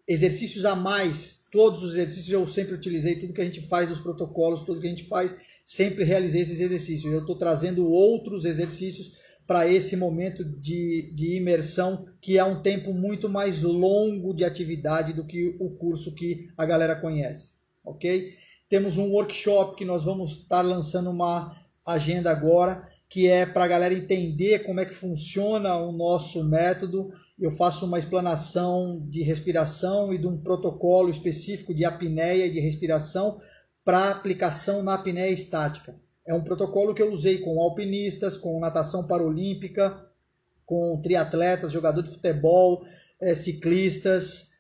exercícios 0.08 0.66
a 0.66 0.76
mais. 0.76 1.46
Todos 1.52 1.84
os 1.84 1.92
exercícios 1.92 2.30
eu 2.30 2.46
sempre 2.48 2.76
utilizei, 2.76 3.16
tudo 3.16 3.34
que 3.34 3.42
a 3.42 3.46
gente 3.46 3.62
faz, 3.62 3.90
os 3.90 4.00
protocolos, 4.00 4.64
tudo 4.64 4.82
que 4.82 4.88
a 4.88 4.90
gente 4.90 5.06
faz, 5.06 5.34
sempre 5.64 6.04
realizei 6.04 6.42
esses 6.42 6.60
exercícios. 6.60 7.12
Eu 7.12 7.22
estou 7.22 7.38
trazendo 7.38 7.88
outros 7.88 8.44
exercícios 8.44 9.14
para 9.48 9.68
esse 9.68 9.96
momento 9.96 10.44
de, 10.44 11.12
de 11.14 11.38
imersão, 11.38 12.08
que 12.20 12.38
é 12.38 12.44
um 12.44 12.62
tempo 12.62 12.94
muito 12.94 13.30
mais 13.30 13.62
longo 13.62 14.34
de 14.34 14.44
atividade 14.44 15.14
do 15.14 15.26
que 15.26 15.56
o 15.60 15.70
curso 15.72 16.16
que 16.16 16.50
a 16.58 16.66
galera 16.66 16.96
conhece, 16.96 17.56
ok? 17.84 18.34
Temos 18.68 18.98
um 18.98 19.12
workshop 19.12 19.76
que 19.76 19.86
nós 19.86 20.04
vamos 20.04 20.40
estar 20.40 20.62
lançando 20.62 21.12
uma 21.12 21.56
agenda 21.86 22.32
agora, 22.32 22.88
que 23.08 23.28
é 23.28 23.46
para 23.46 23.66
a 23.66 23.68
galera 23.68 23.94
entender 23.94 24.60
como 24.66 24.80
é 24.80 24.86
que 24.86 24.94
funciona 24.94 25.78
o 25.78 25.92
nosso 25.92 26.44
método. 26.44 27.12
Eu 27.40 27.52
faço 27.52 27.86
uma 27.86 28.00
explanação 28.00 29.06
de 29.08 29.22
respiração 29.22 30.12
e 30.12 30.18
de 30.18 30.26
um 30.26 30.42
protocolo 30.42 31.10
específico 31.10 31.76
de 31.76 31.86
apneia 31.86 32.48
e 32.48 32.52
de 32.52 32.60
respiração 32.60 33.40
para 33.84 34.10
aplicação 34.10 34.82
na 34.82 34.96
apneia 34.96 35.30
estática. 35.30 35.96
É 36.28 36.34
um 36.34 36.44
protocolo 36.44 36.94
que 36.94 37.02
eu 37.02 37.12
usei 37.12 37.38
com 37.38 37.62
alpinistas, 37.62 38.38
com 38.38 38.60
natação 38.60 39.08
paralímpica, 39.08 40.10
com 40.66 41.00
triatletas, 41.02 41.72
jogador 41.72 42.02
de 42.02 42.10
futebol, 42.10 42.84
é, 43.22 43.36
ciclistas 43.36 44.52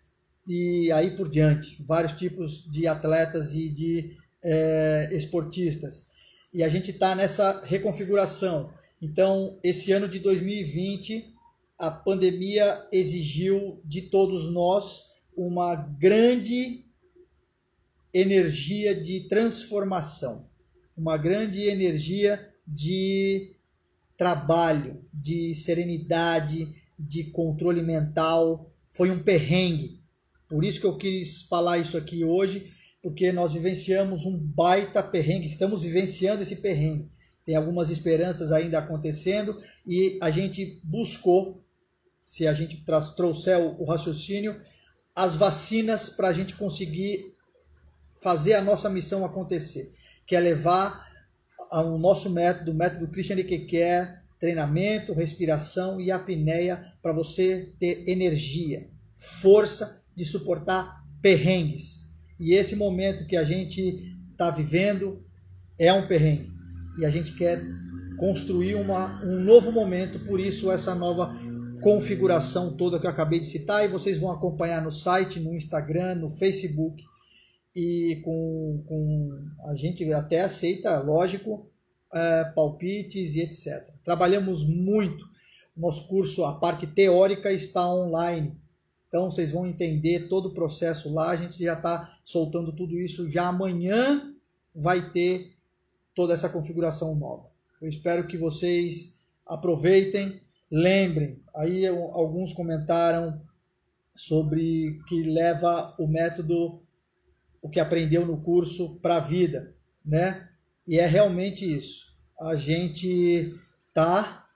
e 0.47 0.91
aí 0.91 1.11
por 1.17 1.29
diante. 1.29 1.83
Vários 1.83 2.13
tipos 2.13 2.69
de 2.71 2.87
atletas 2.87 3.53
e 3.53 3.69
de 3.69 4.15
é, 4.43 5.09
esportistas. 5.13 6.07
E 6.53 6.63
a 6.63 6.69
gente 6.69 6.91
está 6.91 7.15
nessa 7.15 7.63
reconfiguração. 7.65 8.71
Então, 9.01 9.59
esse 9.63 9.91
ano 9.91 10.07
de 10.07 10.19
2020, 10.19 11.33
a 11.77 11.91
pandemia 11.91 12.87
exigiu 12.91 13.81
de 13.83 14.03
todos 14.03 14.51
nós 14.53 15.15
uma 15.35 15.75
grande 15.75 16.85
energia 18.13 18.95
de 18.95 19.27
transformação, 19.27 20.49
uma 20.97 21.17
grande 21.17 21.61
energia 21.63 22.53
de 22.65 23.55
trabalho, 24.17 25.03
de 25.13 25.53
serenidade, 25.55 26.73
de 26.97 27.25
controle 27.25 27.81
mental. 27.81 28.71
Foi 28.89 29.11
um 29.11 29.21
perrengue. 29.21 29.99
Por 30.47 30.63
isso 30.63 30.79
que 30.79 30.85
eu 30.85 30.97
quis 30.97 31.43
falar 31.43 31.79
isso 31.79 31.97
aqui 31.97 32.23
hoje, 32.23 32.71
porque 33.01 33.31
nós 33.31 33.53
vivenciamos 33.53 34.25
um 34.25 34.37
baita 34.37 35.03
perrengue, 35.03 35.47
estamos 35.47 35.83
vivenciando 35.83 36.43
esse 36.43 36.57
perrengue. 36.57 37.09
Tem 37.45 37.55
algumas 37.55 37.89
esperanças 37.89 38.51
ainda 38.51 38.79
acontecendo 38.79 39.61
e 39.85 40.17
a 40.21 40.31
gente 40.31 40.79
buscou, 40.83 41.63
se 42.23 42.47
a 42.47 42.53
gente 42.53 42.83
trouxer 43.15 43.59
o 43.59 43.85
raciocínio, 43.85 44.59
as 45.13 45.35
vacinas 45.35 46.09
para 46.09 46.29
a 46.29 46.33
gente 46.33 46.55
conseguir 46.55 47.33
fazer 48.21 48.55
a 48.55 48.61
nossa 48.61 48.89
missão 48.89 49.23
acontecer, 49.23 49.93
que 50.25 50.35
é 50.35 50.39
levar 50.39 51.05
o 51.71 51.97
nosso 51.97 52.29
método, 52.29 52.71
o 52.71 52.75
método 52.75 53.07
Christian 53.07 53.37
Care, 53.37 54.19
treinamento, 54.39 55.13
respiração 55.13 55.99
e 55.99 56.11
apneia 56.11 56.93
para 57.01 57.13
você 57.13 57.73
ter 57.79 58.03
energia, 58.07 58.87
força 59.15 60.01
de 60.15 60.25
suportar 60.25 61.03
perrengues. 61.21 62.13
E 62.39 62.53
esse 62.53 62.75
momento 62.75 63.25
que 63.25 63.35
a 63.35 63.43
gente 63.43 64.15
está 64.31 64.51
vivendo 64.51 65.23
é 65.79 65.91
um 65.91 66.07
perrengue. 66.07 66.49
E 66.99 67.05
a 67.05 67.09
gente 67.09 67.33
quer 67.33 67.61
construir 68.17 68.75
uma, 68.75 69.21
um 69.23 69.41
novo 69.41 69.71
momento, 69.71 70.19
por 70.19 70.39
isso 70.39 70.71
essa 70.71 70.95
nova 70.95 71.35
configuração 71.81 72.75
toda 72.75 72.99
que 72.99 73.05
eu 73.05 73.11
acabei 73.11 73.39
de 73.39 73.47
citar 73.47 73.83
e 73.85 73.89
vocês 73.89 74.17
vão 74.17 74.31
acompanhar 74.31 74.81
no 74.81 74.91
site, 74.91 75.39
no 75.39 75.53
Instagram, 75.53 76.15
no 76.15 76.29
Facebook 76.29 77.03
e 77.75 78.21
com, 78.23 78.83
com 78.87 79.37
a 79.65 79.75
gente 79.75 80.11
até 80.13 80.41
aceita, 80.41 80.97
lógico, 80.99 81.67
é, 82.13 82.45
palpites 82.55 83.35
e 83.35 83.41
etc. 83.41 83.89
Trabalhamos 84.03 84.65
muito. 84.65 85.27
Nosso 85.75 86.07
curso, 86.07 86.45
a 86.45 86.53
parte 86.53 86.87
teórica 86.87 87.51
está 87.51 87.93
online. 87.93 88.55
Então 89.09 89.29
vocês 89.29 89.51
vão 89.51 89.67
entender 89.67 90.29
todo 90.29 90.47
o 90.47 90.53
processo 90.53 91.13
lá. 91.13 91.31
A 91.31 91.35
gente 91.35 91.61
já 91.61 91.73
está 91.73 92.17
soltando 92.23 92.71
tudo 92.71 92.97
isso. 92.97 93.29
Já 93.29 93.47
amanhã 93.47 94.33
vai 94.73 95.11
ter 95.11 95.53
toda 96.15 96.33
essa 96.33 96.47
configuração 96.47 97.13
nova. 97.15 97.49
Eu 97.81 97.89
espero 97.89 98.25
que 98.25 98.37
vocês 98.37 99.19
aproveitem. 99.45 100.39
Lembrem, 100.71 101.39
aí 101.53 101.85
alguns 101.85 102.53
comentaram 102.53 103.41
sobre 104.15 104.99
que 105.07 105.23
leva 105.23 105.93
o 105.99 106.07
método 106.07 106.84
o 107.65 107.69
que 107.69 107.79
aprendeu 107.79 108.27
no 108.27 108.43
curso 108.43 108.99
para 108.99 109.15
a 109.15 109.19
vida, 109.19 109.75
né? 110.05 110.47
E 110.87 110.99
é 110.99 111.07
realmente 111.07 111.65
isso. 111.65 112.15
A 112.39 112.55
gente 112.55 113.55
tá 113.91 114.47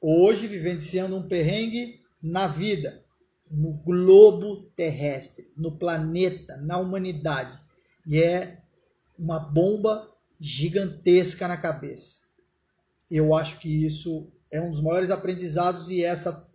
hoje 0.00 0.48
vivenciando 0.48 1.16
um 1.16 1.28
perrengue 1.28 2.00
na 2.20 2.48
vida, 2.48 3.04
no 3.48 3.74
globo 3.74 4.64
terrestre, 4.74 5.52
no 5.56 5.78
planeta, 5.78 6.56
na 6.56 6.76
humanidade. 6.80 7.56
E 8.04 8.20
é 8.20 8.60
uma 9.16 9.38
bomba 9.38 10.10
gigantesca 10.40 11.46
na 11.46 11.56
cabeça. 11.56 12.16
Eu 13.08 13.32
acho 13.32 13.60
que 13.60 13.86
isso 13.86 14.32
é 14.50 14.60
um 14.60 14.72
dos 14.72 14.82
maiores 14.82 15.12
aprendizados 15.12 15.88
e 15.88 16.02
essa 16.02 16.50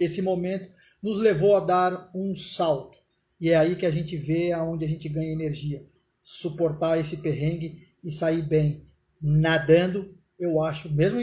esse 0.00 0.22
momento 0.22 0.70
nos 1.02 1.18
levou 1.18 1.54
a 1.54 1.60
dar 1.60 2.10
um 2.14 2.34
salto 2.34 2.97
e 3.40 3.50
é 3.50 3.56
aí 3.56 3.76
que 3.76 3.86
a 3.86 3.90
gente 3.90 4.16
vê 4.16 4.52
aonde 4.52 4.84
a 4.84 4.88
gente 4.88 5.08
ganha 5.08 5.32
energia. 5.32 5.84
Suportar 6.20 6.98
esse 6.98 7.18
perrengue 7.18 7.88
e 8.02 8.10
sair 8.10 8.42
bem. 8.42 8.86
Nadando, 9.20 10.14
eu 10.38 10.62
acho, 10.62 10.90
mesmo 10.90 11.20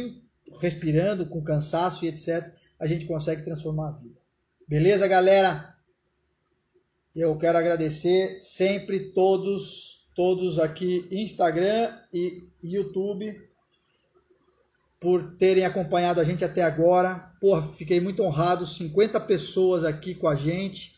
respirando, 0.61 1.25
com 1.25 1.43
cansaço 1.43 2.05
e 2.05 2.07
etc., 2.07 2.53
a 2.79 2.87
gente 2.87 3.05
consegue 3.05 3.43
transformar 3.43 3.89
a 3.89 3.91
vida. 3.91 4.19
Beleza, 4.67 5.07
galera? 5.07 5.75
Eu 7.15 7.37
quero 7.37 7.57
agradecer 7.57 8.39
sempre 8.41 9.11
todos, 9.11 10.09
todos 10.15 10.59
aqui, 10.59 11.07
Instagram 11.11 11.97
e 12.13 12.49
YouTube, 12.61 13.41
por 14.99 15.35
terem 15.37 15.65
acompanhado 15.65 16.19
a 16.19 16.23
gente 16.23 16.43
até 16.43 16.61
agora. 16.61 17.31
Porra, 17.39 17.61
fiquei 17.73 18.01
muito 18.01 18.23
honrado, 18.23 18.65
50 18.65 19.19
pessoas 19.21 19.83
aqui 19.85 20.15
com 20.15 20.27
a 20.27 20.35
gente. 20.35 20.94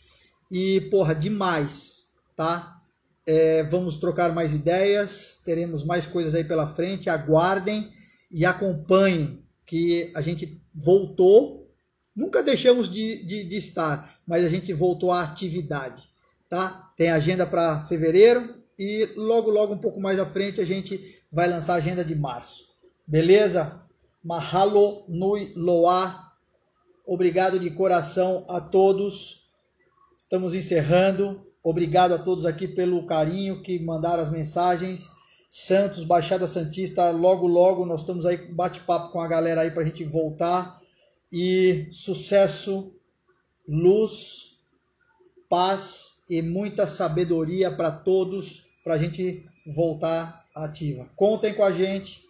E, 0.50 0.82
porra, 0.90 1.14
demais, 1.14 2.12
tá? 2.36 2.82
É, 3.26 3.64
vamos 3.64 3.98
trocar 3.98 4.34
mais 4.34 4.54
ideias, 4.54 5.42
teremos 5.44 5.84
mais 5.84 6.08
coisas 6.08 6.34
aí 6.34 6.44
pela 6.44 6.66
frente. 6.66 7.10
Aguardem 7.10 7.92
e 8.32 8.46
acompanhem 8.46 9.44
que 9.66 10.12
a 10.16 10.22
gente 10.22 10.62
voltou. 10.74 11.70
Nunca 12.16 12.42
deixamos 12.42 12.90
de, 12.90 13.24
de, 13.24 13.44
de 13.44 13.58
estar, 13.58 14.20
mas 14.26 14.46
a 14.46 14.50
gente 14.50 14.72
voltou 14.74 15.12
à 15.12 15.22
atividade, 15.22 16.10
tá? 16.50 16.92
Tem 16.98 17.12
agenda 17.12 17.46
para 17.46 17.82
fevereiro 17.82 18.56
e 18.80 19.10
logo, 19.16 19.52
logo, 19.52 19.74
um 19.74 19.78
pouco 19.78 20.00
mais 20.00 20.20
à 20.20 20.26
frente, 20.26 20.62
a 20.62 20.66
gente 20.66 21.22
vai 21.32 21.48
lançar 21.48 21.74
a 21.74 21.78
agenda 21.78 22.04
de 22.04 22.16
março. 22.16 22.68
Beleza? 23.06 23.82
Mahalo 24.24 25.04
Nui 25.08 25.54
Loa. 25.56 26.32
Obrigado 27.06 27.60
de 27.60 27.70
coração 27.72 28.46
a 28.50 28.60
todos. 28.60 29.47
Estamos 30.28 30.54
encerrando. 30.54 31.48
Obrigado 31.64 32.14
a 32.14 32.18
todos 32.18 32.46
aqui 32.46 32.68
pelo 32.68 33.06
carinho 33.06 33.62
que 33.62 33.80
mandaram 33.80 34.22
as 34.22 34.30
mensagens. 34.30 35.10
Santos, 35.50 36.04
Baixada 36.04 36.50
Santista, 36.50 37.10
logo 37.12 37.48
logo 37.48 37.86
nós 37.86 38.02
estamos 38.02 38.26
aí 38.26 38.36
bate-papo 38.36 39.14
com 39.14 39.22
a 39.22 39.28
galera 39.30 39.62
aí 39.62 39.72
para 39.72 39.84
a 39.84 39.86
gente 39.86 40.04
voltar. 40.04 40.82
E 41.32 41.88
sucesso, 41.92 42.94
luz, 43.66 44.58
paz 45.50 46.24
e 46.30 46.42
muita 46.42 46.88
sabedoria 46.88 47.72
para 47.72 47.90
todos 47.90 48.66
para 48.84 48.96
a 48.96 48.98
gente 48.98 49.46
voltar 49.66 50.46
ativa. 50.54 51.08
Contem 51.16 51.54
com 51.54 51.64
a 51.64 51.72
gente, 51.72 52.22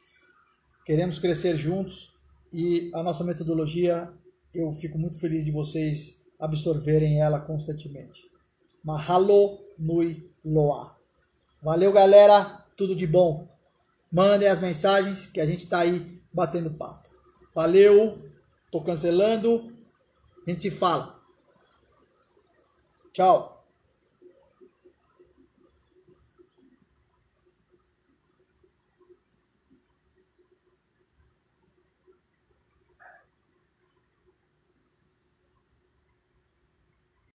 queremos 0.85 1.17
crescer 1.17 1.57
juntos 1.57 2.11
e 2.53 2.91
a 2.93 3.01
nossa 3.01 3.23
metodologia, 3.23 4.07
eu 4.53 4.71
fico 4.73 4.99
muito 4.99 5.19
feliz 5.19 5.43
de 5.43 5.49
vocês 5.49 6.16
absorverem 6.39 7.21
ela 7.21 7.39
constantemente. 7.39 8.21
Mahalo 8.83 9.59
Nui 9.77 10.31
Loa. 10.43 10.95
Valeu, 11.61 11.91
galera. 11.91 12.65
Tudo 12.75 12.95
de 12.95 13.07
bom. 13.07 13.47
Mandem 14.11 14.47
as 14.47 14.59
mensagens 14.59 15.25
que 15.25 15.41
a 15.41 15.45
gente 15.45 15.63
está 15.63 15.79
aí 15.79 16.21
batendo 16.31 16.71
papo. 16.71 17.09
Valeu. 17.53 18.21
Tô 18.71 18.81
cancelando. 18.81 19.73
A 20.45 20.49
gente 20.49 20.61
se 20.61 20.71
fala. 20.71 21.19
Tchau. 23.11 23.56